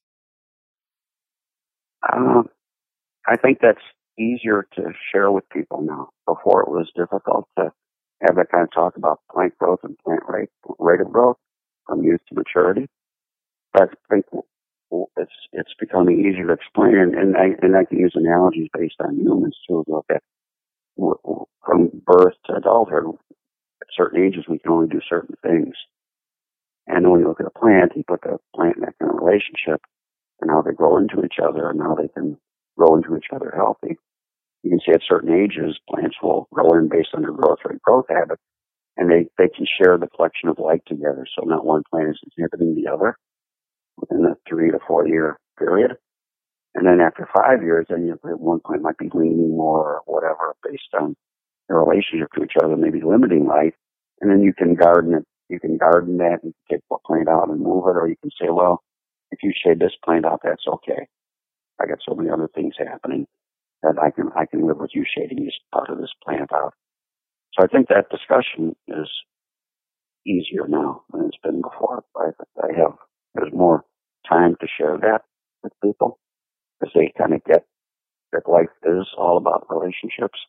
Um, 2.12 2.50
I 3.28 3.38
think 3.38 3.60
that's 3.62 3.80
easier 4.20 4.68
to 4.76 4.92
share 5.12 5.32
with 5.32 5.48
people 5.50 5.82
now. 5.82 6.10
Before 6.26 6.62
it 6.62 6.70
was 6.70 6.92
difficult 6.96 7.48
to 7.58 7.72
have 8.26 8.36
that 8.36 8.52
kind 8.52 8.64
of 8.64 8.72
talk 8.72 8.98
about 8.98 9.20
plant 9.32 9.58
growth 9.58 9.80
and 9.84 9.98
plant 10.00 10.24
rate 10.28 10.50
rate 10.80 11.02
of 11.02 11.12
growth 11.12 11.38
from 11.88 12.04
youth 12.04 12.22
to 12.30 12.36
maturity. 12.36 12.88
But 13.74 13.90
I 14.12 14.14
think 14.14 14.26
it's 15.18 15.32
it's 15.52 15.74
becoming 15.80 16.20
easier 16.20 16.48
to 16.48 16.54
explain, 16.54 16.96
and, 16.96 17.16
and 17.16 17.38
I 17.38 17.56
and 17.62 17.76
I 17.76 17.86
can 17.86 18.00
use 18.00 18.14
analogies 18.16 18.70
based 18.78 18.96
on 19.00 19.18
humans 19.18 19.58
too. 19.68 19.84
Look 19.88 20.06
at 20.10 20.22
from 21.66 21.90
birth 22.06 22.36
to 22.46 22.56
adulthood, 22.56 23.06
at 23.82 23.88
certain 23.96 24.24
ages 24.24 24.46
we 24.48 24.60
can 24.60 24.72
only 24.72 24.88
do 24.88 25.02
certain 25.08 25.36
things. 25.42 25.76
And 26.88 27.10
when 27.10 27.22
you 27.22 27.28
look 27.28 27.40
at 27.40 27.48
a 27.48 27.60
plant, 27.60 27.94
you 27.96 28.04
put 28.08 28.22
the 28.22 28.38
plant 28.56 28.78
in 28.78 28.82
that 28.82 28.96
kind 29.00 29.12
of 29.12 29.22
relationship, 29.22 29.82
and 30.42 30.52
how 30.52 30.62
they 30.62 30.74
grow 30.74 30.98
into 30.98 31.24
each 31.24 31.40
other, 31.42 31.70
and 31.70 31.82
how 31.82 31.96
they 31.96 32.10
can 32.10 32.38
grow 32.78 32.96
into 32.96 33.16
each 33.16 33.28
other 33.34 33.54
healthy. 33.56 33.98
You 34.64 34.72
can 34.72 34.80
see 34.80 34.94
at 34.94 35.02
certain 35.08 35.34
ages, 35.34 35.80
plants 35.90 36.18
will 36.22 36.48
grow 36.52 36.70
in 36.78 36.90
based 36.90 37.10
on 37.14 37.22
their 37.22 37.32
growth 37.32 37.60
rate, 37.66 37.82
growth 37.82 38.06
habit, 38.10 38.40
and 38.98 39.10
they, 39.10 39.28
they 39.38 39.50
can 39.50 39.66
share 39.66 39.98
the 39.98 40.08
collection 40.08 40.50
of 40.50 40.60
light 40.60 40.82
together. 40.88 41.26
So 41.36 41.46
not 41.46 41.66
one 41.66 41.84
plant 41.90 42.10
is 42.10 42.20
inhibiting 42.38 42.76
the 42.76 42.92
other 42.92 43.18
within 43.98 44.24
the 44.24 44.36
three 44.48 44.72
to 44.72 44.80
four 44.88 45.08
year 45.08 45.38
period. 45.58 45.98
And 46.76 46.88
then 46.88 47.02
after 47.02 47.28
five 47.36 47.62
years, 47.62 47.88
then 47.90 48.06
you, 48.08 48.14
at 48.14 48.40
one 48.40 48.60
point 48.66 48.82
might 48.82 48.98
be 48.98 49.10
leaning 49.14 49.56
more 49.56 49.96
or 49.96 50.02
whatever 50.06 50.56
based 50.64 50.90
on 51.00 51.16
their 51.68 51.80
relationship 51.80 52.30
to 52.34 52.44
each 52.44 52.54
other, 52.64 52.76
maybe 52.76 53.02
limiting 53.02 53.46
light. 53.46 53.76
And 54.22 54.32
then 54.32 54.42
you 54.42 54.54
can 54.54 54.76
garden 54.76 55.16
it. 55.16 55.26
You 55.50 55.60
can 55.60 55.78
garden 55.78 56.18
that 56.18 56.40
and 56.44 56.54
take 56.70 56.82
the 56.90 56.98
plant 57.06 57.30
out 57.30 57.50
and 57.50 57.60
move 57.60 57.86
it, 57.88 57.98
or 57.98 58.08
you 58.08 58.16
can 58.22 58.32
say, 58.40 58.50
well, 58.50 58.84
if 59.32 59.40
you 59.44 59.52
shade 59.54 59.80
this 59.80 59.96
plant 60.04 60.26
out, 60.26 60.42
that's 60.44 60.66
okay. 60.68 61.08
I 61.82 61.86
got 61.88 62.00
so 62.08 62.16
many 62.16 62.30
other 62.30 62.50
things 62.54 62.76
happening 62.78 63.28
that 63.82 63.96
I 64.02 64.12
can 64.12 64.30
I 64.36 64.46
can 64.46 64.66
live 64.68 64.78
with 64.78 64.92
you 64.94 65.06
shading 65.06 65.44
this 65.46 65.58
part 65.74 65.90
of 65.90 65.98
this 66.00 66.14
plant 66.24 66.52
out. 66.54 66.74
So 67.54 67.64
I 67.64 67.68
think 67.68 67.88
that 67.90 68.10
discussion 68.10 68.76
is 68.88 69.10
easier 70.28 70.68
now 70.68 71.04
than 71.12 71.26
it's 71.28 71.38
been 71.44 71.62
before. 71.62 72.04
I, 72.16 72.30
I 72.64 72.68
have 72.80 72.98
there's 73.36 73.54
more 73.54 73.86
time 74.30 74.56
to 74.62 74.68
share 74.78 74.98
that 75.02 75.22
with 75.64 75.74
people 75.84 76.20
because 76.80 76.94
they 76.96 77.14
kind 77.18 77.34
of 77.34 77.44
get 77.46 77.66
that 78.32 78.50
life 78.50 78.70
is 78.84 79.08
all 79.18 79.38
about 79.38 79.68
relationships 79.70 80.40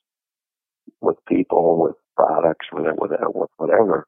with 1.01 1.17
people, 1.29 1.83
with 1.83 1.97
products, 2.17 2.67
with 2.73 2.87
with, 2.99 3.11
with 3.35 3.51
whatever. 3.59 4.07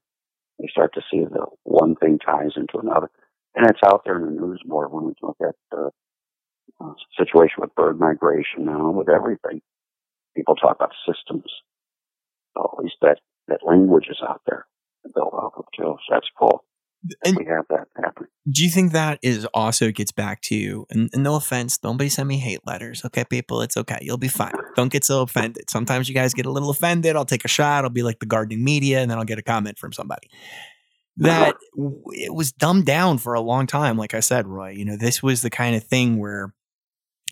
They 0.58 0.68
start 0.70 0.94
to 0.94 1.02
see 1.10 1.20
that 1.20 1.46
one 1.64 1.96
thing 1.96 2.18
ties 2.18 2.52
into 2.56 2.78
another, 2.78 3.10
and 3.54 3.68
it's 3.68 3.80
out 3.84 4.02
there 4.04 4.16
in 4.16 4.24
the 4.26 4.40
news 4.40 4.60
more 4.66 4.88
when 4.88 5.04
we 5.06 5.14
look 5.22 5.36
at 5.42 5.54
the 5.70 5.90
uh, 6.80 6.92
situation 7.18 7.56
with 7.60 7.74
bird 7.74 7.98
migration 8.00 8.64
now, 8.64 8.90
with 8.90 9.08
everything. 9.08 9.60
People 10.34 10.54
talk 10.56 10.76
about 10.76 10.92
systems. 11.06 11.50
So 12.54 12.74
at 12.78 12.84
least 12.84 12.96
that 13.02 13.18
that 13.48 13.60
language 13.66 14.06
is 14.10 14.18
out 14.26 14.42
there 14.46 14.66
to 15.04 15.12
build 15.14 15.34
off 15.34 15.54
of 15.56 15.66
too. 15.76 15.96
So 15.96 15.98
that's 16.10 16.28
cool 16.38 16.64
and 17.24 17.36
we 17.36 17.44
have 17.46 17.64
that 17.70 17.88
happen. 17.96 18.26
Do 18.48 18.64
you 18.64 18.70
think 18.70 18.92
that 18.92 19.18
is 19.22 19.44
also 19.46 19.90
gets 19.90 20.12
back 20.12 20.40
to 20.42 20.86
and, 20.90 21.10
and, 21.12 21.22
no 21.22 21.34
offense, 21.34 21.78
nobody 21.82 22.08
send 22.08 22.28
me 22.28 22.38
hate 22.38 22.60
letters. 22.64 23.04
Okay, 23.04 23.24
people, 23.24 23.60
it's 23.62 23.76
okay. 23.76 23.98
You'll 24.00 24.18
be 24.18 24.28
fine. 24.28 24.52
Don't 24.76 24.92
get 24.92 25.04
so 25.04 25.22
offended. 25.22 25.68
Sometimes 25.68 26.08
you 26.08 26.14
guys 26.14 26.32
get 26.32 26.46
a 26.46 26.50
little 26.50 26.70
offended. 26.70 27.16
I'll 27.16 27.24
take 27.24 27.44
a 27.44 27.48
shot. 27.48 27.84
I'll 27.84 27.90
be 27.90 28.02
like 28.02 28.20
the 28.20 28.26
gardening 28.26 28.62
media, 28.62 29.00
and 29.00 29.10
then 29.10 29.18
I'll 29.18 29.24
get 29.24 29.38
a 29.38 29.42
comment 29.42 29.78
from 29.78 29.92
somebody. 29.92 30.28
That 31.18 31.56
it 32.12 32.34
was 32.34 32.52
dumbed 32.52 32.84
down 32.84 33.18
for 33.18 33.34
a 33.34 33.40
long 33.40 33.66
time. 33.66 33.96
Like 33.96 34.12
I 34.12 34.20
said, 34.20 34.46
Roy, 34.46 34.70
you 34.70 34.84
know, 34.84 34.96
this 34.96 35.22
was 35.22 35.40
the 35.40 35.50
kind 35.50 35.74
of 35.74 35.82
thing 35.82 36.18
where 36.18 36.52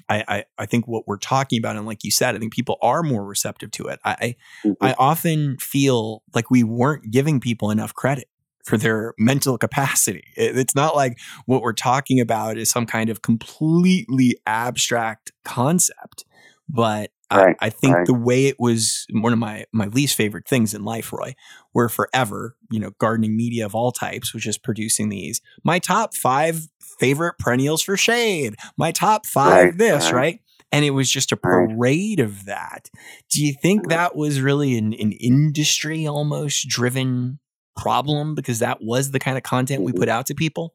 I, 0.09 0.25
I, 0.27 0.45
I 0.59 0.67
think 0.67 0.87
what 0.87 1.07
we're 1.07 1.19
talking 1.19 1.59
about, 1.59 1.77
and 1.77 1.87
like 1.87 2.05
you 2.05 2.11
said, 2.11 2.35
I 2.35 2.39
think 2.39 2.53
people 2.53 2.79
are 2.83 3.03
more 3.03 3.25
receptive 3.25 3.71
to 3.73 3.85
it. 3.89 4.01
I, 4.05 4.11
I, 4.11 4.37
mm-hmm. 4.67 4.85
I 4.85 4.95
often 4.99 5.57
feel 5.59 6.23
like 6.35 6.51
we 6.51 6.63
weren't 6.63 7.11
giving 7.11 7.41
people 7.41 7.71
enough 7.71 7.95
credit 7.95 8.29
for 8.65 8.77
their 8.77 9.15
mental 9.19 9.59
capacity. 9.59 10.25
It's 10.37 10.75
not 10.75 10.97
like 10.97 11.19
what 11.47 11.63
we're 11.63 11.73
talking 11.73 12.21
about 12.21 12.59
is 12.59 12.71
some 12.71 12.87
kind 12.87 13.11
of 13.11 13.23
completely 13.23 14.37
abstract 14.47 15.33
concept, 15.45 16.25
but 16.69 17.11
right, 17.33 17.57
I, 17.61 17.67
I, 17.67 17.71
think 17.71 17.95
right. 17.95 18.07
the 18.07 18.15
way 18.15 18.47
it 18.47 18.57
was 18.59 19.07
one 19.11 19.33
of 19.33 19.39
my 19.39 19.67
my 19.73 19.87
least 19.87 20.17
favorite 20.17 20.49
things 20.49 20.75
in 20.75 20.85
life, 20.85 21.13
Roy, 21.13 21.35
where 21.73 21.89
forever, 21.89 22.57
you 22.71 22.81
know, 22.81 22.91
gardening 22.99 23.37
media 23.37 23.67
of 23.67 23.75
all 23.75 23.93
types 23.93 24.33
was 24.33 24.43
just 24.43 24.63
producing 24.63 25.09
these. 25.09 25.41
My 25.63 25.79
top 25.79 26.15
five 26.15 26.69
favorite 26.99 27.39
perennials 27.39 27.83
for 27.83 27.97
shade. 27.97 28.55
My 28.77 28.93
top 28.93 29.27
five 29.27 29.65
right, 29.65 29.79
this, 29.79 30.13
right? 30.13 30.41
And 30.73 30.85
it 30.85 30.91
was 30.91 31.09
just 31.09 31.31
a 31.31 31.37
parade 31.37 32.19
of 32.19 32.47
that. 32.47 32.91
Do 33.31 33.45
you 33.45 33.55
think 33.63 33.83
mm-hmm. 33.83 33.91
that 33.91 34.17
was 34.17 34.41
really 34.41 34.77
an, 34.77 34.93
an 34.95 35.13
industry 35.13 36.07
almost 36.07 36.69
driven 36.69 37.39
problem 37.77 38.35
because 38.35 38.59
that 38.61 38.83
was 38.83 39.11
the 39.11 39.19
kind 39.19 39.37
of 39.37 39.43
content 39.43 39.83
we 39.83 39.93
put 39.93 40.09
out 40.09 40.27
to 40.27 40.35
people? 40.35 40.75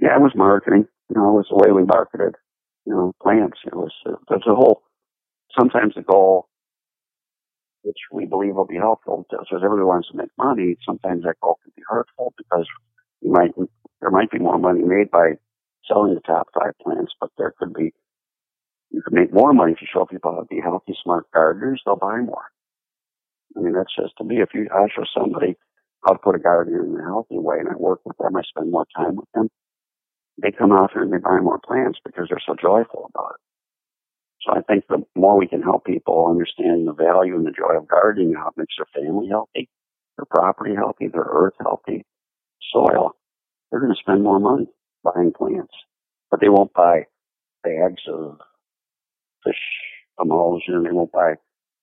Yeah, 0.00 0.16
it 0.16 0.20
was 0.20 0.32
marketing. 0.34 0.86
You 1.08 1.16
know, 1.16 1.30
it 1.30 1.32
was 1.32 1.46
the 1.50 1.56
way 1.56 1.72
we 1.72 1.84
marketed, 1.84 2.34
you 2.84 2.92
know, 2.92 3.14
plants. 3.22 3.58
It 3.66 3.74
was, 3.74 3.92
there's 4.28 4.42
a 4.46 4.54
whole, 4.54 4.82
sometimes 5.56 5.94
the 5.94 6.02
goal, 6.02 6.48
which 7.82 7.98
we 8.12 8.26
believe 8.26 8.56
will 8.56 8.66
be 8.66 8.76
helpful, 8.76 9.26
because 9.30 9.46
everybody 9.64 9.84
wants 9.84 10.08
to 10.10 10.16
make 10.16 10.30
money. 10.36 10.76
Sometimes 10.84 11.22
that 11.22 11.40
goal 11.40 11.58
can 11.62 11.72
be 11.76 11.82
hurtful 11.88 12.34
because 12.36 12.66
you 13.20 13.30
might, 13.30 13.52
there 14.00 14.10
might 14.10 14.30
be 14.30 14.38
more 14.38 14.58
money 14.58 14.82
made 14.82 15.10
by 15.10 15.32
selling 15.86 16.14
the 16.14 16.20
top 16.20 16.48
five 16.52 16.72
plants, 16.82 17.12
but 17.20 17.30
there 17.38 17.54
could 17.58 17.72
be, 17.72 17.94
you 18.90 19.02
could 19.02 19.14
make 19.14 19.32
more 19.32 19.52
money 19.52 19.72
if 19.72 19.80
you 19.80 19.86
show 19.92 20.04
people 20.04 20.32
how 20.32 20.40
to 20.40 20.46
be 20.46 20.60
healthy, 20.60 20.96
smart 21.02 21.30
gardeners. 21.32 21.80
They'll 21.84 21.96
buy 21.96 22.20
more. 22.20 22.46
I 23.56 23.60
mean, 23.60 23.72
that's 23.72 23.94
just 23.94 24.16
to 24.18 24.24
me. 24.24 24.42
If 24.42 24.50
you, 24.52 24.68
I 24.74 24.88
show 24.94 25.04
somebody 25.16 25.56
to 26.12 26.18
put 26.18 26.34
a 26.34 26.38
garden 26.38 26.74
in 26.74 27.00
a 27.00 27.04
healthy 27.04 27.38
way 27.38 27.58
and 27.60 27.68
I 27.68 27.76
work 27.76 28.00
with 28.04 28.16
them, 28.18 28.36
I 28.36 28.42
spend 28.42 28.70
more 28.70 28.86
time 28.96 29.16
with 29.16 29.28
them, 29.34 29.48
they 30.42 30.52
come 30.52 30.72
out 30.72 30.92
here 30.92 31.02
and 31.02 31.12
they 31.12 31.18
buy 31.18 31.40
more 31.40 31.58
plants 31.58 31.98
because 32.04 32.26
they're 32.28 32.42
so 32.46 32.54
joyful 32.60 33.10
about 33.14 33.36
it. 33.36 33.40
So 34.42 34.52
I 34.52 34.62
think 34.62 34.84
the 34.88 35.04
more 35.16 35.36
we 35.36 35.48
can 35.48 35.62
help 35.62 35.84
people 35.84 36.28
understand 36.28 36.86
the 36.86 36.92
value 36.92 37.36
and 37.36 37.46
the 37.46 37.52
joy 37.52 37.76
of 37.76 37.88
gardening, 37.88 38.34
how 38.34 38.48
it 38.48 38.54
makes 38.56 38.74
their 38.78 39.02
family 39.04 39.28
healthy, 39.28 39.68
their 40.16 40.26
property 40.30 40.74
healthy, 40.74 41.08
their 41.08 41.26
earth 41.28 41.54
healthy, 41.60 42.04
soil, 42.72 43.12
they're 43.70 43.80
going 43.80 43.92
to 43.92 44.00
spend 44.00 44.22
more 44.22 44.38
money 44.40 44.68
buying 45.02 45.32
plants. 45.32 45.74
But 46.30 46.40
they 46.40 46.48
won't 46.48 46.72
buy 46.74 47.06
bags 47.64 48.02
of 48.08 48.38
fish 49.44 49.56
emulsion. 50.20 50.84
They 50.84 50.92
won't 50.92 51.12
buy 51.12 51.34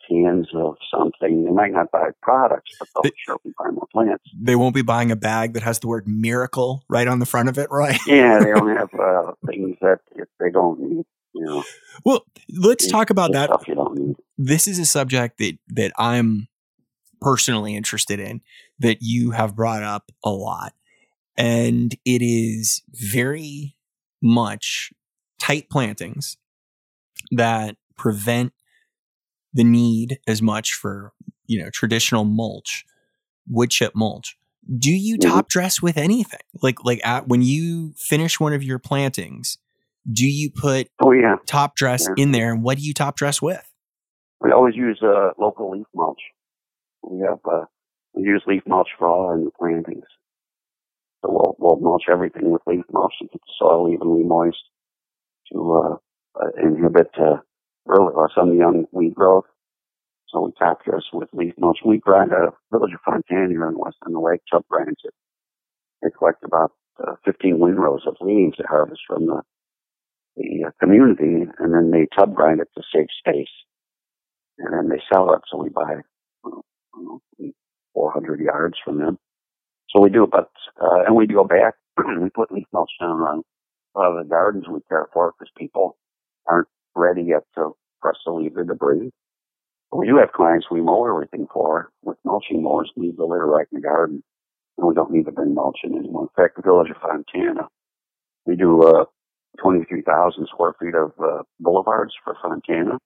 cans 0.10 0.48
of 0.54 0.76
something. 0.94 1.46
They 1.46 1.52
might 1.52 1.72
not 1.72 1.92
buy 1.92 2.10
products, 2.22 2.72
but 2.80 2.88
they'll 2.94 3.04
they, 3.04 3.12
sure 3.26 3.38
buy 3.58 3.72
more 3.72 3.88
plants. 3.92 4.24
They 4.40 4.56
won't 4.56 4.76
be 4.76 4.82
buying 4.82 5.12
a 5.12 5.16
bag 5.16 5.54
that 5.54 5.64
has 5.64 5.80
the 5.80 5.88
word 5.88 6.08
miracle 6.08 6.84
right 6.90 7.08
on 7.08 7.20
the 7.20 7.26
front 7.26 7.50
of 7.50 7.58
it, 7.58 7.70
right? 7.72 8.00
yeah, 8.08 8.40
they 8.40 8.52
don't 8.52 8.76
have 8.76 8.94
uh, 8.94 9.32
things 9.48 9.78
that 9.82 10.00
they 10.40 10.50
don't 10.52 10.80
need. 10.80 11.06
You 11.36 11.46
know. 11.46 11.64
Well, 12.06 12.26
let's 12.56 12.88
talk 12.88 13.10
about 13.10 13.32
that. 13.34 13.50
This 14.38 14.68
is 14.68 14.78
a 14.78 14.86
subject 14.86 15.40
that 15.40 15.58
that 15.70 15.92
I'm 15.98 16.48
personally 17.24 17.76
interested 17.76 18.20
in 18.20 18.42
that 18.80 18.98
you 19.02 19.32
have 19.32 19.56
brought 19.56 19.82
up 19.82 20.12
a 20.24 20.30
lot. 20.30 20.74
And 21.36 21.96
it 22.06 22.22
is 22.22 22.84
very 22.92 23.76
much 24.22 24.92
tight 25.40 25.70
plantings 25.70 26.38
that 27.32 27.78
prevent 27.98 28.54
the 29.54 29.64
need 29.64 30.20
as 30.28 30.42
much 30.42 30.74
for 30.74 31.14
you 31.46 31.62
know 31.62 31.70
traditional 31.72 32.24
mulch, 32.26 32.86
wood 33.48 33.70
chip 33.70 33.94
mulch 33.96 34.38
Do 34.80 34.92
you 34.92 35.18
Mhm. 35.18 35.22
top 35.32 35.50
dress 35.50 35.82
with 35.82 35.98
anything? 35.98 36.40
Like 36.62 36.84
like 36.86 37.02
at, 37.06 37.28
when 37.28 37.42
you 37.42 37.94
finish 37.98 38.40
one 38.40 38.54
of 38.54 38.64
your 38.64 38.80
plantings, 38.80 39.58
do 40.12 40.26
you 40.26 40.50
put 40.50 40.88
Oh 41.02 41.12
yeah, 41.12 41.36
top 41.46 41.76
dress 41.76 42.08
Yeah. 42.08 42.24
in 42.24 42.32
there 42.32 42.52
and 42.54 42.64
what 42.64 42.78
do 42.78 42.84
you 42.84 42.94
top 42.94 43.16
dress 43.16 43.42
with? 43.42 43.62
we 44.42 44.52
always 44.52 44.76
use 44.76 45.00
uh, 45.02 45.30
local 45.40 45.72
leaf 45.72 45.88
mulch. 45.96 46.22
We 47.02 47.20
have 47.22 47.40
uh, 47.46 47.66
we 48.14 48.24
use 48.24 48.44
leaf 48.48 48.64
mulch 48.68 48.90
for 48.98 49.08
all 49.08 49.26
our 49.28 49.38
new 49.38 49.52
plantings. 49.58 50.06
So 51.22 51.32
we'll, 51.32 51.56
we'll 51.60 51.80
mulch 51.80 52.04
everything 52.12 52.52
with 52.52 52.62
leaf 52.68 52.84
mulch 52.92 53.14
to 53.22 53.28
keep 53.30 53.42
the 53.42 53.54
soil 53.58 53.90
evenly 53.94 54.24
moist 54.24 54.58
to 55.52 55.58
uh, 56.38 56.42
uh, 56.42 56.50
inhibit 56.62 57.12
uh, 57.20 57.38
early 57.88 58.14
or 58.14 58.30
some 58.36 58.58
young 58.58 58.86
weed 58.92 59.16
growth. 59.16 59.46
So 60.30 60.42
we 60.46 60.52
top 60.60 60.84
dress 60.84 61.04
with 61.14 61.30
leaf 61.34 61.54
mulch. 61.60 61.80
We 61.86 62.00
grind 62.00 62.32
a 62.32 62.52
village 62.72 62.94
of 62.94 63.02
Fontana 63.06 63.50
here 63.50 63.68
in 63.68 63.78
West 63.78 63.98
on 64.06 64.14
the 64.14 64.20
Lake. 64.20 64.42
Chubb 64.52 64.66
it. 64.72 65.14
They 66.02 66.10
collect 66.18 66.44
about 66.44 66.72
uh, 67.06 67.16
15 67.26 67.60
windrows 67.60 68.02
of 68.08 68.18
leaves 68.22 68.58
to 68.58 68.64
harvest 68.64 69.02
from 69.08 69.28
the 69.28 69.42
the 70.38 70.66
uh, 70.68 70.72
community, 70.80 71.48
and 71.60 71.74
then 71.74 71.92
they 71.92 72.08
tub 72.18 72.34
grind 72.36 72.62
it 72.62 72.70
to 72.76 72.84
save 72.94 73.08
space 73.20 73.52
and 74.60 74.74
then 74.74 74.90
they 74.90 75.02
sell 75.12 75.34
it. 75.34 75.42
So 75.52 75.62
we 75.62 75.70
buy 75.70 75.96
uh, 76.46 76.50
I 76.50 77.02
know, 77.02 77.22
400 77.94 78.40
yards 78.42 78.76
from 78.84 79.00
them. 79.00 79.18
So 79.90 80.02
we 80.02 80.10
do 80.10 80.24
about, 80.24 80.52
uh, 80.82 81.04
and 81.06 81.16
we 81.16 81.28
go 81.28 81.44
back. 81.44 81.76
We 82.22 82.30
put 82.30 82.52
leaf 82.52 82.66
mulch 82.74 82.92
down 83.00 83.22
on 83.22 83.44
a 83.96 84.00
lot 84.00 84.18
of 84.18 84.24
the 84.24 84.30
gardens 84.30 84.66
we 84.70 84.80
care 84.90 85.08
for 85.14 85.34
because 85.38 85.52
people 85.58 85.98
aren't 86.48 86.68
ready 86.96 87.24
yet 87.24 87.44
to 87.56 87.72
press 88.02 88.16
to 88.26 88.34
leave 88.34 88.56
the 88.56 88.64
debris. 88.64 89.12
But 89.92 89.98
we 89.98 90.08
do 90.08 90.18
have 90.18 90.34
clients 90.34 90.68
we 90.70 90.82
mow 90.82 91.06
everything 91.08 91.48
for 91.54 91.92
with 92.04 92.18
mulching 92.26 92.64
mowers, 92.64 92.92
leave 92.96 93.18
the 93.18 93.26
litter 93.26 93.46
right 93.46 93.68
in 93.72 93.82
the 93.82 93.88
garden, 93.88 94.24
and 94.78 94.88
we 94.88 94.94
don't 94.94 95.12
need 95.12 95.26
to 95.26 95.32
bring 95.32 95.54
mulch 95.54 95.80
in 95.84 95.96
anymore. 95.96 96.24
In 96.24 96.44
fact, 96.44 96.56
the 96.56 96.64
village 96.64 96.90
of 96.90 96.98
Fontana, 96.98 97.68
we 98.46 98.56
do 98.56 98.84
uh, 98.84 99.06
23,000 99.62 100.48
square 100.48 100.74
feet 100.80 100.96
of 100.96 101.12
uh, 101.24 101.44
boulevards 101.60 102.14
for 102.24 102.36
Fontana 102.42 102.98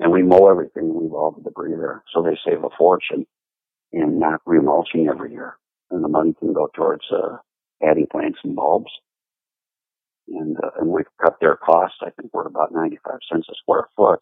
and 0.00 0.10
we 0.12 0.22
mow 0.22 0.48
everything, 0.48 0.98
leave 0.98 1.12
all 1.12 1.30
the 1.30 1.42
debris 1.42 1.76
there. 1.76 2.02
So 2.12 2.22
they 2.22 2.36
save 2.44 2.64
a 2.64 2.68
fortune 2.76 3.26
in 3.92 4.18
not 4.18 4.40
remulching 4.46 5.08
every 5.08 5.32
year. 5.32 5.56
And 5.90 6.02
the 6.02 6.08
money 6.08 6.34
can 6.38 6.52
go 6.52 6.68
towards, 6.74 7.04
uh, 7.12 7.36
adding 7.82 8.06
plants 8.10 8.38
and 8.42 8.56
bulbs. 8.56 8.90
And, 10.28 10.56
uh, 10.56 10.70
and 10.80 10.88
we've 10.88 11.04
cut 11.22 11.36
their 11.40 11.56
costs. 11.56 11.98
I 12.02 12.10
think 12.10 12.32
we're 12.32 12.46
about 12.46 12.72
95 12.72 13.18
cents 13.30 13.46
a 13.50 13.54
square 13.60 13.88
foot 13.96 14.20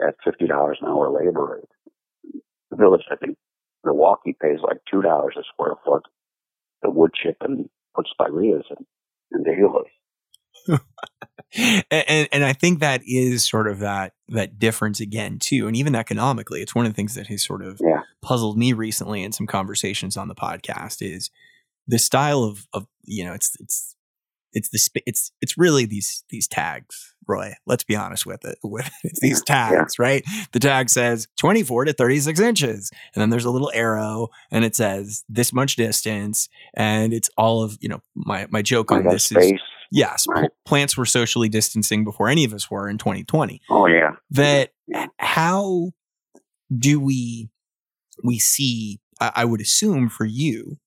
at 0.00 0.14
$50 0.26 0.42
an 0.80 0.88
hour 0.88 1.10
labor 1.10 1.56
rate. 1.56 2.42
The 2.70 2.76
village, 2.76 3.02
I 3.10 3.16
think 3.16 3.36
Milwaukee 3.84 4.36
pays 4.40 4.60
like 4.62 4.78
$2 4.92 5.02
a 5.04 5.42
square 5.52 5.74
foot 5.84 6.04
The 6.82 6.90
wood 6.90 7.10
chip 7.14 7.36
and 7.40 7.68
put 7.96 8.06
spireas 8.08 8.64
in, 8.70 8.86
and 9.32 9.44
daily. 9.44 9.90
and, 10.68 11.84
and 12.08 12.28
and 12.32 12.44
I 12.44 12.52
think 12.52 12.80
that 12.80 13.02
is 13.06 13.48
sort 13.48 13.66
of 13.68 13.80
that 13.80 14.12
that 14.28 14.58
difference 14.58 15.00
again 15.00 15.38
too, 15.40 15.66
and 15.66 15.76
even 15.76 15.94
economically, 15.96 16.60
it's 16.62 16.74
one 16.74 16.86
of 16.86 16.92
the 16.92 16.96
things 16.96 17.14
that 17.14 17.26
has 17.28 17.44
sort 17.44 17.62
of 17.62 17.80
Yeah. 17.82 18.02
puzzled 18.22 18.56
me 18.58 18.72
recently 18.72 19.22
in 19.24 19.32
some 19.32 19.46
conversations 19.46 20.16
on 20.16 20.28
the 20.28 20.34
podcast 20.34 20.98
is 21.02 21.30
the 21.86 21.98
style 21.98 22.44
of 22.44 22.66
of 22.72 22.86
you 23.04 23.24
know 23.24 23.32
it's 23.32 23.56
it's 23.60 23.96
it's 24.52 24.68
the 24.70 24.78
sp- 24.78 25.04
it's 25.06 25.32
it's 25.40 25.56
really 25.58 25.86
these 25.86 26.24
these 26.30 26.46
tags, 26.48 27.14
Roy. 27.26 27.54
Let's 27.66 27.84
be 27.84 27.96
honest 27.96 28.26
with 28.26 28.44
it. 28.44 28.58
With 28.62 28.90
it's 29.04 29.20
these 29.20 29.42
tags, 29.42 29.98
right? 29.98 30.24
The 30.52 30.60
tag 30.60 30.88
says 30.90 31.28
24 31.38 31.86
to 31.86 31.92
36 31.92 32.40
inches, 32.40 32.90
and 33.14 33.22
then 33.22 33.30
there's 33.30 33.44
a 33.44 33.50
little 33.50 33.70
arrow, 33.74 34.28
and 34.50 34.64
it 34.64 34.74
says 34.76 35.24
this 35.28 35.52
much 35.52 35.76
distance, 35.76 36.48
and 36.74 37.12
it's 37.12 37.30
all 37.36 37.62
of 37.62 37.78
you 37.80 37.88
know 37.88 38.00
my 38.14 38.46
my 38.50 38.62
joke 38.62 38.90
on 38.92 39.04
this 39.04 39.30
is 39.32 39.52
yes, 39.92 40.24
Right. 40.28 40.50
plants 40.66 40.96
were 40.96 41.06
socially 41.06 41.48
distancing 41.48 42.04
before 42.04 42.28
any 42.28 42.44
of 42.44 42.52
us 42.52 42.70
were 42.70 42.88
in 42.88 42.98
2020. 42.98 43.60
Oh 43.70 43.86
yeah. 43.86 44.12
That 44.30 44.70
Yeah. 44.86 45.06
how 45.18 45.90
do 46.76 47.00
we 47.00 47.48
we 48.22 48.38
see? 48.38 49.00
I, 49.20 49.32
I 49.36 49.44
would 49.44 49.60
assume 49.60 50.08
for 50.08 50.24
you, 50.24 50.78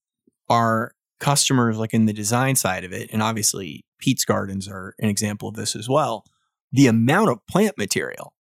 our 0.50 0.94
customers 1.24 1.78
like 1.78 1.94
in 1.94 2.06
the 2.06 2.14
design 2.14 2.56
side 2.56 2.84
of 2.84 2.92
it, 2.92 3.10
and 3.14 3.24
obviously 3.24 3.86
Piet's 3.98 4.26
Gardens 4.26 4.68
are 4.68 4.94
an 5.00 5.08
example 5.08 5.48
of 5.48 5.56
this 5.56 5.74
as 5.74 5.88
well. 5.88 6.26
The 6.74 6.88
amount 6.88 7.30
of 7.30 7.40
plant 7.48 7.78
material 7.78 8.34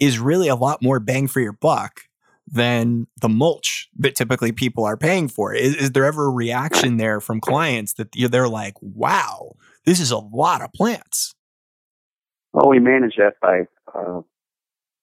is 0.00 0.18
really 0.18 0.48
a 0.48 0.56
lot 0.56 0.82
more 0.82 0.98
bang 0.98 1.28
for 1.28 1.40
your 1.40 1.52
buck 1.52 2.00
than 2.46 3.06
the 3.20 3.28
mulch 3.28 3.88
that 3.98 4.16
typically 4.16 4.50
people 4.50 4.84
are 4.84 4.96
paying 4.96 5.28
for. 5.28 5.54
Is, 5.54 5.76
is 5.76 5.90
there 5.92 6.06
ever 6.06 6.26
a 6.26 6.30
reaction 6.30 6.96
there 6.96 7.20
from 7.20 7.40
clients 7.40 7.94
that 7.94 8.08
they're 8.12 8.48
like, 8.48 8.74
"Wow, 8.80 9.52
this 9.84 10.00
is 10.00 10.10
a 10.10 10.18
lot 10.18 10.62
of 10.62 10.72
plants"? 10.72 11.34
Well, 12.54 12.68
we 12.68 12.78
manage 12.78 13.16
that 13.18 13.34
by 13.42 13.66
uh, 13.94 14.22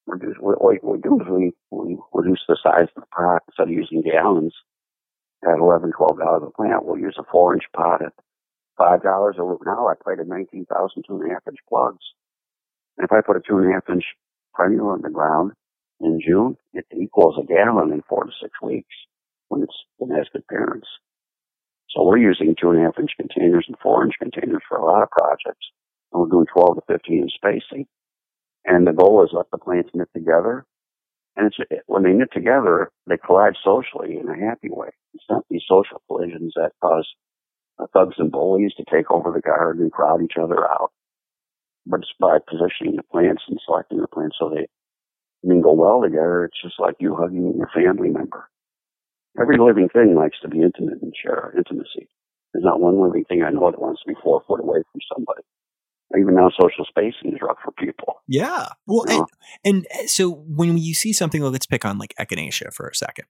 reduce. 0.07 0.37
What 0.39 0.63
we, 0.63 0.79
do 0.97 1.21
is 1.21 1.27
we, 1.29 1.51
we 1.69 1.97
reduce 2.11 2.41
the 2.47 2.57
size 2.63 2.87
of 2.95 3.03
the 3.13 3.39
instead 3.47 3.67
of 3.67 3.69
using 3.69 4.01
gallons 4.01 4.55
at 5.43 5.59
eleven, 5.59 5.91
twelve 5.91 6.19
dollars 6.19 6.43
a 6.47 6.51
plant. 6.51 6.85
We'll 6.85 6.99
use 6.99 7.15
a 7.19 7.23
four 7.31 7.53
inch 7.53 7.63
pot 7.75 8.03
at 8.05 8.13
five 8.77 9.03
dollars 9.03 9.35
a 9.39 9.43
root. 9.43 9.61
Now 9.65 9.87
I 9.87 9.93
planted 10.01 10.27
nineteen 10.27 10.65
thousand 10.65 11.03
two 11.07 11.21
and 11.21 11.31
a 11.31 11.33
half 11.33 11.47
inch 11.47 11.59
plugs. 11.69 12.03
And 12.97 13.05
if 13.05 13.11
I 13.11 13.21
put 13.21 13.37
a 13.37 13.41
two 13.41 13.57
and 13.57 13.69
a 13.69 13.73
half 13.73 13.89
inch 13.89 14.05
perennial 14.53 14.93
in 14.95 15.01
the 15.01 15.09
ground 15.09 15.53
in 16.01 16.21
June, 16.25 16.57
it 16.73 16.85
equals 16.95 17.37
a 17.41 17.45
gallon 17.45 17.93
in 17.93 18.01
four 18.09 18.25
to 18.25 18.31
six 18.41 18.53
weeks 18.61 18.95
when 19.49 19.63
it's 19.63 19.75
when 19.97 20.11
it 20.11 20.17
has 20.17 20.27
good 20.33 20.47
parents. 20.47 20.87
So 21.89 22.03
we're 22.03 22.17
using 22.17 22.55
two 22.59 22.71
and 22.71 22.79
a 22.79 22.83
half 22.83 22.99
inch 22.99 23.11
containers 23.19 23.65
and 23.67 23.77
four 23.83 24.03
inch 24.05 24.15
containers 24.19 24.61
for 24.67 24.77
a 24.77 24.85
lot 24.85 25.03
of 25.03 25.09
projects 25.11 25.67
and 26.11 26.21
we're 26.21 26.29
doing 26.29 26.47
12 26.53 26.75
to 26.77 26.81
15 26.87 27.19
inch 27.23 27.31
spacing. 27.35 27.87
And 28.65 28.87
the 28.87 28.93
goal 28.93 29.23
is 29.23 29.31
let 29.33 29.49
the 29.51 29.57
plants 29.57 29.89
knit 29.93 30.09
together. 30.15 30.65
And 31.35 31.47
it's, 31.47 31.83
when 31.87 32.03
they 32.03 32.13
knit 32.13 32.29
together, 32.33 32.91
they 33.07 33.17
collide 33.17 33.55
socially 33.63 34.17
in 34.17 34.29
a 34.29 34.37
happy 34.37 34.69
way. 34.69 34.89
It's 35.21 35.29
not 35.29 35.45
these 35.49 35.61
social 35.69 36.01
collisions 36.07 36.53
that 36.55 36.71
cause 36.81 37.07
uh, 37.79 37.85
thugs 37.93 38.15
and 38.17 38.31
bullies 38.31 38.73
to 38.77 38.83
take 38.91 39.11
over 39.11 39.31
the 39.31 39.41
garden 39.41 39.83
and 39.83 39.91
crowd 39.91 40.23
each 40.23 40.37
other 40.41 40.67
out. 40.67 40.91
But 41.85 42.01
it's 42.01 42.13
by 42.19 42.37
positioning 42.39 42.95
the 42.95 43.03
plants 43.03 43.43
and 43.47 43.59
selecting 43.65 44.01
the 44.01 44.07
plants 44.07 44.37
so 44.39 44.49
they 44.49 44.67
mingle 45.43 45.77
well 45.77 46.01
together. 46.01 46.45
It's 46.45 46.61
just 46.61 46.79
like 46.79 46.95
you 46.99 47.15
hugging 47.15 47.53
your 47.57 47.69
family 47.73 48.09
member. 48.09 48.49
Every 49.39 49.57
living 49.57 49.89
thing 49.89 50.15
likes 50.15 50.37
to 50.41 50.49
be 50.49 50.61
intimate 50.61 51.01
and 51.01 51.13
share 51.15 51.53
intimacy. 51.55 52.09
There's 52.53 52.65
not 52.65 52.81
one 52.81 52.99
living 53.01 53.23
thing 53.25 53.43
I 53.43 53.49
know 53.49 53.71
that 53.71 53.79
wants 53.79 54.01
to 54.03 54.09
be 54.09 54.19
four 54.21 54.43
foot 54.47 54.59
away 54.59 54.83
from 54.91 55.01
somebody 55.15 55.43
even 56.19 56.35
now 56.35 56.49
social 56.49 56.85
spacing 56.85 57.33
is 57.33 57.39
rough 57.41 57.57
for 57.63 57.71
people. 57.71 58.21
Yeah. 58.27 58.67
Well, 58.85 59.05
Yeah. 59.07 59.23
and, 59.63 59.87
and 59.97 60.09
so 60.09 60.29
when 60.29 60.77
you 60.77 60.93
see 60.93 61.13
something, 61.13 61.41
let's 61.41 61.65
pick 61.65 61.85
on 61.85 61.97
like 61.97 62.13
echinacea 62.19 62.73
for 62.73 62.87
a 62.87 62.95
second. 62.95 63.25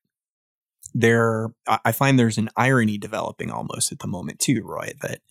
There, 0.93 1.53
I 1.67 1.91
find 1.91 2.19
there's 2.19 2.37
an 2.37 2.49
irony 2.57 2.97
developing 2.97 3.49
almost 3.49 3.91
at 3.91 3.99
the 3.99 4.07
moment 4.07 4.39
too, 4.39 4.61
Roy. 4.63 4.91
That 5.01 5.21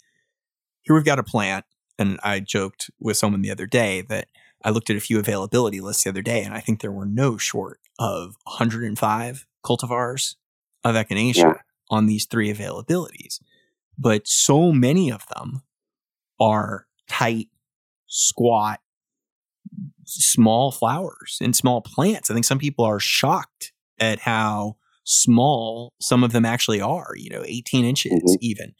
here 0.83 0.95
we've 0.95 1.05
got 1.05 1.19
a 1.19 1.23
plant, 1.23 1.65
and 1.99 2.19
I 2.23 2.41
joked 2.41 2.91
with 2.99 3.17
someone 3.19 3.43
the 3.43 3.51
other 3.51 3.67
day 3.67 4.01
that 4.03 4.29
I 4.65 4.71
looked 4.71 4.91
at 4.91 4.97
a 4.97 5.01
few 5.01 5.19
availability 5.19 5.81
lists 5.81 6.05
the 6.05 6.11
other 6.11 6.23
day, 6.23 6.43
and 6.43 6.55
I 6.55 6.61
think 6.61 6.81
there 6.81 6.93
were 6.93 7.07
no 7.07 7.37
short 7.37 7.81
of 7.99 8.37
105 8.45 9.47
cultivars 9.65 10.37
of 10.85 10.95
echinacea 10.95 11.37
Yeah. 11.37 11.53
on 11.91 12.07
these 12.07 12.25
three 12.27 12.53
availabilities. 12.53 13.41
But 13.99 14.27
so 14.27 14.73
many 14.73 15.11
of 15.13 15.27
them 15.35 15.63
are 16.41 16.87
tight, 17.09 17.49
squat, 18.07 18.81
small 20.07 20.73
flowers 20.73 21.39
and 21.43 21.55
small 21.55 21.83
plants. 21.83 22.31
I 22.31 22.35
think 22.35 22.47
some 22.47 22.59
people 22.59 22.85
are 22.85 22.99
shocked 23.01 23.73
at 23.99 24.21
how 24.21 24.77
small 25.11 25.93
some 26.01 26.23
of 26.25 26.33
them 26.33 26.45
actually 26.45 26.81
are, 26.81 27.13
you 27.17 27.31
know, 27.31 27.43
18 27.47 27.85
inches 27.85 28.13
Mhm. 28.13 28.37
even. 28.41 28.75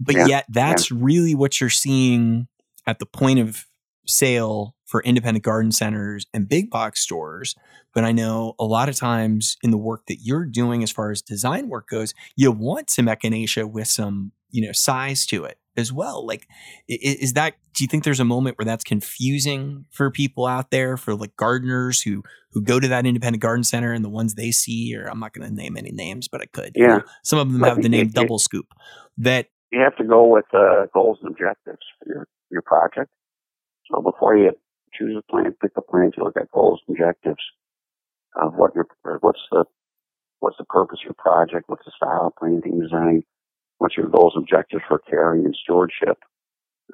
But 0.00 0.16
Yeah, 0.16 0.26
yet 0.26 0.46
that's 0.48 0.90
really 0.90 1.34
what 1.34 1.60
you're 1.60 1.70
seeing 1.70 2.48
at 2.86 2.98
the 2.98 3.06
point 3.06 3.38
of 3.38 3.66
sale 4.06 4.74
for 4.86 5.02
independent 5.04 5.44
garden 5.44 5.70
centers 5.70 6.26
and 6.34 6.48
big 6.48 6.68
box 6.70 7.00
stores. 7.00 7.54
But 7.94 8.04
I 8.04 8.10
know 8.12 8.54
a 8.58 8.64
lot 8.64 8.88
of 8.88 8.96
times 8.96 9.56
in 9.62 9.70
the 9.70 9.78
work 9.78 10.06
that 10.06 10.18
you're 10.22 10.46
doing 10.46 10.82
as 10.82 10.90
far 10.90 11.10
as 11.12 11.22
design 11.22 11.68
work 11.68 11.88
goes, 11.88 12.12
you 12.36 12.50
want 12.50 12.90
some 12.90 13.06
echinacea 13.06 13.70
with 13.70 13.86
some, 13.88 14.32
you 14.50 14.66
know, 14.66 14.72
size 14.72 15.26
to 15.26 15.44
it 15.44 15.58
as 15.76 15.92
well. 15.92 16.26
Like, 16.26 16.48
is 16.88 17.34
that, 17.34 17.54
do 17.74 17.84
you 17.84 17.88
think 17.88 18.02
there's 18.02 18.18
a 18.20 18.24
moment 18.24 18.58
where 18.58 18.64
that's 18.66 18.82
confusing 18.84 19.84
for 19.92 20.10
people 20.10 20.46
out 20.46 20.70
there, 20.72 20.96
for 20.96 21.14
like 21.14 21.36
gardeners 21.36 22.02
who, 22.02 22.24
who 22.52 22.62
go 22.62 22.80
to 22.80 22.88
that 22.88 23.06
independent 23.06 23.42
garden 23.42 23.64
center 23.64 23.92
and 23.92 24.04
the 24.04 24.08
ones 24.08 24.34
they 24.34 24.50
see, 24.50 24.94
or 24.96 25.06
I'm 25.06 25.20
not 25.20 25.32
going 25.32 25.48
to 25.48 25.54
name 25.54 25.76
any 25.76 25.92
names, 25.92 26.28
but 26.28 26.40
I 26.40 26.46
could. 26.46 26.72
you 26.74 26.86
Yeah. 26.86 26.98
know, 26.98 27.02
some 27.22 27.38
of 27.38 27.52
them 27.52 27.60
But 27.60 27.68
have 27.68 27.82
the 27.82 27.88
name 27.88 28.08
double 28.08 28.38
scoop 28.38 28.66
that 29.18 29.46
You 29.70 29.80
have 29.80 29.96
to 29.96 30.04
go 30.04 30.26
with 30.26 30.46
uh, 30.52 30.86
goals 30.92 31.18
and 31.22 31.30
objectives 31.30 31.78
for 31.98 32.08
your, 32.08 32.28
your 32.50 32.62
project. 32.62 33.10
So 33.90 34.02
before 34.02 34.36
you 34.36 34.52
choose 34.92 35.16
a 35.16 35.32
plant, 35.32 35.58
pick 35.60 35.72
a 35.76 35.82
plant, 35.82 36.14
you 36.16 36.24
look 36.24 36.36
at 36.36 36.50
goals 36.50 36.80
and 36.86 36.96
objectives 36.96 37.42
of 38.40 38.54
what 38.54 38.74
your, 38.74 38.86
what's 39.20 39.40
the 39.50 39.64
what's 40.40 40.56
the 40.58 40.64
purpose 40.64 40.98
of 41.02 41.04
your 41.04 41.14
project, 41.14 41.68
what's 41.68 41.84
the 41.84 41.92
style 41.94 42.28
of 42.28 42.36
planting 42.36 42.80
design, 42.80 43.22
what's 43.78 43.96
your 43.96 44.08
goals, 44.08 44.34
objectives 44.36 44.82
for 44.88 44.98
caring 44.98 45.44
and 45.44 45.54
stewardship, 45.62 46.18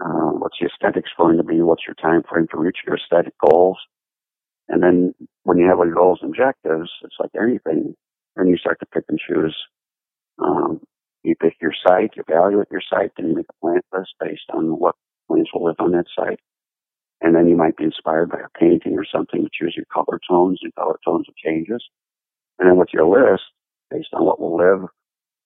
uh, 0.04 0.30
what's 0.34 0.56
the 0.60 0.66
aesthetics 0.66 1.10
going 1.16 1.36
to 1.36 1.44
be, 1.44 1.62
what's 1.62 1.84
your 1.86 1.94
time 1.94 2.22
frame 2.28 2.48
to 2.50 2.58
reach 2.58 2.78
your 2.84 2.96
aesthetic 2.96 3.34
goals. 3.38 3.78
And 4.68 4.82
then 4.82 5.14
when 5.46 5.58
you 5.58 5.68
have 5.68 5.78
your 5.78 5.94
goals 5.94 6.18
and 6.22 6.30
objectives, 6.30 6.90
it's 7.02 7.14
like 7.20 7.30
anything, 7.40 7.94
then 8.34 8.48
you 8.48 8.56
start 8.56 8.80
to 8.80 8.86
pick 8.86 9.04
and 9.08 9.16
choose. 9.16 9.56
Um, 10.42 10.80
you 11.22 11.36
pick 11.40 11.54
your 11.62 11.72
site, 11.86 12.10
you 12.16 12.24
evaluate 12.26 12.66
your 12.68 12.82
site, 12.90 13.12
then 13.16 13.28
you 13.28 13.36
make 13.36 13.46
a 13.48 13.60
plant 13.64 13.84
list 13.92 14.10
based 14.18 14.50
on 14.52 14.80
what 14.80 14.96
plants 15.28 15.50
will 15.54 15.64
live 15.64 15.76
on 15.78 15.92
that 15.92 16.06
site. 16.18 16.40
And 17.20 17.32
then 17.36 17.46
you 17.46 17.56
might 17.56 17.76
be 17.76 17.84
inspired 17.84 18.28
by 18.28 18.40
a 18.40 18.58
painting 18.58 18.98
or 18.98 19.06
something 19.06 19.44
to 19.44 19.50
choose 19.52 19.74
your 19.76 19.86
color 19.86 20.18
tones 20.28 20.58
and 20.62 20.74
color 20.74 20.98
tones 21.04 21.26
of 21.28 21.36
changes. 21.36 21.82
And 22.58 22.68
then 22.68 22.76
with 22.76 22.88
your 22.92 23.06
list, 23.06 23.44
based 23.88 24.08
on 24.14 24.24
what 24.26 24.40
will 24.40 24.56
live 24.56 24.88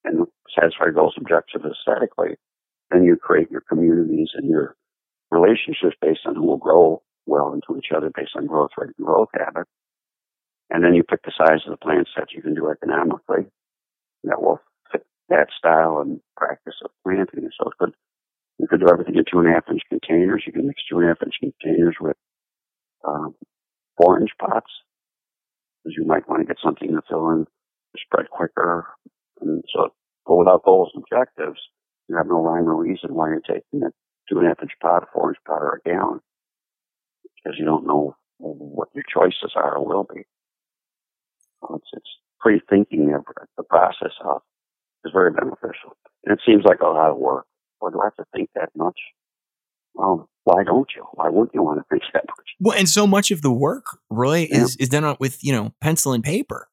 and 0.04 0.26
satisfy 0.58 0.92
goals 0.94 1.14
objectives 1.18 1.64
aesthetically, 1.66 2.36
then 2.90 3.04
you 3.04 3.16
create 3.16 3.50
your 3.50 3.64
communities 3.68 4.30
and 4.34 4.48
your 4.48 4.76
relationships 5.30 5.96
based 6.00 6.24
on 6.24 6.36
who 6.36 6.46
will 6.46 6.56
grow 6.56 7.02
well 7.26 7.52
into 7.52 7.78
each 7.78 7.92
other 7.94 8.10
based 8.16 8.32
on 8.34 8.46
growth 8.46 8.70
rate 8.78 8.94
and 8.96 9.06
growth 9.06 9.28
habit. 9.34 9.66
And 10.70 10.84
then 10.84 10.94
you 10.94 11.02
pick 11.02 11.22
the 11.24 11.32
size 11.36 11.60
of 11.66 11.72
the 11.72 11.84
plants 11.84 12.10
that 12.16 12.32
you 12.32 12.42
can 12.42 12.54
do 12.54 12.70
economically 12.70 13.50
that 14.24 14.40
will 14.40 14.60
fit 14.92 15.04
that 15.28 15.48
style 15.56 15.98
and 16.00 16.20
practice 16.36 16.74
of 16.84 16.90
planting. 17.02 17.50
So 17.58 17.68
it 17.68 17.76
could 17.78 17.94
you 18.58 18.68
could 18.68 18.80
do 18.80 18.88
everything 18.92 19.16
in 19.16 19.24
two 19.24 19.40
and 19.40 19.48
a 19.48 19.52
half 19.52 19.64
inch 19.70 19.82
containers. 19.88 20.44
You 20.46 20.52
can 20.52 20.66
mix 20.66 20.82
two 20.88 20.98
and 20.98 21.06
a 21.06 21.08
half 21.08 21.22
inch 21.22 21.34
containers 21.40 21.96
with 22.00 22.16
um, 23.06 23.34
four 23.96 24.20
inch 24.20 24.30
pots, 24.38 24.70
because 25.82 25.96
you 25.96 26.04
might 26.06 26.28
want 26.28 26.42
to 26.42 26.46
get 26.46 26.62
something 26.62 26.90
to 26.90 27.00
fill 27.08 27.30
in 27.30 27.46
spread 27.96 28.28
quicker. 28.30 28.86
And 29.40 29.64
so, 29.74 29.88
but 30.26 30.36
without 30.36 30.62
goals 30.64 30.90
and 30.94 31.02
objectives, 31.02 31.58
you 32.08 32.16
have 32.16 32.26
no 32.26 32.42
rhyme 32.42 32.68
or 32.68 32.76
reason 32.76 33.14
why 33.14 33.28
you're 33.28 33.40
taking 33.40 33.82
a 33.82 33.90
two 34.28 34.38
and 34.38 34.46
a 34.46 34.48
half 34.50 34.62
inch 34.62 34.72
pot, 34.80 35.02
a 35.02 35.06
four 35.12 35.30
inch 35.30 35.38
pot, 35.46 35.62
or 35.62 35.80
a 35.84 35.88
gallon, 35.88 36.20
because 37.36 37.58
you 37.58 37.64
don't 37.64 37.86
know 37.86 38.14
what 38.38 38.88
your 38.94 39.04
choices 39.12 39.52
are 39.56 39.76
or 39.76 39.86
will 39.86 40.06
be. 40.14 40.22
It's, 41.74 41.86
it's 41.92 42.08
pre-thinking 42.40 43.14
of 43.14 43.24
the 43.56 43.62
process 43.64 44.12
of 44.24 44.42
is 45.04 45.12
very 45.12 45.30
beneficial. 45.30 45.96
And 46.24 46.36
it 46.36 46.40
seems 46.46 46.64
like 46.64 46.80
a 46.80 46.86
lot 46.86 47.10
of 47.10 47.16
work. 47.16 47.46
Or 47.80 47.90
do 47.90 48.00
I 48.00 48.06
have 48.06 48.16
to 48.16 48.24
think 48.34 48.50
that 48.54 48.70
much? 48.76 48.98
Well, 49.94 50.28
why 50.44 50.64
don't 50.64 50.88
you? 50.94 51.04
Why 51.14 51.28
wouldn't 51.30 51.54
you 51.54 51.62
want 51.62 51.78
to 51.80 51.84
think 51.90 52.02
that 52.12 52.24
much? 52.26 52.46
Well, 52.60 52.78
and 52.78 52.88
so 52.88 53.06
much 53.06 53.30
of 53.30 53.42
the 53.42 53.52
work, 53.52 53.86
Roy, 54.10 54.48
yeah. 54.50 54.62
is 54.62 54.76
is 54.76 54.88
done 54.88 55.16
with 55.18 55.42
you 55.42 55.52
know 55.52 55.72
pencil 55.80 56.12
and 56.12 56.22
paper. 56.22 56.68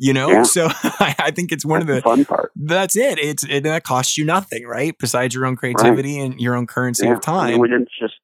You 0.00 0.12
know, 0.12 0.30
yeah. 0.30 0.42
so 0.44 0.68
I, 1.00 1.32
think 1.34 1.50
it's 1.50 1.64
one 1.64 1.80
that's 1.80 1.90
of 1.90 1.96
the, 1.96 2.02
fun 2.02 2.24
part. 2.24 2.52
That's 2.54 2.94
it. 2.94 3.18
It's 3.18 3.44
it 3.44 3.64
that 3.64 3.82
costs 3.82 4.16
you 4.16 4.24
nothing, 4.24 4.64
right? 4.64 4.94
Besides 4.98 5.34
your 5.34 5.44
own 5.44 5.56
creativity 5.56 6.20
right. 6.20 6.30
and 6.30 6.40
your 6.40 6.54
own 6.54 6.68
currency 6.68 7.06
yeah. 7.06 7.14
of 7.14 7.20
time. 7.20 7.48
I 7.48 7.50
mean, 7.50 7.60
we 7.60 7.68
didn't 7.68 7.88
just 8.00 8.14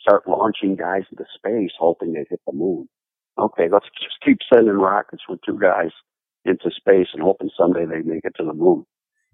start 0.00 0.28
launching 0.28 0.76
guys 0.76 1.02
into 1.10 1.24
space 1.34 1.72
hoping 1.80 2.12
they'd 2.12 2.26
hit 2.30 2.40
the 2.46 2.52
moon. 2.52 2.88
Okay, 3.38 3.68
let's 3.70 3.86
just 4.00 4.16
keep 4.24 4.38
sending 4.52 4.74
rockets 4.74 5.22
with 5.28 5.40
two 5.44 5.58
guys 5.60 5.90
into 6.44 6.70
space 6.74 7.08
and 7.12 7.22
hoping 7.22 7.50
someday 7.58 7.84
they 7.84 8.02
make 8.02 8.24
it 8.24 8.34
to 8.36 8.44
the 8.44 8.54
moon. 8.54 8.86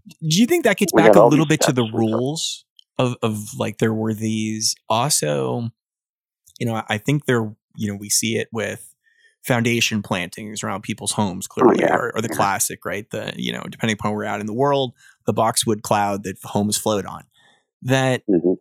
Do 0.06 0.40
you 0.40 0.46
think 0.46 0.64
that 0.64 0.78
gets 0.78 0.92
we 0.92 1.02
back 1.02 1.14
a 1.14 1.24
little 1.24 1.46
bit 1.46 1.60
to 1.62 1.72
the 1.72 1.88
rules 1.92 2.64
of, 2.98 3.16
of 3.22 3.38
like 3.56 3.78
there 3.78 3.94
were 3.94 4.14
these 4.14 4.74
also, 4.88 5.70
you 6.58 6.66
know, 6.66 6.82
I 6.88 6.98
think 6.98 7.26
there, 7.26 7.54
you 7.76 7.90
know, 7.90 7.96
we 7.96 8.08
see 8.08 8.36
it 8.36 8.48
with 8.52 8.92
foundation 9.44 10.02
plantings 10.02 10.62
around 10.62 10.82
people's 10.82 11.12
homes 11.12 11.46
oh, 11.50 11.54
clearly, 11.54 11.84
oh, 11.84 11.86
yeah. 11.86 11.94
or, 11.94 12.12
or, 12.14 12.20
the 12.20 12.28
yeah. 12.30 12.36
classic, 12.36 12.84
right? 12.84 13.08
The, 13.10 13.32
you 13.36 13.52
know, 13.52 13.62
depending 13.68 13.94
upon 13.94 14.12
where 14.12 14.18
we're 14.18 14.24
at 14.24 14.40
in 14.40 14.46
the 14.46 14.52
world, 14.52 14.94
the 15.26 15.32
boxwood 15.32 15.82
cloud 15.82 16.24
that 16.24 16.36
homes 16.42 16.76
float 16.76 17.06
on. 17.06 17.24
That 17.82 18.22
mm-hmm. 18.28 18.54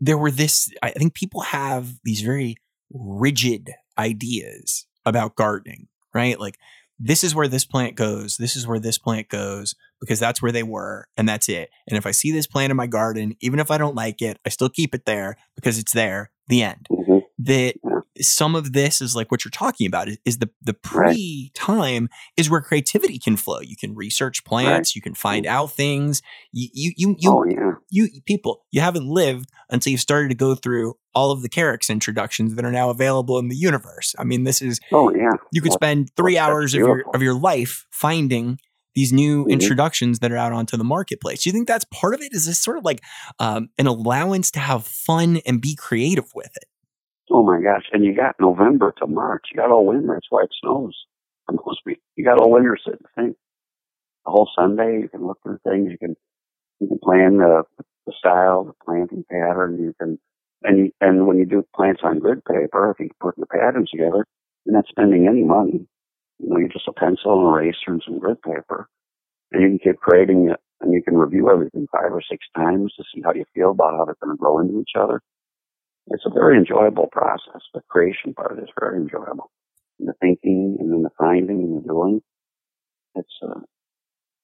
there 0.00 0.18
were 0.18 0.30
this, 0.30 0.70
I 0.82 0.90
think 0.90 1.14
people 1.14 1.42
have 1.42 1.94
these 2.04 2.20
very 2.20 2.56
rigid 2.92 3.70
ideas 4.00 4.86
about 5.04 5.36
gardening, 5.36 5.88
right? 6.14 6.38
Like 6.38 6.58
this 6.98 7.24
is 7.24 7.34
where 7.34 7.48
this 7.48 7.64
plant 7.64 7.96
goes, 7.96 8.36
this 8.36 8.56
is 8.56 8.66
where 8.66 8.78
this 8.78 8.98
plant 8.98 9.28
goes, 9.28 9.74
because 10.00 10.18
that's 10.18 10.42
where 10.42 10.52
they 10.52 10.62
were 10.62 11.06
and 11.16 11.28
that's 11.28 11.48
it. 11.48 11.70
And 11.88 11.96
if 11.96 12.06
I 12.06 12.10
see 12.10 12.32
this 12.32 12.46
plant 12.46 12.70
in 12.70 12.76
my 12.76 12.86
garden, 12.86 13.36
even 13.40 13.58
if 13.58 13.70
I 13.70 13.78
don't 13.78 13.94
like 13.94 14.20
it, 14.20 14.38
I 14.44 14.48
still 14.48 14.68
keep 14.68 14.94
it 14.94 15.06
there 15.06 15.36
because 15.54 15.78
it's 15.78 15.92
there. 15.92 16.30
The 16.48 16.62
end. 16.62 16.86
Mm-hmm. 16.90 17.09
That 17.42 17.76
some 18.20 18.54
of 18.54 18.72
this 18.72 19.00
is 19.00 19.16
like 19.16 19.30
what 19.30 19.44
you're 19.44 19.50
talking 19.50 19.86
about 19.86 20.08
is, 20.24 20.38
the 20.38 20.50
the 20.62 20.74
pre 20.74 21.50
time 21.54 22.08
is 22.36 22.50
where 22.50 22.60
creativity 22.60 23.18
can 23.18 23.36
flow. 23.36 23.60
You 23.60 23.76
can 23.76 23.94
research 23.94 24.44
plants, 24.44 24.90
right. 24.90 24.96
you 24.96 25.02
can 25.02 25.14
find 25.14 25.46
mm-hmm. 25.46 25.54
out 25.54 25.72
things. 25.72 26.22
You 26.52 26.68
you 26.72 26.92
you 26.96 27.16
you, 27.18 27.30
oh, 27.30 27.44
yeah. 27.44 27.72
you 27.90 28.08
people 28.26 28.64
you 28.70 28.80
haven't 28.80 29.06
lived 29.06 29.50
until 29.70 29.92
you've 29.92 30.00
started 30.00 30.28
to 30.28 30.34
go 30.34 30.54
through 30.54 30.94
all 31.14 31.30
of 31.30 31.42
the 31.42 31.48
Carex 31.48 31.88
introductions 31.88 32.54
that 32.54 32.64
are 32.64 32.72
now 32.72 32.90
available 32.90 33.38
in 33.38 33.48
the 33.48 33.56
universe. 33.56 34.14
I 34.18 34.24
mean, 34.24 34.44
this 34.44 34.60
is 34.60 34.80
oh 34.92 35.14
yeah. 35.14 35.32
You 35.52 35.62
could 35.62 35.72
spend 35.72 36.10
three 36.16 36.38
hours 36.38 36.74
of 36.74 36.78
your 36.78 37.04
of 37.14 37.22
your 37.22 37.34
life 37.34 37.86
finding 37.90 38.58
these 38.94 39.12
new 39.12 39.42
mm-hmm. 39.42 39.52
introductions 39.52 40.18
that 40.18 40.32
are 40.32 40.36
out 40.36 40.52
onto 40.52 40.76
the 40.76 40.84
marketplace. 40.84 41.42
Do 41.42 41.48
you 41.48 41.52
think 41.52 41.68
that's 41.68 41.84
part 41.86 42.14
of 42.14 42.20
it? 42.20 42.32
Is 42.32 42.46
this 42.46 42.58
sort 42.58 42.76
of 42.76 42.84
like 42.84 43.00
um, 43.38 43.68
an 43.78 43.86
allowance 43.86 44.50
to 44.52 44.60
have 44.60 44.84
fun 44.84 45.40
and 45.46 45.60
be 45.60 45.76
creative 45.76 46.32
with 46.34 46.50
it? 46.56 46.64
Oh 47.30 47.44
my 47.44 47.60
gosh! 47.62 47.84
And 47.92 48.04
you 48.04 48.14
got 48.14 48.36
November 48.40 48.92
to 48.98 49.06
March. 49.06 49.46
You 49.52 49.56
got 49.58 49.70
all 49.70 49.86
winter. 49.86 50.14
That's 50.14 50.26
why 50.30 50.42
it 50.44 50.50
snows. 50.62 50.96
Most 51.50 51.80
people. 51.86 52.02
You 52.16 52.24
got 52.24 52.38
all 52.38 52.50
winter 52.50 52.76
sitting 52.84 53.06
thing. 53.14 53.34
The 54.24 54.30
whole 54.30 54.50
Sunday, 54.58 55.00
you 55.02 55.08
can 55.08 55.26
look 55.26 55.38
through 55.42 55.58
things. 55.64 55.90
You 55.90 55.98
can 55.98 56.16
you 56.80 56.88
can 56.88 56.98
plan 56.98 57.38
the, 57.38 57.64
the 58.06 58.12
style, 58.18 58.64
the 58.64 58.74
planting 58.84 59.24
pattern. 59.30 59.78
You 59.80 59.94
can 60.00 60.18
and 60.62 60.78
you, 60.78 60.92
and 61.00 61.26
when 61.26 61.38
you 61.38 61.46
do 61.46 61.64
plants 61.74 62.02
on 62.04 62.18
grid 62.18 62.44
paper, 62.44 62.90
if 62.90 63.00
you 63.00 63.10
put 63.20 63.38
your 63.38 63.46
patterns 63.46 63.90
together, 63.90 64.26
you're 64.64 64.76
not 64.76 64.86
spending 64.88 65.26
any 65.28 65.44
money. 65.44 65.86
You 66.38 66.48
know, 66.48 66.58
you're 66.58 66.68
just 66.68 66.88
a 66.88 66.92
pencil, 66.92 67.48
and 67.48 67.48
eraser, 67.48 67.76
and 67.88 68.02
some 68.04 68.18
grid 68.18 68.42
paper, 68.42 68.88
and 69.52 69.62
you 69.62 69.68
can 69.68 69.78
keep 69.78 70.00
creating 70.00 70.50
it. 70.50 70.60
And 70.82 70.92
you 70.94 71.02
can 71.02 71.16
review 71.16 71.50
everything 71.50 71.86
five 71.92 72.12
or 72.12 72.22
six 72.22 72.46
times 72.56 72.94
to 72.96 73.04
see 73.14 73.22
how 73.22 73.34
you 73.34 73.44
feel 73.54 73.72
about 73.72 73.96
how 73.96 74.04
they're 74.06 74.16
going 74.22 74.36
to 74.36 74.40
grow 74.40 74.60
into 74.60 74.80
each 74.80 74.92
other 74.98 75.20
it's 76.10 76.26
a 76.26 76.30
very 76.30 76.58
enjoyable 76.58 77.08
process. 77.10 77.62
The 77.72 77.82
creation 77.88 78.34
part 78.34 78.58
is 78.58 78.68
very 78.78 78.98
enjoyable. 78.98 79.50
And 79.98 80.08
the 80.08 80.14
thinking 80.20 80.76
and 80.80 80.92
then 80.92 81.02
the 81.02 81.10
finding 81.16 81.60
and 81.60 81.82
the 81.82 81.88
doing. 81.88 82.20
It's, 83.14 83.38
uh, 83.42 83.60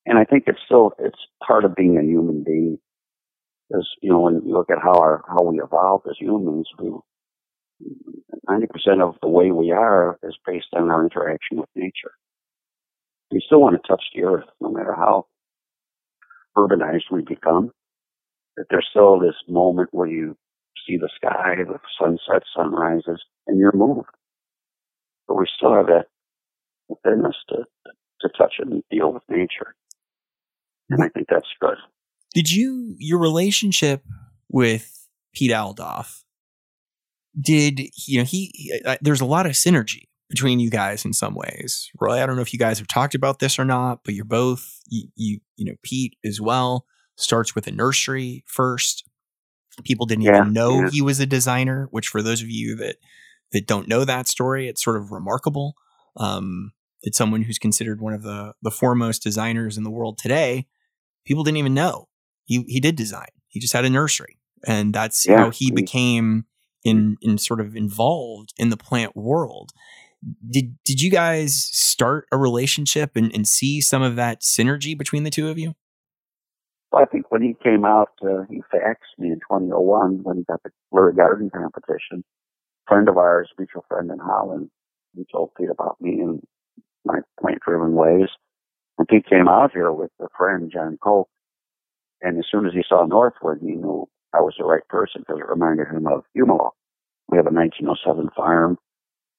and 0.06 0.18
I 0.18 0.24
think 0.24 0.44
it's 0.46 0.60
still, 0.64 0.92
it's 0.98 1.18
part 1.46 1.64
of 1.64 1.74
being 1.74 1.98
a 1.98 2.04
human 2.04 2.44
being. 2.44 2.78
Because, 3.68 3.88
you 4.00 4.10
know, 4.10 4.20
when 4.20 4.34
you 4.34 4.52
look 4.52 4.70
at 4.70 4.78
how 4.80 5.00
our, 5.00 5.24
how 5.28 5.42
we 5.42 5.60
evolved 5.60 6.06
as 6.08 6.16
humans, 6.20 6.68
we, 6.78 6.92
90% 8.48 9.02
of 9.02 9.16
the 9.20 9.28
way 9.28 9.50
we 9.50 9.72
are 9.72 10.18
is 10.22 10.36
based 10.46 10.68
on 10.72 10.90
our 10.90 11.02
interaction 11.02 11.58
with 11.58 11.68
nature. 11.74 12.12
We 13.32 13.42
still 13.44 13.60
want 13.60 13.80
to 13.80 13.88
touch 13.88 14.02
the 14.14 14.22
earth, 14.22 14.46
no 14.60 14.70
matter 14.70 14.94
how 14.94 15.26
urbanized 16.56 17.10
we 17.10 17.22
become. 17.22 17.72
That 18.56 18.66
there's 18.70 18.86
still 18.90 19.18
this 19.18 19.34
moment 19.48 19.88
where 19.92 20.06
you 20.06 20.36
see 20.86 20.96
the 20.96 21.10
sky, 21.16 21.56
the 21.56 21.78
sunset, 22.00 22.42
sunrises, 22.54 23.22
and 23.46 23.58
you're 23.58 23.72
moved. 23.74 24.08
But 25.28 25.36
we 25.36 25.46
still 25.56 25.74
have 25.74 25.86
that 25.86 26.06
within 26.88 27.26
us 27.26 27.34
to, 27.48 27.64
to 28.20 28.28
touch 28.36 28.54
and 28.58 28.82
deal 28.90 29.12
with 29.12 29.22
nature. 29.28 29.74
And 30.88 31.02
I 31.02 31.08
think 31.08 31.26
that's 31.28 31.48
good. 31.60 31.76
Did 32.34 32.50
you, 32.50 32.94
your 32.98 33.18
relationship 33.18 34.04
with 34.48 35.08
Piet 35.34 35.52
Oudolf, 35.52 36.22
did, 37.38 37.80
you 38.06 38.18
know, 38.18 38.24
he, 38.24 38.50
he 38.54 38.80
there's 39.02 39.20
a 39.20 39.26
lot 39.26 39.46
of 39.46 39.52
synergy 39.52 40.04
between 40.28 40.60
you 40.60 40.70
guys 40.70 41.04
in 41.04 41.12
some 41.12 41.34
ways. 41.34 41.90
Roy, 42.00 42.22
I 42.22 42.26
don't 42.26 42.36
know 42.36 42.42
if 42.42 42.52
you 42.52 42.58
guys 42.58 42.78
have 42.78 42.88
talked 42.88 43.14
about 43.14 43.38
this 43.38 43.58
or 43.58 43.64
not, 43.64 44.00
but 44.04 44.14
you're 44.14 44.24
both, 44.24 44.80
you, 44.88 45.08
you, 45.14 45.40
you 45.56 45.64
know, 45.66 45.76
Piet 45.82 46.14
as 46.24 46.40
well 46.40 46.86
starts 47.16 47.54
with 47.54 47.66
a 47.66 47.70
nursery 47.70 48.44
first 48.46 49.05
People 49.84 50.06
didn't 50.06 50.24
yeah, 50.24 50.40
even 50.40 50.52
know 50.52 50.82
yeah. 50.82 50.90
he 50.90 51.02
was 51.02 51.20
a 51.20 51.26
designer, 51.26 51.88
which 51.90 52.08
for 52.08 52.22
those 52.22 52.42
of 52.42 52.50
you 52.50 52.76
that 52.76 52.96
that 53.52 53.66
don't 53.66 53.88
know 53.88 54.04
that 54.04 54.28
story, 54.28 54.68
it's 54.68 54.82
sort 54.82 54.96
of 54.96 55.12
remarkable. 55.12 55.74
Um, 56.16 56.72
that 57.02 57.14
someone 57.14 57.42
who's 57.42 57.58
considered 57.58 58.00
one 58.00 58.14
of 58.14 58.22
the 58.22 58.54
the 58.62 58.70
foremost 58.70 59.22
designers 59.22 59.76
in 59.76 59.84
the 59.84 59.90
world 59.90 60.18
today, 60.18 60.66
people 61.24 61.44
didn't 61.44 61.58
even 61.58 61.74
know 61.74 62.08
he 62.46 62.64
he 62.66 62.80
did 62.80 62.96
design. 62.96 63.28
He 63.48 63.60
just 63.60 63.74
had 63.74 63.84
a 63.84 63.90
nursery, 63.90 64.38
and 64.66 64.94
that's 64.94 65.26
yeah. 65.26 65.38
how 65.38 65.50
he 65.50 65.70
became 65.70 66.46
in 66.84 67.16
in 67.20 67.36
sort 67.36 67.60
of 67.60 67.76
involved 67.76 68.54
in 68.56 68.70
the 68.70 68.76
plant 68.76 69.14
world. 69.14 69.72
Did 70.48 70.76
did 70.84 71.02
you 71.02 71.10
guys 71.10 71.68
start 71.72 72.26
a 72.32 72.38
relationship 72.38 73.16
and, 73.16 73.34
and 73.34 73.46
see 73.46 73.80
some 73.80 74.02
of 74.02 74.16
that 74.16 74.40
synergy 74.40 74.96
between 74.96 75.24
the 75.24 75.30
two 75.30 75.48
of 75.48 75.58
you? 75.58 75.74
Well, 76.90 77.02
I 77.02 77.06
think 77.06 77.30
when 77.30 77.42
he 77.42 77.56
came 77.62 77.84
out, 77.84 78.10
uh, 78.22 78.44
he 78.48 78.62
faxed 78.72 79.18
me 79.18 79.28
in 79.28 79.40
2001 79.40 80.22
when 80.22 80.38
he 80.38 80.44
got 80.44 80.62
the 80.62 80.70
Lurie 80.92 81.16
Garden 81.16 81.50
competition. 81.50 82.24
Friend 82.86 83.08
of 83.08 83.18
ours, 83.18 83.50
mutual 83.58 83.84
friend 83.88 84.10
in 84.10 84.18
Holland, 84.18 84.70
he 85.16 85.24
told 85.30 85.54
Piet 85.56 85.70
about 85.70 86.00
me 86.00 86.20
and 86.20 86.42
my 87.04 87.18
plant-driven 87.40 87.94
ways. 87.94 88.28
And 88.98 89.08
Piet 89.08 89.28
came 89.28 89.48
out 89.48 89.72
here 89.72 89.92
with 89.92 90.10
a 90.20 90.28
friend, 90.36 90.70
John 90.72 90.98
Cole, 91.02 91.28
and 92.22 92.38
as 92.38 92.46
soon 92.50 92.66
as 92.66 92.72
he 92.72 92.82
saw 92.88 93.04
Northwind, 93.06 93.60
he 93.60 93.74
knew 93.74 94.08
I 94.32 94.40
was 94.40 94.54
the 94.58 94.64
right 94.64 94.86
person 94.88 95.22
because 95.22 95.40
it 95.40 95.48
reminded 95.48 95.88
him 95.88 96.06
of 96.06 96.24
Hummelo. 96.36 96.70
We 97.28 97.36
have 97.36 97.46
a 97.46 97.52
1907 97.52 98.30
farm. 98.36 98.78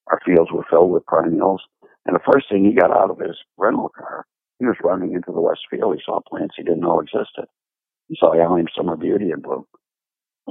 Our 0.07 0.19
fields 0.25 0.51
were 0.51 0.65
filled 0.69 0.91
with 0.91 1.05
perennials. 1.05 1.61
And 2.05 2.15
the 2.15 2.31
first 2.31 2.49
thing 2.49 2.63
he 2.65 2.73
got 2.73 2.91
out 2.91 3.09
of 3.09 3.19
his 3.19 3.35
rental 3.57 3.89
car, 3.89 4.25
he 4.59 4.65
was 4.65 4.77
running 4.83 5.13
into 5.13 5.31
the 5.31 5.41
west 5.41 5.61
field. 5.69 5.95
He 5.95 6.01
saw 6.05 6.19
plants 6.27 6.55
he 6.57 6.63
didn't 6.63 6.81
know 6.81 6.99
existed. 6.99 7.45
He 8.07 8.17
saw 8.19 8.33
allium 8.33 8.67
summer 8.75 8.95
beauty 8.95 9.31
in 9.31 9.41
bloom. 9.41 9.65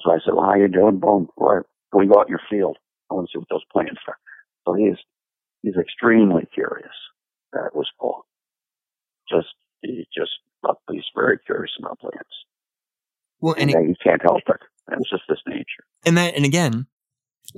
So 0.02 0.10
I 0.10 0.18
said, 0.24 0.34
well, 0.34 0.44
how 0.44 0.54
you 0.54 0.68
doing? 0.68 1.00
Boom. 1.00 1.28
Right. 1.36 1.62
Can 1.90 2.00
we 2.00 2.06
go 2.06 2.20
out 2.20 2.28
in 2.28 2.30
your 2.30 2.40
field? 2.50 2.76
I 3.10 3.14
want 3.14 3.28
to 3.28 3.32
see 3.32 3.38
what 3.38 3.48
those 3.50 3.64
plants 3.72 4.00
are. 4.06 4.18
So 4.66 4.74
he's, 4.74 4.98
he's 5.62 5.76
extremely 5.80 6.46
curious. 6.52 6.92
That 7.52 7.70
was 7.74 7.88
cool. 7.98 8.26
Just, 9.30 9.48
he 9.80 10.06
just, 10.14 10.32
he's 10.90 11.04
very 11.14 11.38
curious 11.46 11.72
about 11.78 11.98
plants. 11.98 12.34
Well, 13.40 13.54
and, 13.58 13.70
and 13.70 13.84
it, 13.84 13.88
you 13.88 13.94
can't 14.02 14.22
help 14.22 14.42
it. 14.48 14.60
That's 14.88 15.08
just 15.10 15.22
his 15.28 15.38
nature. 15.46 15.84
And 16.04 16.16
that, 16.18 16.34
and 16.34 16.44
again, 16.44 16.86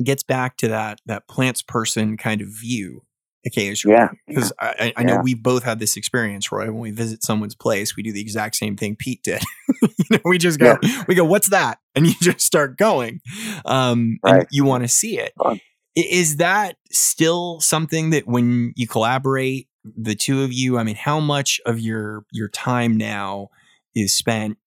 gets 0.03 0.23
back 0.23 0.57
to 0.59 0.69
that 0.69 1.01
that 1.07 1.27
plants 1.29 1.63
person 1.63 2.17
kind 2.17 2.41
of 2.41 2.49
view 2.49 3.03
occasionally. 3.47 3.97
Yeah. 3.97 4.09
Because 4.27 4.53
yeah, 4.61 4.75
I, 4.79 4.93
I 4.97 5.03
know 5.03 5.15
yeah. 5.15 5.23
we've 5.23 5.43
both 5.43 5.65
had 5.65 5.79
this 5.79 5.97
experience, 5.97 6.51
Roy. 6.51 6.67
When 6.67 6.79
we 6.79 6.91
visit 6.91 7.23
someone's 7.23 7.55
place, 7.55 7.97
we 7.97 8.03
do 8.03 8.13
the 8.13 8.21
exact 8.21 8.57
same 8.57 8.77
thing 8.77 8.97
Piet 8.97 9.23
did. 9.23 9.43
you 9.83 10.07
know, 10.11 10.21
we 10.25 10.39
just 10.39 10.59
go, 10.59 10.79
yeah. 10.83 11.05
we 11.07 11.15
go, 11.15 11.25
what's 11.25 11.51
that? 11.51 11.79
And 11.95 12.07
you 12.07 12.15
just 12.23 12.41
start 12.41 12.77
going. 12.77 13.21
Um, 13.65 14.19
right. 14.23 14.41
and 14.41 14.47
you 14.51 14.65
want 14.65 14.85
to 14.85 14.89
see 14.89 15.19
it. 15.19 15.33
Fun. 15.43 15.61
Is 15.97 16.37
that 16.37 16.77
still 16.93 17.61
something 17.61 18.11
that 18.11 18.27
when 18.27 18.73
you 18.77 18.87
collaborate, 18.87 19.69
the 19.97 20.15
two 20.15 20.43
of 20.43 20.53
you, 20.53 20.79
I 20.79 20.85
mean, 20.85 20.97
how 20.97 21.19
much 21.19 21.61
of 21.67 21.81
your 21.81 22.25
your 22.31 22.49
time 22.49 22.97
now 22.97 23.49
is 23.95 24.17
spent 24.17 24.59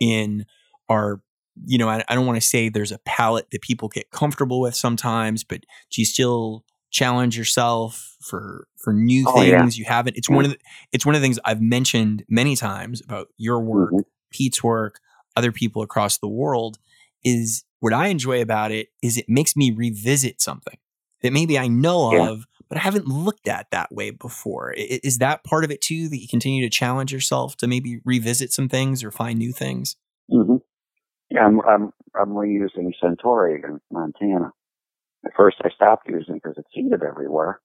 in 0.00 0.46
our 0.88 1.20
you 1.66 1.78
know, 1.78 1.88
I, 1.88 2.02
I 2.08 2.16
don't 2.16 2.26
want 2.26 2.40
to 2.40 2.46
say 2.46 2.68
there's 2.68 2.90
a 2.90 2.98
palette 3.04 3.50
that 3.52 3.62
people 3.62 3.88
get 3.88 4.10
comfortable 4.10 4.60
with 4.60 4.74
sometimes, 4.74 5.44
but 5.44 5.60
do 5.60 6.00
you 6.00 6.04
still 6.04 6.64
challenge 6.94 7.36
yourself 7.36 8.16
for 8.22 8.68
for 8.76 8.92
new 8.92 9.24
oh, 9.26 9.40
things 9.40 9.76
yeah. 9.76 9.82
you 9.82 9.84
haven't? 9.84 10.16
It's 10.16 10.28
mm-hmm. 10.28 10.36
one 10.36 10.44
of 10.46 10.50
the, 10.52 10.58
it's 10.92 11.04
one 11.04 11.14
of 11.14 11.20
the 11.20 11.24
things 11.24 11.38
I've 11.44 11.60
mentioned 11.60 12.24
many 12.28 12.56
times 12.56 13.02
about 13.02 13.28
your 13.36 13.60
work, 13.60 13.90
mm-hmm. 13.90 14.08
Piet's 14.30 14.62
work, 14.62 15.00
other 15.36 15.52
people 15.52 15.82
across 15.82 16.18
the 16.18 16.28
world. 16.28 16.78
Is 17.24 17.64
what 17.80 17.92
I 17.92 18.08
enjoy 18.08 18.40
about 18.40 18.70
it 18.70 18.88
is 19.02 19.18
it 19.18 19.26
makes 19.28 19.56
me 19.56 19.70
revisit 19.70 20.40
something 20.40 20.78
that 21.22 21.32
maybe 21.32 21.58
I 21.58 21.68
know 21.68 22.12
yeah. 22.12 22.28
of, 22.30 22.46
but 22.68 22.76
I 22.78 22.82
haven't 22.82 23.08
looked 23.08 23.48
at 23.48 23.70
that 23.70 23.92
way 23.92 24.10
before. 24.10 24.74
Is 24.76 25.18
that 25.18 25.42
part 25.42 25.64
of 25.64 25.70
it 25.70 25.80
too? 25.80 26.08
That 26.08 26.18
you 26.18 26.28
continue 26.28 26.62
to 26.62 26.70
challenge 26.70 27.12
yourself 27.12 27.56
to 27.56 27.66
maybe 27.66 28.00
revisit 28.04 28.52
some 28.52 28.68
things 28.68 29.02
or 29.02 29.10
find 29.10 29.38
new 29.38 29.52
things? 29.52 29.96
Mm-hmm. 30.30 30.56
Yeah, 31.30 31.46
I'm, 31.46 31.60
I'm, 31.62 31.92
I'm 32.14 32.30
reusing 32.30 32.92
Centauri 33.00 33.62
in 33.64 33.80
Montana. 33.90 34.52
At 35.24 35.32
first 35.36 35.56
I 35.64 35.70
stopped 35.70 36.08
using 36.08 36.36
it 36.36 36.42
because 36.42 36.58
it's 36.58 36.68
seeded 36.74 37.02
everywhere, 37.02 37.60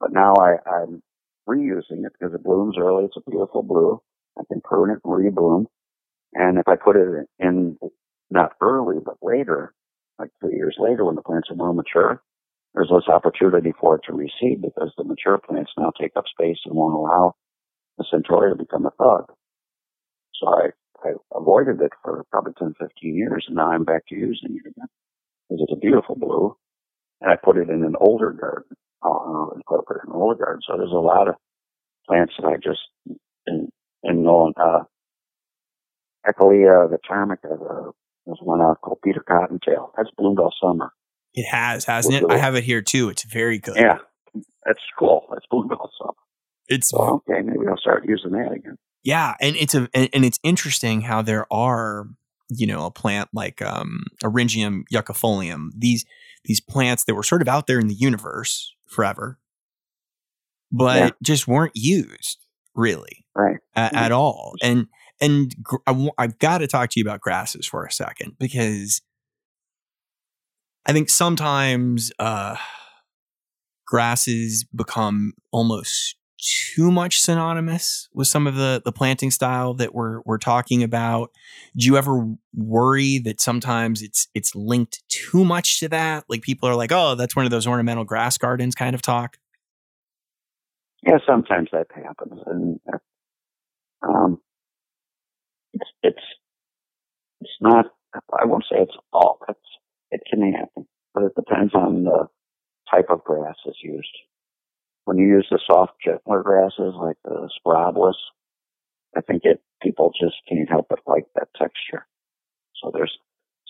but 0.00 0.12
now 0.12 0.34
I, 0.36 0.56
I'm 0.68 1.02
reusing 1.48 2.06
it 2.06 2.12
because 2.18 2.34
it 2.34 2.44
blooms 2.44 2.76
early. 2.78 3.04
It's 3.06 3.16
a 3.16 3.30
beautiful 3.30 3.62
blue. 3.62 4.00
I 4.38 4.42
can 4.50 4.60
prune 4.62 4.90
it 4.90 5.00
and 5.04 5.12
rebloom. 5.12 5.66
And 6.34 6.58
if 6.58 6.68
I 6.68 6.76
put 6.76 6.96
it 6.96 7.28
in, 7.38 7.78
not 8.30 8.52
early, 8.60 8.98
but 9.04 9.16
later, 9.22 9.74
like 10.18 10.30
three 10.40 10.56
years 10.56 10.76
later 10.78 11.04
when 11.04 11.16
the 11.16 11.22
plants 11.22 11.50
are 11.50 11.56
more 11.56 11.74
mature, 11.74 12.22
there's 12.74 12.90
less 12.90 13.08
opportunity 13.08 13.72
for 13.80 13.96
it 13.96 14.02
to 14.06 14.12
reseed 14.12 14.62
because 14.62 14.92
the 14.96 15.04
mature 15.04 15.38
plants 15.38 15.72
now 15.78 15.92
take 16.00 16.12
up 16.16 16.24
space 16.28 16.58
and 16.66 16.74
won't 16.74 16.94
allow 16.94 17.34
the 17.98 18.04
Centaurea 18.12 18.50
to 18.52 18.56
become 18.58 18.86
a 18.86 18.90
thug. 18.92 19.26
So 20.34 20.48
I 20.48 20.68
I 21.04 21.12
avoided 21.34 21.80
it 21.82 21.92
for 22.02 22.24
probably 22.30 22.54
10, 22.58 22.74
15 22.80 23.16
years, 23.16 23.44
and 23.48 23.56
now 23.56 23.70
I'm 23.70 23.84
back 23.84 24.06
to 24.08 24.16
using 24.16 24.56
it 24.56 24.68
again. 24.68 24.88
Because 25.48 25.64
it's 25.68 25.72
a 25.76 25.80
beautiful 25.80 26.16
blue, 26.16 26.56
and 27.20 27.30
I 27.30 27.36
put 27.36 27.56
it 27.56 27.68
in 27.68 27.84
an 27.84 27.94
older 28.00 28.30
garden, 28.30 28.76
uh, 29.02 29.54
incorporated 29.54 30.08
in 30.08 30.14
an 30.14 30.20
older 30.20 30.44
garden. 30.44 30.62
So 30.66 30.76
there's 30.76 30.90
a 30.90 30.94
lot 30.94 31.28
of 31.28 31.34
plants 32.06 32.34
that 32.38 32.46
I 32.46 32.56
just, 32.56 32.80
in, 33.46 33.68
in 34.02 34.22
known, 34.22 34.52
uh, 34.56 34.84
Achillea, 36.26 36.86
uh, 36.86 37.90
there's 38.26 38.38
one 38.40 38.62
out 38.62 38.80
called 38.80 38.98
Peter 39.04 39.22
Cottontail. 39.26 39.92
That's 39.96 40.10
bloomed 40.16 40.38
all 40.38 40.52
summer. 40.62 40.92
It 41.34 41.44
has, 41.44 41.84
hasn't 41.84 42.14
it? 42.14 42.24
I 42.30 42.38
have 42.38 42.54
it 42.54 42.64
here 42.64 42.80
too. 42.80 43.08
It's 43.08 43.24
very 43.24 43.58
good. 43.58 43.76
Yeah. 43.76 43.98
That's 44.64 44.80
cool. 44.98 45.26
That's 45.30 45.44
bloomed 45.50 45.72
all 45.72 45.90
summer. 46.00 46.14
It's 46.68 46.88
so, 46.88 47.22
okay. 47.28 47.42
Maybe 47.42 47.66
I'll 47.68 47.76
start 47.76 48.04
using 48.06 48.32
that 48.32 48.52
again. 48.52 48.78
Yeah, 49.02 49.34
and 49.38 49.54
it's 49.56 49.74
a 49.74 49.88
and 49.92 50.24
it's 50.24 50.40
interesting 50.42 51.02
how 51.02 51.20
there 51.20 51.46
are 51.52 52.08
you 52.56 52.66
know 52.66 52.86
a 52.86 52.90
plant 52.90 53.28
like 53.32 53.62
um, 53.62 54.04
Eryngium 54.22 54.82
yuccifolium 54.92 55.70
these 55.76 56.04
these 56.44 56.60
plants 56.60 57.04
that 57.04 57.14
were 57.14 57.22
sort 57.22 57.42
of 57.42 57.48
out 57.48 57.66
there 57.66 57.78
in 57.78 57.88
the 57.88 57.94
universe 57.94 58.74
forever, 58.86 59.38
but 60.70 60.96
yeah. 60.96 61.10
just 61.22 61.48
weren't 61.48 61.72
used 61.74 62.44
really 62.74 63.24
right 63.34 63.58
at, 63.74 63.92
mm-hmm. 63.92 64.04
at 64.04 64.12
all. 64.12 64.54
And 64.62 64.88
and 65.20 65.54
gr- 65.62 65.76
I 65.86 65.92
w- 65.92 66.12
I've 66.18 66.38
got 66.38 66.58
to 66.58 66.66
talk 66.66 66.90
to 66.90 67.00
you 67.00 67.04
about 67.04 67.20
grasses 67.20 67.66
for 67.66 67.84
a 67.84 67.92
second 67.92 68.36
because 68.38 69.00
I 70.86 70.92
think 70.92 71.08
sometimes 71.08 72.12
uh, 72.18 72.56
grasses 73.86 74.64
become 74.64 75.32
almost 75.50 76.16
too 76.44 76.90
much 76.90 77.20
synonymous 77.20 78.08
with 78.12 78.28
some 78.28 78.46
of 78.46 78.54
the 78.54 78.82
the 78.84 78.92
planting 78.92 79.30
style 79.30 79.74
that 79.74 79.94
we're 79.94 80.20
we're 80.24 80.38
talking 80.38 80.82
about? 80.82 81.30
Do 81.76 81.86
you 81.86 81.96
ever 81.96 82.34
worry 82.54 83.18
that 83.20 83.40
sometimes 83.40 84.02
it's 84.02 84.28
it's 84.34 84.54
linked 84.54 85.02
too 85.08 85.44
much 85.44 85.80
to 85.80 85.88
that? 85.88 86.24
Like 86.28 86.42
people 86.42 86.68
are 86.68 86.74
like, 86.74 86.92
"Oh, 86.92 87.14
that's 87.14 87.34
one 87.34 87.44
of 87.44 87.50
those 87.50 87.66
ornamental 87.66 88.04
grass 88.04 88.36
gardens" 88.36 88.74
kind 88.74 88.94
of 88.94 89.02
talk. 89.02 89.38
Yeah, 91.06 91.18
sometimes 91.26 91.68
that 91.72 91.86
happens, 91.94 92.40
and 92.46 92.80
um, 94.02 94.40
it's 95.72 95.90
it's 96.02 96.24
it's 97.40 97.56
not. 97.60 97.86
I 98.14 98.44
won't 98.44 98.64
say 98.70 98.78
it's 98.80 98.96
all. 99.12 99.38
It's 99.48 99.58
it 100.10 100.20
can 100.30 100.52
happen, 100.52 100.86
but 101.14 101.24
it 101.24 101.34
depends 101.34 101.74
on 101.74 102.04
the 102.04 102.28
type 102.90 103.06
of 103.08 103.24
grass 103.24 103.56
that's 103.64 103.82
used 103.82 104.06
when 105.04 105.18
you 105.18 105.26
use 105.26 105.46
the 105.50 105.60
soft, 105.66 105.92
gentler 106.04 106.42
grasses 106.42 106.94
like 106.96 107.16
the 107.24 107.48
sporobolus, 107.60 108.14
I 109.16 109.20
think 109.20 109.42
it 109.44 109.60
people 109.82 110.12
just 110.18 110.36
can't 110.48 110.68
help 110.68 110.86
but 110.88 111.00
like 111.06 111.26
that 111.34 111.48
texture. 111.56 112.06
So 112.82 112.90
there's 112.92 113.16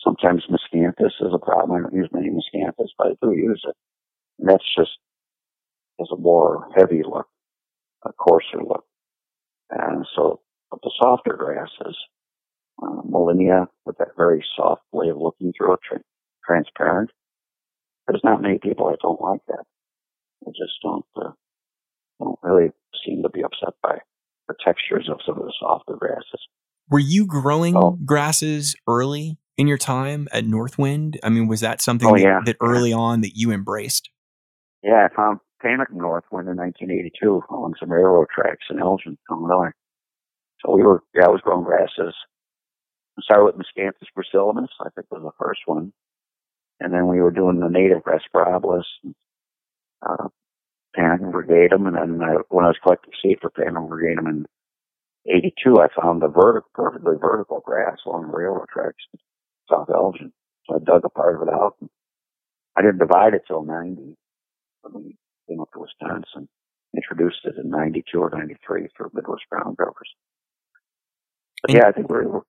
sometimes 0.03 0.43
miscanthus 0.49 1.21
is 1.21 1.33
a 1.33 1.39
problem. 1.39 1.77
I 1.77 1.81
don't 1.81 1.95
use 1.95 2.09
many 2.11 2.29
miscanthus, 2.29 2.89
but 2.97 3.07
I 3.07 3.11
do 3.21 3.33
use 3.33 3.63
it. 3.67 3.75
And 4.39 4.49
that's 4.49 4.65
just 4.77 4.91
has 5.99 6.09
a 6.11 6.17
more 6.17 6.69
heavy 6.75 7.03
look, 7.03 7.27
a 8.05 8.13
coarser 8.13 8.63
look. 8.67 8.85
And 9.69 10.05
so 10.15 10.41
but 10.71 10.81
the 10.83 10.91
softer 10.99 11.33
grasses, 11.33 11.97
uh, 12.81 13.01
Molinia 13.03 13.67
with 13.85 13.97
that 13.99 14.17
very 14.17 14.43
soft 14.55 14.83
way 14.91 15.09
of 15.09 15.17
looking 15.17 15.53
through 15.57 15.73
it, 15.73 15.79
tra- 15.87 16.01
transparent. 16.45 17.11
There's 18.07 18.23
not 18.23 18.41
many 18.41 18.59
people 18.59 18.89
that 18.89 18.99
don't 19.01 19.21
like 19.21 19.41
that. 19.47 19.65
I 20.45 20.49
just 20.49 20.73
don't 20.81 21.05
uh, 21.15 21.31
don't 22.19 22.39
really 22.43 22.71
seem 23.05 23.23
to 23.23 23.29
be 23.29 23.43
upset 23.43 23.73
by 23.81 23.97
the 24.47 24.55
textures 24.63 25.09
of 25.09 25.19
some 25.25 25.37
of 25.37 25.45
the 25.45 25.53
softer 25.59 25.95
grasses. 25.95 26.47
Were 26.89 26.99
you 26.99 27.25
growing 27.25 27.75
oh. 27.75 27.97
grasses 28.05 28.75
early 28.87 29.37
in 29.57 29.67
your 29.67 29.77
time 29.77 30.27
at 30.31 30.45
Northwind? 30.45 31.17
I 31.23 31.29
mean, 31.29 31.47
was 31.47 31.61
that 31.61 31.81
something 31.81 32.07
oh, 32.07 32.15
that, 32.15 32.21
yeah. 32.21 32.39
that, 32.45 32.57
early 32.61 32.93
on 32.93 33.21
that 33.21 33.35
you 33.35 33.51
embraced? 33.51 34.09
Yeah, 34.83 35.07
I 35.11 35.15
found 35.15 35.39
Panicum 35.63 35.97
Northwind 35.97 36.47
in 36.47 36.57
1982 36.57 37.43
along 37.49 37.73
some 37.79 37.91
railroad 37.91 38.27
tracks 38.33 38.65
in 38.69 38.79
Elgin, 38.79 39.17
Illinois. 39.31 39.71
So 40.63 40.75
we 40.75 40.83
were, 40.83 41.01
yeah, 41.15 41.25
I 41.25 41.29
was 41.29 41.41
growing 41.41 41.63
grasses. 41.63 42.13
I 43.17 43.21
started 43.23 43.45
with 43.45 43.55
Miscanthus 43.55 44.11
gracilis, 44.15 44.67
I 44.79 44.89
think 44.93 45.07
was 45.09 45.23
the 45.23 45.31
first 45.39 45.61
one. 45.65 45.91
And 46.79 46.93
then 46.93 47.07
we 47.07 47.21
were 47.21 47.31
doing 47.31 47.59
the 47.59 47.69
native 47.69 48.01
Raspberry 48.05 48.53
uh, 50.05 50.27
Panicum 50.97 51.31
virgatum, 51.31 51.87
and 51.87 51.95
then 51.95 52.21
I, 52.23 52.35
when 52.49 52.65
I 52.65 52.69
was 52.69 52.77
collecting 52.81 53.13
seed 53.21 53.39
for 53.41 53.49
Panicum 53.49 53.89
virgatum 53.89 54.29
in 54.29 54.45
'82, 55.27 55.79
I 55.79 55.87
found 55.99 56.21
the 56.21 56.27
vertical, 56.27 56.69
perfectly 56.73 57.15
vertical 57.19 57.61
grass 57.65 57.97
along 58.05 58.27
the 58.27 58.37
railroad 58.37 58.69
tracks 58.71 59.03
South 59.69 59.89
Elgin. 59.93 60.31
So 60.67 60.75
I 60.75 60.79
dug 60.79 61.05
a 61.05 61.09
part 61.09 61.35
of 61.35 61.47
it 61.47 61.53
out. 61.53 61.75
And 61.81 61.89
I 62.77 62.81
didn't 62.81 62.99
divide 62.99 63.33
it 63.33 63.43
till 63.47 63.63
'90 63.63 64.15
when 64.81 65.03
we 65.03 65.17
came 65.49 65.59
up 65.61 65.71
to 65.73 65.79
Wisconsin. 65.79 66.47
Introduced 66.95 67.43
it 67.43 67.55
in 67.61 67.69
'92 67.69 68.17
or 68.19 68.29
'93 68.29 68.87
for 68.95 69.09
Midwest 69.13 69.43
Groundcovers. 69.51 70.11
But 71.61 71.71
yeah, 71.73 71.87
I 71.87 71.91
think 71.91 72.09
we 72.09 72.25
were 72.25 72.43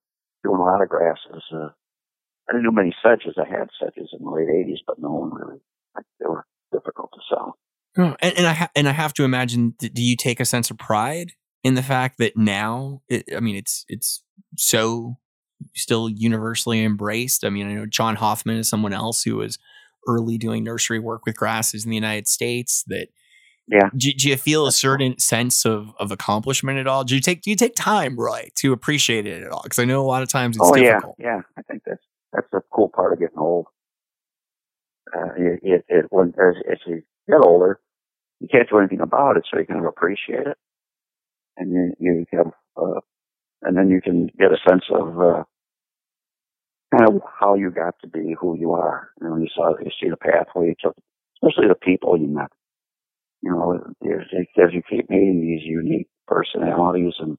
doing 0.44 0.60
a 0.60 0.64
lot 0.64 0.82
of 0.82 0.88
grasses. 0.88 1.42
Uh, 1.52 1.70
I 2.48 2.52
didn't 2.52 2.64
do 2.64 2.70
many 2.72 2.94
sedges. 3.02 3.34
I 3.38 3.48
had 3.48 3.70
sedges 3.80 4.10
in 4.12 4.24
the 4.24 4.30
late 4.30 4.48
'80s, 4.48 4.84
but 4.86 4.98
no 5.00 5.10
one 5.10 5.34
really. 5.34 5.60
Like, 5.96 6.04
they 6.20 6.26
were 6.26 6.44
difficult 6.72 7.10
to 7.14 7.20
sell. 7.28 7.58
Oh, 7.98 8.16
and, 8.20 8.38
and 8.38 8.46
I 8.46 8.52
ha- 8.52 8.70
and 8.74 8.88
I 8.88 8.92
have 8.92 9.14
to 9.14 9.24
imagine. 9.24 9.74
Do 9.78 10.02
you 10.02 10.16
take 10.16 10.40
a 10.40 10.44
sense 10.44 10.70
of 10.70 10.78
pride 10.78 11.32
in 11.64 11.74
the 11.74 11.82
fact 11.82 12.18
that 12.18 12.36
now? 12.36 13.02
It, 13.08 13.24
I 13.34 13.40
mean, 13.40 13.56
it's 13.56 13.84
it's 13.88 14.22
so 14.56 15.16
still 15.74 16.08
universally 16.08 16.84
embraced. 16.84 17.44
I 17.44 17.50
mean, 17.50 17.68
I 17.68 17.74
know 17.74 17.86
John 17.86 18.16
Hoffman 18.16 18.58
is 18.58 18.68
someone 18.68 18.92
else 18.92 19.22
who 19.22 19.36
was 19.36 19.58
early 20.06 20.38
doing 20.38 20.62
nursery 20.62 20.98
work 20.98 21.26
with 21.26 21.36
grasses 21.36 21.84
in 21.84 21.90
the 21.90 21.96
United 21.96 22.28
States. 22.28 22.84
That 22.86 23.08
yeah. 23.68 23.88
Do, 23.96 24.12
do 24.12 24.28
you 24.28 24.36
feel 24.36 24.66
a 24.66 24.72
certain 24.72 25.18
sense 25.18 25.64
of 25.64 25.92
of 25.98 26.12
accomplishment 26.12 26.78
at 26.78 26.86
all? 26.86 27.04
Do 27.04 27.14
you 27.14 27.20
take 27.20 27.42
do 27.42 27.50
you 27.50 27.56
take 27.56 27.74
time, 27.74 28.16
Roy, 28.18 28.50
to 28.56 28.72
appreciate 28.72 29.26
it 29.26 29.42
at 29.42 29.50
all? 29.50 29.62
Because 29.62 29.78
I 29.78 29.84
know 29.84 30.02
a 30.02 30.06
lot 30.06 30.22
of 30.22 30.28
times 30.28 30.56
it's 30.56 30.68
oh, 30.68 30.74
difficult. 30.74 31.16
yeah, 31.18 31.26
yeah. 31.26 31.40
I 31.58 31.62
think 31.62 31.82
that's 31.86 32.02
that's 32.32 32.46
the 32.52 32.60
cool 32.72 32.88
part 32.88 33.12
of 33.12 33.18
getting 33.18 33.38
old. 33.38 33.66
Uh, 35.16 35.32
it, 35.36 35.60
it, 35.62 35.84
it 35.88 36.06
when 36.10 36.28
as, 36.38 36.56
as 36.70 36.78
you 36.86 37.02
get 37.28 37.40
older, 37.42 37.80
you 38.40 38.48
can't 38.50 38.68
do 38.68 38.78
anything 38.78 39.00
about 39.00 39.36
it, 39.36 39.46
so 39.50 39.58
you 39.58 39.66
kind 39.66 39.80
of 39.80 39.86
appreciate 39.86 40.46
it, 40.46 40.58
and 41.56 41.72
you 41.72 41.94
you 41.98 42.26
have, 42.32 42.52
uh, 42.76 43.00
and 43.62 43.76
then 43.76 43.88
you 43.88 44.00
can 44.02 44.26
get 44.38 44.52
a 44.52 44.68
sense 44.68 44.84
of 44.90 45.20
uh, 45.20 45.44
kind 46.94 47.08
of 47.08 47.22
how 47.40 47.54
you 47.54 47.70
got 47.70 47.94
to 48.02 48.08
be 48.08 48.34
who 48.38 48.58
you 48.58 48.72
are. 48.72 49.10
You 49.20 49.28
know, 49.28 49.36
you 49.36 49.48
saw 49.54 49.74
you 49.78 49.90
see 50.00 50.10
the 50.10 50.16
pathway 50.16 50.66
you 50.68 50.74
took, 50.78 50.96
especially 51.42 51.68
the 51.68 51.74
people 51.74 52.18
you 52.18 52.28
met. 52.28 52.50
You 53.42 53.52
know, 53.52 53.74
as, 53.74 54.72
you 54.72 54.82
keep 54.90 55.08
meeting 55.08 55.40
these 55.40 55.64
unique 55.64 56.08
personalities 56.26 57.14
and 57.20 57.38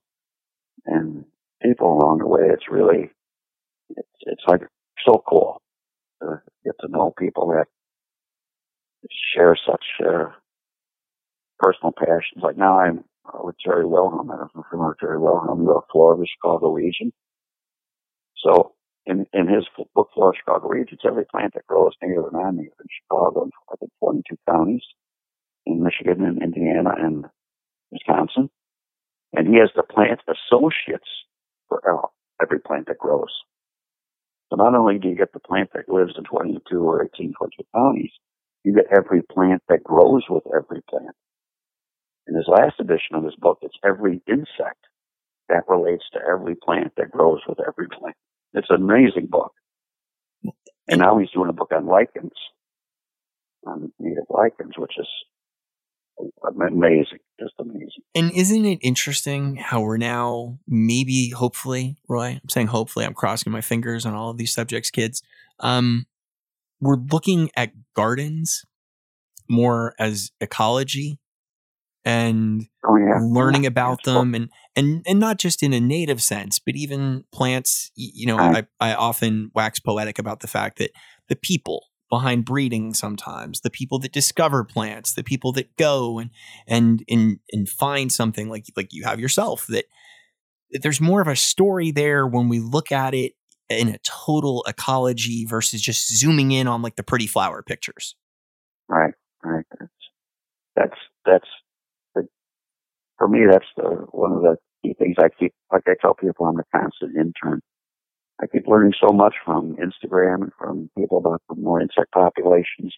and 0.86 1.25
people 1.61 1.93
along 1.93 2.19
the 2.19 2.28
way, 2.28 2.41
it's 2.49 2.71
really 2.71 3.11
it's 3.89 4.07
it's 4.21 4.43
like 4.47 4.61
so 5.05 5.21
cool 5.28 5.61
to 6.22 6.41
get 6.65 6.76
to 6.82 6.88
know 6.89 7.13
people 7.18 7.49
that 7.49 7.68
share 9.36 9.57
such 9.68 9.86
uh, 10.05 10.32
personal 11.59 11.93
passions. 11.97 12.43
Like 12.43 12.57
now 12.57 12.80
I'm 12.80 13.03
uh, 13.26 13.39
with 13.43 13.55
Jerry 13.63 13.86
Wilhelm. 13.86 14.32
I 14.32 14.38
don't 14.38 14.55
know 14.55 14.61
if 14.61 14.68
you 14.72 14.78
remember 14.80 14.97
Jerry 14.99 15.20
Wilhelm, 15.20 15.65
the 15.65 15.82
Florida 15.91 16.24
Chicago 16.36 16.72
region. 16.72 17.11
So 18.38 18.74
in, 19.05 19.26
in 19.34 19.47
his 19.47 19.65
book, 19.95 20.09
Florida 20.13 20.38
Chicago 20.39 20.68
region, 20.68 20.93
it's 20.93 21.03
every 21.07 21.26
plant 21.26 21.53
that 21.55 21.68
grows 21.68 21.93
native 22.01 22.26
or 22.26 22.32
non-native 22.32 22.74
in 22.80 22.88
Chicago, 23.03 23.49
I 23.72 23.76
think 23.78 23.91
42 23.99 24.38
counties 24.49 24.84
in 25.65 25.84
Michigan 25.84 26.26
and 26.26 26.41
Indiana 26.43 26.91
and 26.97 27.26
Wisconsin. 27.91 28.49
And 29.34 29.47
he 29.47 29.59
has 29.59 29.70
the 29.76 29.84
plant 29.84 30.22
associates 30.28 31.09
for 31.70 31.82
every 32.41 32.59
plant 32.59 32.88
that 32.88 32.97
grows. 32.97 33.32
So 34.50 34.56
not 34.56 34.76
only 34.76 35.00
do 35.00 35.10
you 35.10 35.16
get 35.16 35.34
the 35.34 35.39
plant 35.39 35.72
that 35.74 35.89
lives 35.89 36.14
in 36.18 36.24
22 36.24 36.78
or 36.78 37.04
18, 37.04 37.34
20 37.38 37.56
counties, 37.76 38.12
you 38.64 38.74
get 38.74 38.86
every 38.95 39.22
plant 39.22 39.62
that 39.70 39.84
grows 39.84 40.24
with 40.30 40.43
every 40.56 40.82
plant. 40.89 41.16
In 42.28 42.36
his 42.36 42.48
last 42.48 42.80
edition 42.80 43.16
of 43.16 43.24
his 43.24 43.36
book, 43.36 43.60
it's 43.62 43.78
every 43.86 44.22
insect 44.28 44.88
that 45.50 45.64
relates 45.68 46.04
to 46.14 46.20
every 46.20 46.56
plant 46.56 46.93
that 46.98 47.12
grows 47.12 47.39
with 47.48 47.60
every 47.66 47.88
plant. 47.88 48.16
It's 48.54 48.70
an 48.70 48.82
amazing 48.82 49.28
book. 49.30 49.54
And 50.88 51.00
now 51.00 51.18
he's 51.18 51.32
doing 51.32 51.50
a 51.50 51.54
book 51.54 51.72
on 51.74 51.86
lichens, 51.86 52.34
on 53.66 53.91
native 54.00 54.26
lichens, 54.30 54.78
which 54.78 54.93
is 54.98 55.08
amazing, 56.61 57.20
just 57.39 57.53
amazing. 57.59 58.03
And 58.15 58.32
isn't 58.32 58.65
it 58.65 58.80
interesting 58.82 59.57
how 59.57 59.82
we're 59.82 59.97
now 59.97 60.59
maybe, 60.68 61.30
hopefully, 61.30 61.97
Roy? 62.07 62.39
I'm 62.41 62.49
saying 62.49 62.68
hopefully. 62.68 63.05
I'm 63.05 63.13
crossing 63.13 63.51
my 63.51 63.61
fingers 63.61 64.05
on 64.05 64.13
all 64.13 64.30
of 64.30 64.38
these 64.38 64.53
subjects, 64.53 64.89
kids. 64.89 65.22
Um, 65.59 66.05
we're 66.80 66.97
looking 67.11 67.49
at 67.55 67.72
gardens 67.95 68.65
more 69.49 69.93
as 69.99 70.32
ecology 70.41 71.20
and 72.05 72.68
oh, 72.86 72.95
yeah. 72.95 73.20
learning 73.22 73.65
about 73.65 74.03
them 74.03 74.34
and, 74.34 74.49
and 74.76 75.03
and 75.05 75.20
not 75.20 75.38
just 75.38 75.61
in 75.61 75.74
a 75.74 75.80
native 75.80 76.22
sense 76.22 76.57
but 76.57 76.76
even 76.76 77.26
plants 77.34 77.91
you 77.95 78.26
know 78.26 78.38
I, 78.38 78.65
I 78.80 78.93
often 78.93 79.51
wax 79.53 79.80
poetic 79.80 80.18
about 80.18 80.39
the 80.39 80.47
fact 80.47 80.78
that 80.78 80.91
the 81.28 81.36
people 81.36 81.87
behind 82.10 82.45
breeding 82.45 82.93
sometimes 82.93 83.62
the 83.62 83.70
people 83.70 83.99
that 83.99 84.14
discover 84.14 84.64
plants 84.64 85.14
the 85.14 85.24
people 85.24 85.51
that 85.51 85.76
go 85.78 86.20
and 86.20 86.30
and 86.68 87.03
and, 87.10 87.39
and 87.51 87.68
find 87.68 88.12
something 88.12 88.49
like 88.49 88.66
like 88.76 88.93
you 88.93 89.03
have 89.03 89.20
yourself 89.20 89.66
that, 89.68 89.86
that 90.72 90.82
there's 90.82 91.01
more 91.01 91.22
of 91.22 91.28
a 91.28 91.36
story 91.36 91.91
there 91.91 92.26
when 92.26 92.49
we 92.49 92.60
look 92.60 92.91
at 92.91 93.14
it 93.14 93.34
in 93.70 93.89
a 93.89 93.97
total 93.99 94.64
ecology 94.68 95.45
versus 95.45 95.82
just 95.82 96.16
zooming 96.18 96.51
in 96.51 96.68
on 96.68 96.82
like 96.82 96.95
the 96.95 97.03
pretty 97.03 97.28
flower 97.28 97.62
pictures. 97.62 98.16
Right 98.88 99.14
right. 99.43 99.66
That's 99.80 99.91
that's 100.76 100.97
that's 101.26 101.47
the, 102.16 102.28
for 103.18 103.28
me 103.28 103.39
that's 103.49 103.66
the 103.76 103.84
one 104.12 104.32
of 104.32 104.41
the 104.41 104.58
key 104.84 104.93
things 104.97 105.16
i 105.20 105.28
keep 105.30 105.53
like 105.72 105.84
i 105.88 105.93
tell 105.99 106.14
people 106.14 106.45
i'm 106.45 106.60
a 106.60 106.64
constant 106.76 107.16
intern 107.16 107.62
I 108.42 108.46
keep 108.48 108.68
learning 108.68 108.94
so 109.02 109.14
much 109.14 109.36
from 109.44 109.78
Instagram 109.78 110.44
and 110.44 110.52
from 110.58 110.90
people 110.98 111.18
about 111.18 111.42
the 111.50 111.56
more 111.56 111.82
insect 111.82 112.12
populations. 112.12 112.94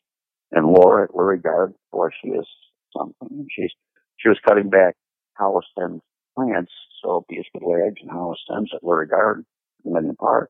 And 0.51 0.67
Laura 0.67 1.03
at 1.05 1.11
Lurie 1.11 1.41
Garden, 1.41 1.75
boy, 1.91 2.09
she 2.21 2.29
is 2.29 2.47
something. 2.95 3.47
She's 3.49 3.71
she 4.17 4.27
was 4.27 4.39
cutting 4.45 4.69
back 4.69 4.95
hollow 5.37 5.61
stem 5.71 6.01
plants, 6.35 6.71
so 7.01 7.25
lay 7.29 7.81
eggs 7.87 8.01
in 8.01 8.09
hollow 8.09 8.35
stems 8.43 8.71
at 8.73 8.83
Lurie 8.83 9.09
Garden 9.09 9.45
in 9.85 9.91
Millennium 9.91 10.17
Park. 10.17 10.49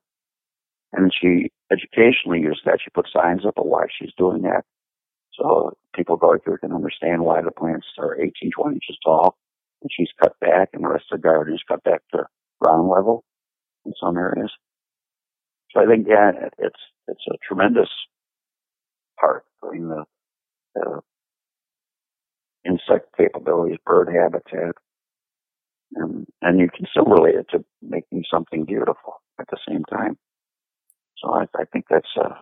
And 0.92 1.12
she 1.14 1.50
educationally 1.70 2.40
used 2.40 2.62
that. 2.64 2.80
She 2.82 2.90
put 2.90 3.06
signs 3.12 3.46
up 3.46 3.58
of 3.58 3.66
why 3.66 3.86
she's 3.96 4.12
doing 4.18 4.42
that. 4.42 4.64
So 5.34 5.72
people 5.94 6.16
going 6.16 6.40
through 6.40 6.58
can 6.58 6.72
understand 6.72 7.22
why 7.22 7.42
the 7.42 7.52
plants 7.52 7.86
are 7.98 8.20
18, 8.20 8.50
20 8.56 8.74
inches 8.74 8.98
tall. 9.04 9.36
And 9.82 9.90
she's 9.96 10.10
cut 10.20 10.32
back 10.40 10.70
and 10.72 10.82
the 10.82 10.88
rest 10.88 11.06
of 11.12 11.20
the 11.20 11.28
garden 11.28 11.54
is 11.54 11.62
cut 11.66 11.82
back 11.84 12.00
to 12.12 12.26
ground 12.60 12.88
level 12.88 13.24
in 13.86 13.92
some 14.00 14.16
areas. 14.16 14.50
So 15.72 15.80
I 15.80 15.86
think, 15.86 16.06
yeah, 16.08 16.32
it's, 16.58 16.80
it's 17.08 17.24
a 17.28 17.36
tremendous 17.46 17.88
part. 19.20 19.44
Mean, 19.70 19.88
the, 19.88 20.04
the 20.74 21.00
insect 22.64 23.14
capabilities, 23.16 23.78
bird 23.86 24.08
habitat, 24.08 24.74
and, 25.94 26.26
and 26.42 26.58
you 26.58 26.68
can 26.74 26.86
still 26.90 27.04
relate 27.04 27.36
it 27.36 27.46
to 27.50 27.64
making 27.82 28.24
something 28.32 28.64
beautiful 28.64 29.22
at 29.40 29.46
the 29.50 29.58
same 29.68 29.84
time. 29.84 30.18
So 31.18 31.32
I, 31.32 31.44
I 31.56 31.64
think 31.72 31.84
that's, 31.88 32.08
uh, 32.20 32.34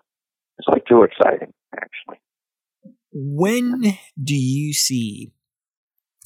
it's 0.59 0.68
like 0.68 0.87
too 0.87 1.03
exciting, 1.03 1.53
actually. 1.74 2.20
When 3.12 3.99
do 4.22 4.35
you 4.35 4.72
see 4.72 5.33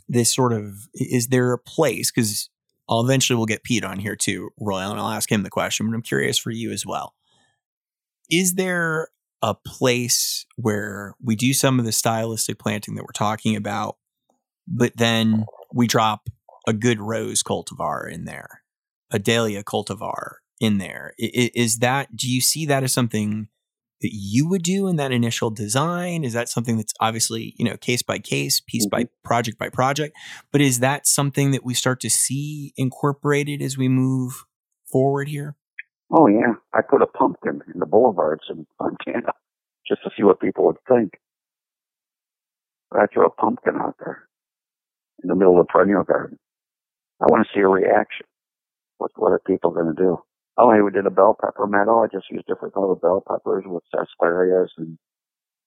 this 0.08 0.34
sort 0.34 0.52
of, 0.52 0.88
is 0.94 1.28
there 1.28 1.52
a 1.52 1.58
place, 1.58 2.12
because 2.12 2.48
I'll 2.92 3.00
eventually 3.00 3.38
we'll 3.38 3.46
get 3.46 3.64
Piet 3.64 3.84
on 3.84 3.98
here 3.98 4.16
too, 4.16 4.50
Royal, 4.60 4.90
and 4.90 5.00
I'll 5.00 5.08
ask 5.08 5.32
him 5.32 5.44
the 5.44 5.50
question, 5.50 5.88
but 5.88 5.94
I'm 5.94 6.02
curious 6.02 6.36
for 6.36 6.50
you 6.50 6.70
as 6.72 6.84
well. 6.84 7.14
Is 8.30 8.54
there 8.56 9.08
a 9.40 9.54
place 9.54 10.44
where 10.56 11.14
we 11.18 11.34
do 11.34 11.54
some 11.54 11.78
of 11.78 11.86
the 11.86 11.92
stylistic 11.92 12.58
planting 12.58 12.94
that 12.96 13.04
we're 13.04 13.12
talking 13.14 13.56
about, 13.56 13.96
but 14.68 14.92
then 14.98 15.46
we 15.72 15.86
drop 15.86 16.28
a 16.68 16.74
good 16.74 17.00
rose 17.00 17.42
cultivar 17.42 18.12
in 18.12 18.26
there, 18.26 18.62
a 19.10 19.18
dahlia 19.18 19.64
cultivar 19.64 20.34
in 20.60 20.76
there? 20.76 21.14
Is 21.16 21.78
that, 21.78 22.14
do 22.14 22.30
you 22.30 22.42
see 22.42 22.66
that 22.66 22.84
as 22.84 22.92
something 22.92 23.48
that 24.02 24.12
you 24.12 24.48
would 24.48 24.62
do 24.62 24.88
in 24.88 24.96
that 24.96 25.12
initial 25.12 25.50
design? 25.50 26.24
Is 26.24 26.32
that 26.34 26.48
something 26.48 26.76
that's 26.76 26.92
obviously, 27.00 27.54
you 27.58 27.64
know, 27.64 27.76
case 27.76 28.02
by 28.02 28.18
case, 28.18 28.60
piece 28.60 28.86
mm-hmm. 28.86 29.04
by 29.04 29.08
project 29.24 29.58
by 29.58 29.68
project? 29.68 30.16
But 30.50 30.60
is 30.60 30.80
that 30.80 31.06
something 31.06 31.52
that 31.52 31.64
we 31.64 31.74
start 31.74 32.00
to 32.00 32.10
see 32.10 32.72
incorporated 32.76 33.62
as 33.62 33.78
we 33.78 33.88
move 33.88 34.44
forward 34.90 35.28
here? 35.28 35.56
Oh 36.10 36.26
yeah. 36.26 36.54
I 36.74 36.82
put 36.82 37.02
a 37.02 37.06
pumpkin 37.06 37.62
in 37.72 37.80
the 37.80 37.86
boulevards 37.86 38.44
in 38.50 38.66
Fontana 38.78 39.32
just 39.88 40.02
to 40.04 40.10
see 40.16 40.22
what 40.22 40.40
people 40.40 40.66
would 40.66 40.76
think. 40.88 41.14
I 42.92 43.06
threw 43.06 43.24
a 43.24 43.30
pumpkin 43.30 43.76
out 43.76 43.96
there 43.98 44.28
in 45.22 45.28
the 45.28 45.34
middle 45.34 45.58
of 45.58 45.66
the 45.66 45.72
perennial 45.72 46.02
garden. 46.02 46.38
I 47.20 47.26
want 47.30 47.46
to 47.46 47.52
see 47.54 47.62
a 47.62 47.68
reaction. 47.68 48.26
What 48.98 49.12
what 49.16 49.32
are 49.32 49.40
people 49.46 49.70
going 49.70 49.94
to 49.94 50.02
do? 50.02 50.18
Oh, 50.58 50.70
we 50.82 50.90
did 50.90 51.06
a 51.06 51.10
bell 51.10 51.36
pepper 51.40 51.66
meadow. 51.66 52.04
I 52.04 52.08
just 52.08 52.30
used 52.30 52.46
different 52.46 52.74
color 52.74 52.94
bell 52.94 53.22
peppers 53.26 53.64
with 53.66 53.82
sarsaparillas 53.94 54.68
and 54.76 54.98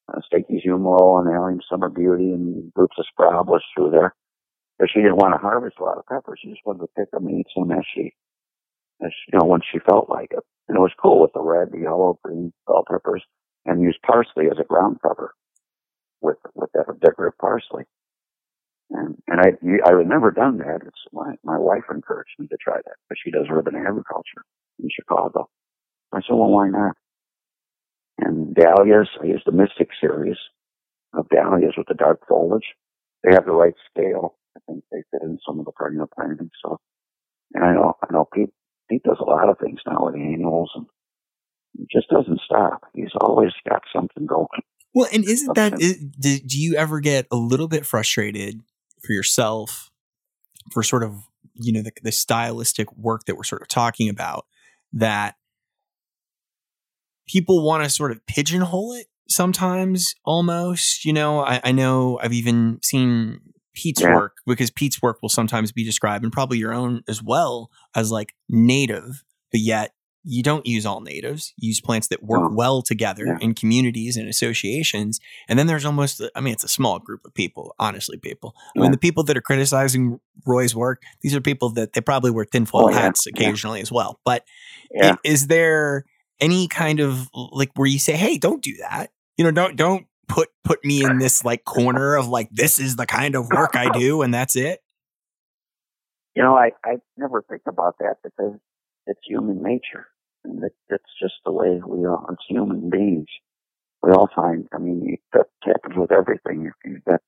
uh, 0.09 0.19
Stachys 0.31 0.65
Hummelo 0.65 1.21
and 1.25 1.35
allium 1.35 1.61
summer 1.69 1.89
beauty 1.89 2.31
and 2.31 2.73
groups 2.73 2.95
of 2.99 3.05
sporobolus 3.17 3.61
through 3.75 3.91
there. 3.91 4.15
But 4.79 4.89
she 4.91 5.01
didn't 5.01 5.17
want 5.17 5.33
to 5.33 5.39
harvest 5.39 5.77
a 5.79 5.83
lot 5.83 5.97
of 5.97 6.05
peppers. 6.07 6.39
She 6.41 6.49
just 6.49 6.65
wanted 6.65 6.81
to 6.81 6.87
pick 6.97 7.11
them 7.11 7.27
and 7.27 7.39
eat 7.39 7.47
some 7.57 7.71
as 7.71 7.85
she, 7.95 8.13
as 9.03 9.11
you 9.31 9.39
know, 9.39 9.45
when 9.45 9.61
she 9.71 9.79
felt 9.79 10.09
like 10.09 10.31
it. 10.31 10.43
And 10.67 10.77
it 10.77 10.81
was 10.81 10.91
cool 11.01 11.21
with 11.21 11.33
the 11.33 11.41
red, 11.41 11.71
the 11.71 11.79
yellow, 11.79 12.19
green 12.23 12.53
bell 12.67 12.85
peppers, 12.89 13.23
and 13.65 13.81
use 13.81 13.97
parsley 14.05 14.47
as 14.51 14.59
a 14.59 14.65
ground 14.65 14.97
cover 15.01 15.33
with 16.21 16.37
with 16.55 16.71
that 16.73 16.85
decorative 17.01 17.37
parsley. 17.39 17.83
And 18.91 19.17
and 19.27 19.41
I 19.41 19.47
I 19.89 19.97
had 19.97 20.07
never 20.07 20.31
done 20.31 20.57
that. 20.59 20.81
It's 20.85 21.05
my 21.13 21.35
my 21.43 21.57
wife 21.57 21.83
encouraged 21.91 22.35
me 22.39 22.47
to 22.47 22.57
try 22.61 22.77
that, 22.77 22.95
but 23.09 23.17
she 23.23 23.31
does 23.31 23.47
urban 23.51 23.75
agriculture 23.75 24.43
in 24.79 24.89
Chicago. 24.95 25.49
I 26.13 26.19
said, 26.21 26.35
well, 26.35 26.51
why 26.51 26.69
not? 26.69 26.95
And 28.19 28.55
dahlias, 28.55 29.09
I 29.21 29.25
used 29.25 29.43
the 29.45 29.51
Mystic 29.51 29.89
series. 30.01 30.37
of 31.13 31.27
dahlias 31.29 31.73
with 31.77 31.87
the 31.87 31.93
dark 31.93 32.21
foliage. 32.27 32.65
They 33.23 33.33
have 33.33 33.45
the 33.45 33.51
right 33.51 33.73
scale. 33.91 34.37
I 34.57 34.61
think 34.67 34.83
they 34.91 35.03
fit 35.11 35.23
in 35.23 35.39
some 35.47 35.59
of 35.59 35.65
the 35.65 35.71
perennial 35.71 36.09
planting 36.13 36.49
So, 36.63 36.77
and 37.53 37.63
I 37.63 37.73
know, 37.73 37.93
I 38.03 38.13
know 38.13 38.27
Piet, 38.33 38.51
Piet 38.89 39.03
does 39.03 39.17
a 39.19 39.25
lot 39.29 39.49
of 39.49 39.57
things 39.59 39.79
now 39.87 40.05
with 40.05 40.15
annuals 40.15 40.71
and 40.75 40.85
he 41.77 41.87
just 41.91 42.09
doesn't 42.09 42.41
stop. 42.45 42.83
He's 42.93 43.11
always 43.19 43.51
got 43.67 43.81
something 43.93 44.25
going. 44.25 44.47
Well, 44.93 45.09
and 45.13 45.25
isn't 45.25 45.55
that, 45.55 45.81
is, 45.81 45.97
do 45.97 46.61
you 46.61 46.75
ever 46.75 46.99
get 47.01 47.27
a 47.31 47.35
little 47.35 47.67
bit 47.67 47.85
frustrated 47.85 48.61
for 49.03 49.13
yourself 49.13 49.91
for 50.71 50.83
sort 50.83 51.03
of, 51.03 51.15
you 51.53 51.71
know, 51.71 51.81
the, 51.81 51.91
the 52.03 52.11
stylistic 52.11 52.91
work 52.97 53.25
that 53.25 53.35
we're 53.35 53.43
sort 53.43 53.61
of 53.61 53.67
talking 53.67 54.09
about 54.09 54.45
that 54.93 55.35
people 57.27 57.65
want 57.65 57.83
to 57.83 57.89
sort 57.89 58.11
of 58.11 58.25
pigeonhole 58.25 58.93
it 58.93 59.07
sometimes 59.27 60.15
almost, 60.23 61.05
you 61.05 61.13
know, 61.13 61.39
I, 61.39 61.59
I 61.63 61.71
know 61.71 62.19
I've 62.21 62.33
even 62.33 62.79
seen 62.83 63.39
Piet's 63.73 64.01
yeah. 64.01 64.15
work 64.15 64.37
because 64.45 64.69
Piet's 64.69 65.01
work 65.01 65.19
will 65.21 65.29
sometimes 65.29 65.71
be 65.71 65.83
described 65.83 66.23
and 66.23 66.31
probably 66.31 66.57
your 66.57 66.73
own 66.73 67.01
as 67.07 67.21
well 67.21 67.69
as 67.95 68.11
like 68.11 68.33
native, 68.49 69.23
but 69.51 69.61
yet 69.61 69.94
you 70.27 70.41
don't 70.41 70.65
use 70.65 70.85
all 70.85 71.01
natives. 71.01 71.53
You 71.55 71.67
use 71.67 71.79
plants 71.79 72.07
that 72.07 72.23
work 72.23 72.49
oh. 72.51 72.55
well 72.55 72.81
together 72.81 73.25
yeah. 73.27 73.37
in 73.39 73.53
communities 73.53 74.17
and 74.17 74.27
associations. 74.27 75.19
And 75.47 75.57
then 75.57 75.67
there's 75.67 75.85
almost, 75.85 76.21
I 76.35 76.41
mean, 76.41 76.53
it's 76.53 76.63
a 76.63 76.69
small 76.69 76.97
group 76.97 77.23
of 77.25 77.33
people, 77.35 77.75
honestly, 77.77 78.17
people. 78.17 78.55
I 78.75 78.81
mean, 78.81 78.91
the 78.91 78.97
people 78.97 79.23
that 79.25 79.37
are 79.37 79.41
criticizing 79.41 80.19
Roy's 80.45 80.75
work, 80.75 81.03
these 81.21 81.35
are 81.35 81.41
people 81.41 81.69
that 81.71 81.93
they 81.93 82.01
probably 82.01 82.31
wear 82.31 82.45
tinfoil 82.45 82.89
oh, 82.89 82.91
hats 82.91 83.27
occasionally 83.27 83.81
as 83.81 83.91
well. 83.91 84.19
But 84.25 84.43
is 85.23 85.45
there 85.45 86.05
any 86.39 86.67
kind 86.67 86.99
of 86.99 87.29
like 87.33 87.69
where 87.75 87.87
you 87.87 87.99
say, 87.99 88.13
hey, 88.13 88.39
don't 88.39 88.63
do 88.63 88.75
that? 88.77 89.11
You 89.37 89.45
know, 89.45 89.51
don't, 89.51 89.75
don't 89.75 90.07
put, 90.27 90.49
put 90.63 90.83
me 90.83 91.05
in 91.05 91.19
this 91.19 91.45
like 91.45 91.65
corner 91.65 92.15
of 92.15 92.27
like, 92.27 92.49
this 92.51 92.79
is 92.79 92.95
the 92.95 93.05
kind 93.05 93.35
of 93.35 93.47
work 93.51 93.75
I 93.75 93.89
do 93.97 94.23
and 94.23 94.33
that's 94.33 94.55
it. 94.55 94.79
You 96.35 96.41
know, 96.41 96.55
I, 96.55 96.71
I 96.83 96.95
never 97.15 97.43
think 97.47 97.61
about 97.67 97.99
that 97.99 98.15
because 98.23 98.59
it's 99.05 99.19
human 99.23 99.61
nature 99.61 100.07
and 100.45 100.63
it, 100.63 100.73
it's 100.89 101.11
just 101.21 101.35
the 101.45 101.51
way 101.51 101.81
we 101.85 102.05
are 102.05 102.31
as 102.31 102.37
human 102.47 102.89
beings. 102.89 103.27
We 104.03 104.11
all 104.11 104.29
find, 104.35 104.67
I 104.73 104.77
mean, 104.77 105.17
that 105.33 105.47
happens 105.63 105.95
with 105.97 106.11
everything. 106.11 106.67
If 106.67 106.73
you 106.85 106.99
get 107.07 107.21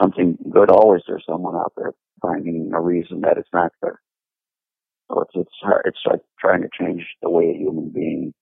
something 0.00 0.36
good, 0.50 0.70
always 0.70 1.02
there's 1.06 1.24
someone 1.28 1.56
out 1.56 1.72
there 1.76 1.92
finding 2.20 2.70
a 2.74 2.80
reason 2.80 3.22
that 3.22 3.38
it's 3.38 3.48
not 3.52 3.72
there. 3.82 4.00
So 5.08 5.20
it's, 5.22 5.32
it's 5.34 5.56
hard, 5.62 5.82
it's 5.86 6.00
like 6.06 6.20
trying 6.38 6.62
to 6.62 6.68
change 6.78 7.04
the 7.22 7.30
way 7.30 7.50
a 7.50 7.58
human 7.58 7.90
being 7.90 8.34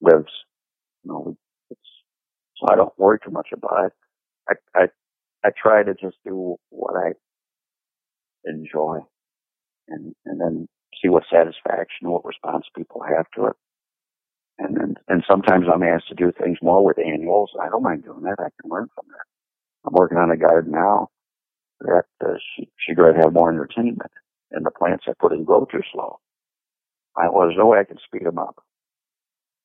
lives. 0.00 0.32
You 1.04 1.12
know, 1.12 1.36
it's, 1.70 1.80
so 2.56 2.66
I 2.72 2.76
don't 2.76 2.96
worry 2.98 3.18
too 3.24 3.32
much 3.32 3.48
about 3.52 3.86
it. 3.86 3.92
I, 4.48 4.80
I, 4.80 4.86
I 5.44 5.50
try 5.60 5.82
to 5.82 5.94
just 5.94 6.16
do 6.24 6.56
what 6.70 6.94
I 6.96 7.12
enjoy 8.44 9.00
and, 9.88 10.14
and 10.24 10.40
then 10.40 10.68
see 11.00 11.08
what 11.08 11.24
satisfaction, 11.30 12.10
what 12.10 12.24
response 12.24 12.66
people 12.76 13.02
have 13.02 13.26
to 13.36 13.46
it. 13.46 13.56
And 14.58 14.76
then, 14.76 14.94
and 15.08 15.24
sometimes 15.28 15.66
I'm 15.72 15.82
asked 15.82 16.08
to 16.08 16.14
do 16.14 16.32
things 16.32 16.58
more 16.62 16.84
with 16.84 16.98
annuals. 16.98 17.50
I 17.60 17.68
don't 17.68 17.82
mind 17.82 18.04
doing 18.04 18.22
that. 18.22 18.36
I 18.38 18.50
can 18.60 18.70
learn 18.70 18.88
from 18.94 19.06
that. 19.08 19.26
I'm 19.86 19.94
working 19.94 20.18
on 20.18 20.30
a 20.30 20.36
garden 20.36 20.72
now 20.72 21.08
that 21.80 22.04
uh, 22.24 22.34
she, 22.56 22.68
she'd 22.78 22.98
rather 22.98 23.18
have 23.18 23.32
more 23.32 23.50
entertainment. 23.50 24.10
And 24.52 24.64
the 24.64 24.70
plants 24.70 25.04
I 25.08 25.12
put 25.18 25.32
in 25.32 25.44
grow 25.44 25.64
too 25.64 25.82
slow. 25.92 26.20
I, 27.16 27.28
well, 27.28 27.46
there's 27.46 27.58
no 27.58 27.66
way 27.66 27.78
I 27.80 27.84
can 27.84 27.98
speed 28.06 28.26
them 28.26 28.38
up. 28.38 28.62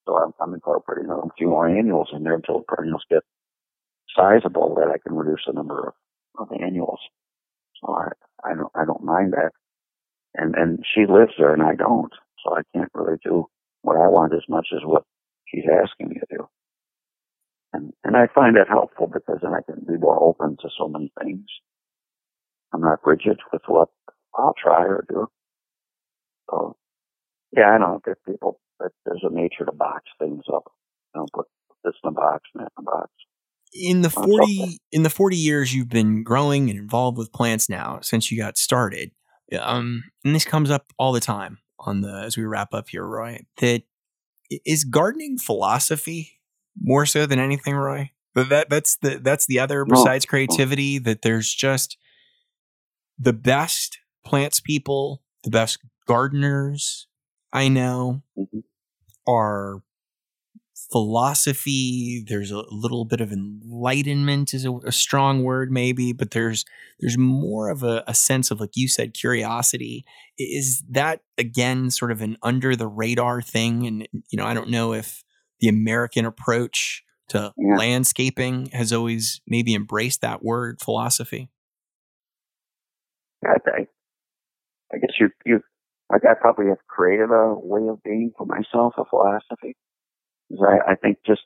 So 0.06 0.16
I'm, 0.18 0.34
I'm 0.42 0.54
incorporating 0.54 1.12
a 1.12 1.22
few 1.38 1.48
more 1.50 1.68
annuals 1.68 2.10
in 2.14 2.24
there 2.24 2.36
until 2.36 2.60
the 2.60 2.66
perennials 2.66 3.04
get 3.10 3.24
sizable 4.16 4.76
that 4.76 4.90
I 4.90 4.98
can 4.98 5.16
reduce 5.18 5.44
the 5.46 5.54
number 5.54 5.94
of, 6.40 6.50
of 6.50 6.62
annuals. 6.62 7.00
So 7.82 7.94
I, 7.94 8.08
I 8.50 8.56
don't, 8.56 8.72
I 8.76 8.86
don't 8.86 9.04
mind 9.04 9.34
that 9.34 9.52
and 10.36 10.56
and 10.56 10.84
she 10.94 11.02
lives 11.02 11.34
there 11.38 11.54
and 11.54 11.64
I 11.64 11.76
don't, 11.76 12.12
so 12.44 12.56
I 12.56 12.62
can't 12.74 12.92
really 12.94 13.18
do 13.24 13.46
what 13.82 13.98
I 13.98 14.08
want 14.08 14.34
as 14.34 14.44
much 14.50 14.68
as 14.74 14.82
what 14.84 15.04
she's 15.48 15.66
asking 15.66 16.10
me 16.10 16.16
to 16.16 16.38
do. 16.38 16.48
And 17.74 17.94
and 18.04 18.16
I 18.16 18.28
find 18.34 18.56
that 18.56 18.70
helpful 18.70 19.08
because 19.08 19.40
then 19.42 19.54
I 19.54 19.62
can 19.62 19.86
be 19.86 19.98
more 19.98 20.22
open 20.22 20.58
to 20.62 20.70
so 20.78 20.88
many 20.88 21.12
things. 21.22 21.46
I'm 22.74 22.82
not 22.82 23.06
rigid 23.06 23.40
with 23.52 23.62
what 23.68 23.90
I'll 24.36 24.56
try 24.62 24.84
or 24.84 25.06
do. 25.08 25.28
So 26.50 26.76
yeah, 27.56 27.70
I 27.70 27.78
know 27.78 28.02
that 28.06 28.18
people 28.26 28.60
that 28.80 28.92
there's 29.06 29.24
a 29.24 29.34
nature 29.34 29.66
to 29.66 29.72
box 29.72 30.04
things 30.20 30.44
up. 30.54 30.72
You 31.16 31.22
know, 31.22 31.28
put 31.34 31.48
this 31.84 31.94
in 32.04 32.10
a 32.10 32.12
box 32.12 32.44
and 32.54 32.64
that 32.64 32.72
in 32.78 32.84
a 32.84 32.92
box. 32.92 33.12
In 33.74 34.02
the 34.02 34.10
forty 34.10 34.80
in 34.92 35.04
the 35.04 35.10
forty 35.10 35.38
years 35.38 35.74
you've 35.74 35.90
been 35.90 36.24
growing 36.24 36.70
and 36.70 36.80
involved 36.80 37.18
with 37.18 37.34
plants 37.34 37.70
now 37.70 38.00
since 38.02 38.32
you 38.32 38.38
got 38.38 38.58
started, 38.58 39.12
um, 39.60 40.04
and 40.24 40.36
this 40.36 40.46
comes 40.46 40.72
up 40.72 40.92
all 40.98 41.12
the 41.12 41.20
time 41.20 41.60
on 41.80 42.02
the 42.02 42.24
as 42.26 42.38
we 42.38 42.44
wrap 42.44 42.74
up 42.74 42.90
here, 42.90 43.06
Roy. 43.06 43.40
That 43.58 43.84
is 44.66 44.84
gardening 44.84 45.38
philosophy 45.38 46.40
more 46.80 47.06
so 47.06 47.26
than 47.26 47.40
anything, 47.40 47.76
Roy. 47.76 48.12
But 48.34 48.50
that 48.50 48.70
that's 48.70 48.98
the 48.98 49.20
that's 49.22 49.48
the 49.48 49.60
other 49.60 49.84
besides 49.84 50.26
creativity 50.26 51.00
that 51.00 51.24
there's 51.24 51.54
just 51.54 51.98
the 53.18 53.34
best 53.34 53.98
plants 54.26 54.60
people, 54.60 55.24
the 55.44 55.50
best 55.50 55.80
gardeners 56.08 57.08
I 57.52 57.68
know 57.68 58.22
mm-hmm. 58.38 58.60
are 59.28 59.82
philosophy 60.92 62.24
there's 62.28 62.52
a 62.52 62.64
little 62.70 63.04
bit 63.04 63.20
of 63.20 63.32
enlightenment 63.32 64.54
is 64.54 64.64
a, 64.64 64.72
a 64.86 64.92
strong 64.92 65.44
word 65.44 65.70
maybe 65.72 66.14
but 66.14 66.32
there's 66.32 66.64
there's 67.00 67.18
more 67.18 67.70
of 67.70 67.84
a, 67.84 68.04
a, 68.08 68.14
sense 68.14 68.52
of 68.52 68.62
like 68.62 68.72
you 68.76 68.88
said 68.88 69.14
curiosity 69.14 70.06
is 70.38 70.84
that 70.90 71.22
again 71.38 71.92
sort 71.92 72.12
of 72.12 72.22
an 72.22 72.38
under 72.42 72.76
the 72.76 72.88
radar 72.88 73.42
thing 73.42 73.86
and 73.86 74.08
you 74.30 74.38
know 74.38 74.46
i 74.46 74.54
don't 74.54 74.70
know 74.70 74.94
if 74.94 75.24
the 75.60 75.68
american 75.68 76.26
approach 76.26 77.04
to 77.28 77.54
yeah. 77.58 77.76
landscaping 77.76 78.68
has 78.68 78.94
always 78.94 79.42
maybe 79.46 79.76
embraced 79.76 80.22
that 80.22 80.42
word 80.42 80.80
philosophy 80.82 81.50
i, 83.46 83.50
I, 83.50 83.88
I 84.94 84.98
guess 85.00 85.12
you 85.20 85.30
you 85.46 85.60
like 86.10 86.22
I 86.24 86.36
probably 86.40 86.68
have 86.68 86.78
created 86.88 87.32
a 87.32 87.54
way 87.54 87.88
of 87.90 88.02
being 88.02 88.32
for 88.38 88.46
myself, 88.46 88.94
a 88.98 89.04
philosophy. 89.04 89.76
I, 90.52 90.92
I 90.92 90.96
think 90.96 91.20
just 91.26 91.42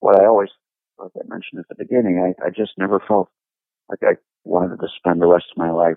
what 0.00 0.20
I 0.20 0.26
always, 0.26 0.50
like 0.98 1.12
I 1.16 1.26
mentioned 1.26 1.60
at 1.60 1.68
the 1.68 1.82
beginning, 1.82 2.18
I, 2.18 2.46
I 2.46 2.50
just 2.50 2.72
never 2.78 3.00
felt 3.06 3.28
like 3.88 4.00
I 4.02 4.16
wanted 4.44 4.78
to 4.80 4.88
spend 4.98 5.20
the 5.22 5.26
rest 5.26 5.46
of 5.52 5.58
my 5.58 5.70
life 5.70 5.96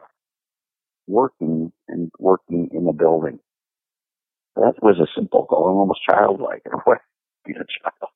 working 1.07 1.71
and 1.87 2.11
working 2.19 2.69
in 2.73 2.87
a 2.87 2.93
building. 2.93 3.39
That 4.55 4.75
was 4.81 4.97
a 4.99 5.07
simple 5.15 5.45
goal, 5.49 5.65
almost 5.79 6.01
childlike 6.09 6.63
in 6.65 6.73
a 6.73 6.89
way, 6.89 6.97
being 7.45 7.57
a 7.57 7.65
child. 7.65 8.11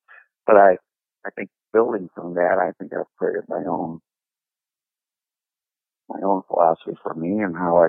But 0.48 0.56
I, 0.56 0.78
I 1.26 1.30
think 1.36 1.50
building 1.74 2.10
from 2.16 2.36
that, 2.36 2.58
I 2.60 2.72
think 2.80 2.94
I've 2.94 3.06
created 3.18 3.44
my 3.50 3.64
own, 3.68 4.00
my 6.10 6.20
own 6.24 6.44
philosophy 6.48 6.98
for 7.04 7.14
me 7.14 7.42
and 7.44 7.56
how 7.56 7.78
I, 7.84 7.88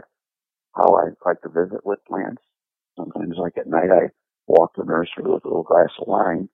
how 0.74 0.96
I 0.96 1.10
like 1.26 1.40
to 1.42 1.48
visit 1.48 1.84
with 1.84 2.04
plants. 2.06 2.42
Sometimes 2.96 3.36
like 3.38 3.56
at 3.56 3.66
night 3.68 3.90
I 3.90 4.10
walk 4.50 4.72
the 4.76 4.84
nursery 4.84 5.24
with 5.24 5.44
a 5.44 5.48
little 5.48 5.62
glass 5.62 5.90
of 6.00 6.08
wine, 6.08 6.48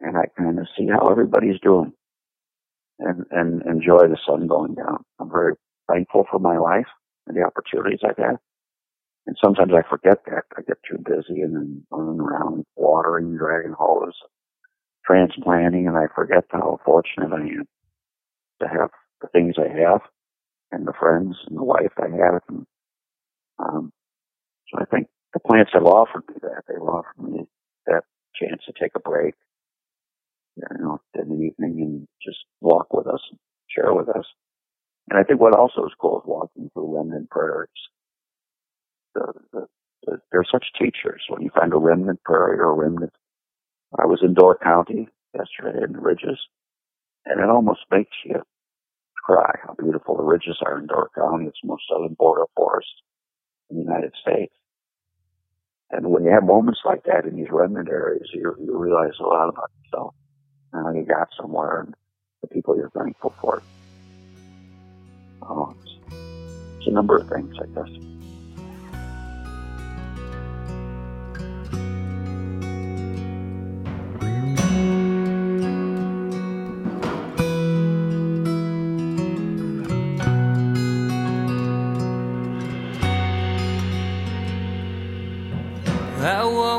and 0.00 0.16
I 0.16 0.24
kind 0.36 0.58
of 0.58 0.66
see 0.76 0.88
how 0.88 1.08
everybody's 1.08 1.60
doing, 1.60 1.92
and 2.98 3.26
and 3.30 3.62
enjoy 3.66 4.08
the 4.08 4.18
sun 4.26 4.46
going 4.46 4.74
down. 4.74 5.04
I'm 5.20 5.30
very 5.30 5.54
thankful 5.90 6.26
for 6.30 6.38
my 6.38 6.58
life 6.58 6.86
and 7.26 7.36
the 7.36 7.42
opportunities 7.42 8.00
I've 8.04 8.16
had. 8.16 8.36
And 9.26 9.36
sometimes 9.42 9.72
I 9.74 9.88
forget 9.88 10.18
that. 10.26 10.44
I 10.56 10.62
get 10.62 10.78
too 10.88 10.98
busy 10.98 11.42
and 11.42 11.54
then 11.54 11.86
running 11.90 12.20
around 12.20 12.64
watering, 12.76 13.36
dragging 13.36 13.74
hose, 13.78 14.14
transplanting, 15.06 15.86
and 15.86 15.96
I 15.96 16.06
forget 16.14 16.44
how 16.50 16.80
fortunate 16.84 17.32
I 17.32 17.40
am 17.40 17.68
to 18.62 18.68
have 18.68 18.90
the 19.20 19.28
things 19.28 19.56
I 19.58 19.68
have 19.68 20.00
and 20.72 20.86
the 20.86 20.94
friends 20.98 21.36
and 21.48 21.58
the 21.58 21.64
wife 21.64 21.92
I 21.98 22.08
have. 22.08 22.42
And, 22.48 22.66
um, 23.58 23.92
so 24.68 24.80
I 24.80 24.84
think 24.86 25.08
the 25.32 25.40
plants 25.40 25.70
have 25.74 25.84
offered 25.84 26.24
me 26.28 26.36
that. 26.42 26.62
They've 26.68 26.82
offered 26.82 27.18
me 27.18 27.46
that 27.86 28.04
chance 28.34 28.62
to 28.66 28.72
take 28.80 28.92
a 28.96 29.00
break, 29.00 29.34
you 30.56 30.64
know, 30.78 31.00
in 31.14 31.28
the 31.28 31.44
evening 31.44 31.80
and 31.82 32.08
just 32.24 32.38
walk 32.60 32.92
with 32.92 33.06
us, 33.06 33.20
share 33.68 33.92
with 33.94 34.08
us. 34.08 34.24
And 35.08 35.18
I 35.18 35.24
think 35.24 35.40
what 35.40 35.56
also 35.56 35.84
is 35.84 35.92
cool 36.00 36.18
is 36.18 36.26
walking 36.26 36.70
through 36.72 36.96
remnant 36.96 37.30
prairies. 37.30 37.68
The, 39.14 39.32
the, 39.52 39.66
the, 40.06 40.18
they're 40.30 40.44
such 40.50 40.66
teachers. 40.78 41.22
When 41.28 41.42
you 41.42 41.50
find 41.54 41.72
a 41.72 41.78
remnant 41.78 42.22
prairie 42.24 42.58
or 42.58 42.70
a 42.70 42.74
remnant, 42.74 43.12
I 43.98 44.06
was 44.06 44.20
in 44.22 44.34
Door 44.34 44.58
County 44.62 45.08
yesterday 45.34 45.84
in 45.84 45.92
the 45.92 46.00
ridges, 46.00 46.38
and 47.26 47.40
it 47.40 47.48
almost 47.50 47.80
makes 47.90 48.16
you 48.24 48.40
cry 49.16 49.50
how 49.64 49.74
beautiful 49.74 50.16
the 50.16 50.22
ridges 50.22 50.58
are 50.64 50.78
in 50.78 50.86
Door 50.86 51.10
County. 51.16 51.46
It's 51.46 51.58
the 51.62 51.68
most 51.68 51.82
southern 51.90 52.14
boreal 52.18 52.50
forest 52.56 52.88
in 53.68 53.78
the 53.78 53.82
United 53.82 54.12
States. 54.20 54.54
And 55.90 56.06
when 56.06 56.24
you 56.24 56.30
have 56.30 56.44
moments 56.44 56.80
like 56.84 57.04
that 57.04 57.26
in 57.26 57.36
these 57.36 57.50
remnant 57.50 57.88
areas, 57.88 58.28
you, 58.32 58.54
you 58.60 58.76
realize 58.76 59.12
a 59.18 59.24
lot 59.24 59.48
about 59.48 59.70
yourself 59.84 60.14
and 60.72 60.86
how 60.86 60.92
you 60.92 61.04
got 61.04 61.28
somewhere 61.40 61.80
and 61.80 61.94
the 62.42 62.48
people 62.48 62.76
you're 62.76 62.90
thankful 62.90 63.34
for. 63.40 63.62
Oh, 65.42 65.74
it's, 65.82 65.92
it's 66.78 66.88
a 66.88 66.92
number 66.92 67.18
of 67.18 67.28
things, 67.28 67.52
I 67.60 67.66
guess. 67.74 68.09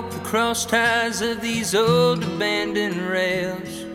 The 0.10 0.20
cross 0.20 0.66
ties 0.66 1.22
of 1.22 1.42
these 1.42 1.76
old 1.76 2.24
abandoned 2.24 3.02
rails, 3.02 3.86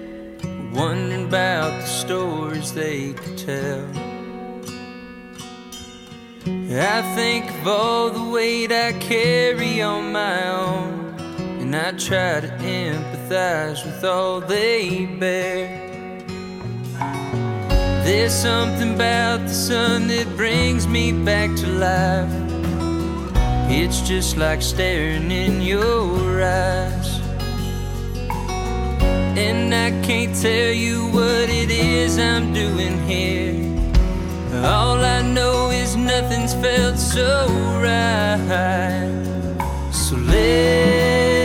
wondering 0.72 1.24
about 1.24 1.80
the 1.80 1.86
stories 1.86 2.72
they 2.72 3.12
could 3.14 3.38
tell. 3.38 3.84
I 6.46 7.02
think 7.16 7.50
of 7.50 7.66
all 7.66 8.10
the 8.10 8.30
weight 8.30 8.70
I 8.70 8.92
carry 8.92 9.82
on 9.82 10.12
my 10.12 10.48
own, 10.48 11.16
and 11.60 11.74
I 11.74 11.92
try 11.92 12.40
to 12.40 12.48
empathize 12.48 13.84
with 13.84 14.04
all 14.04 14.40
they 14.40 15.06
bear. 15.06 15.86
There's 18.04 18.34
something 18.34 18.94
about 18.94 19.40
the 19.40 19.54
sun 19.54 20.06
that 20.08 20.28
brings 20.36 20.86
me 20.86 21.12
back 21.12 21.56
to 21.56 21.66
life. 21.66 22.45
It's 23.68 24.00
just 24.00 24.36
like 24.36 24.62
staring 24.62 25.30
in 25.30 25.60
your 25.60 26.42
eyes. 26.42 27.20
And 29.36 29.74
I 29.74 29.90
can't 30.06 30.34
tell 30.34 30.72
you 30.72 31.08
what 31.08 31.48
it 31.48 31.70
is 31.70 32.18
I'm 32.18 32.52
doing 32.52 32.98
here. 33.06 33.54
All 34.64 34.98
I 35.04 35.20
know 35.22 35.70
is 35.70 35.96
nothing's 35.96 36.54
felt 36.54 36.96
so 36.96 37.46
right. 37.82 39.10
So 39.92 40.16
let 40.16 41.35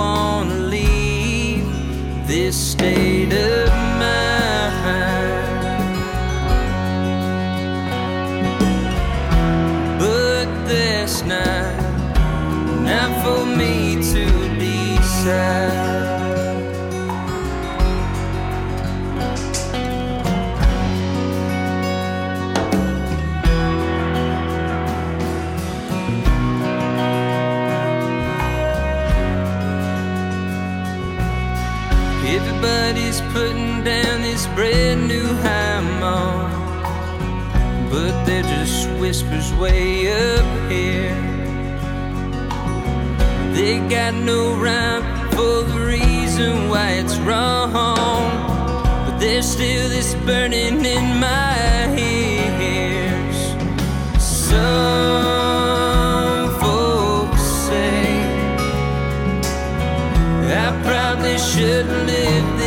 wanna 0.00 0.54
leave 0.76 1.66
this 2.26 2.56
state 2.72 3.32
of 3.32 3.68
mind. 4.00 5.28
But 10.02 10.48
that's 10.68 11.18
not, 11.32 11.74
not 12.90 13.10
for 13.22 13.40
me 13.60 13.74
to 14.12 14.24
decide. 14.64 15.69
Brand 34.60 35.08
new 35.08 35.26
high 35.42 35.80
but 37.90 38.12
they're 38.26 38.42
just 38.42 38.90
whispers 39.00 39.50
way 39.54 40.12
up 40.12 40.70
here. 40.70 41.16
They 43.54 43.78
got 43.88 44.12
no 44.12 44.40
rhyme 44.64 45.02
for 45.30 45.62
the 45.70 45.80
reason 45.96 46.68
why 46.68 46.88
it's 47.00 47.16
wrong, 47.20 47.72
but 49.06 49.18
there's 49.18 49.46
still 49.46 49.88
this 49.88 50.14
burning 50.26 50.84
in 50.84 51.06
my 51.18 51.96
ears. 51.96 52.40
Probably 60.82 61.38
shouldn't 61.38 62.06
live 62.06 62.59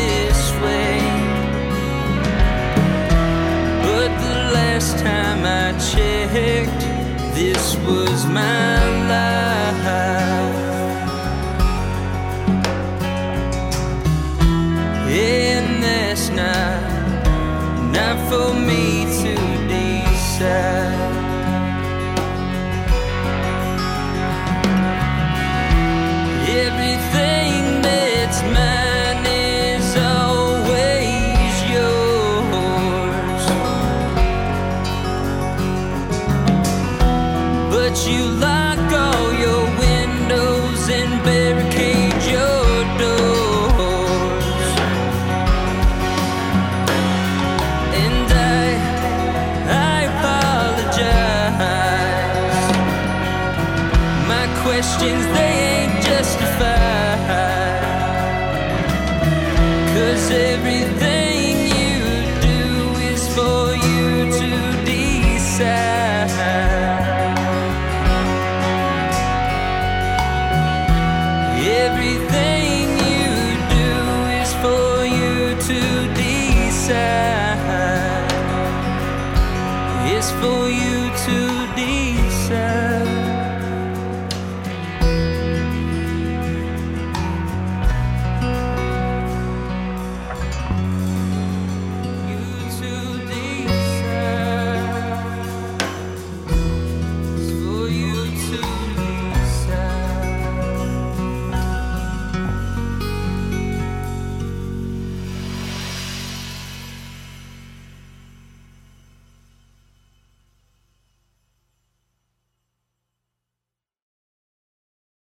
checked, 5.79 6.83
this 7.35 7.75
was 7.85 8.25
my 8.25 8.77
life. 9.07 10.22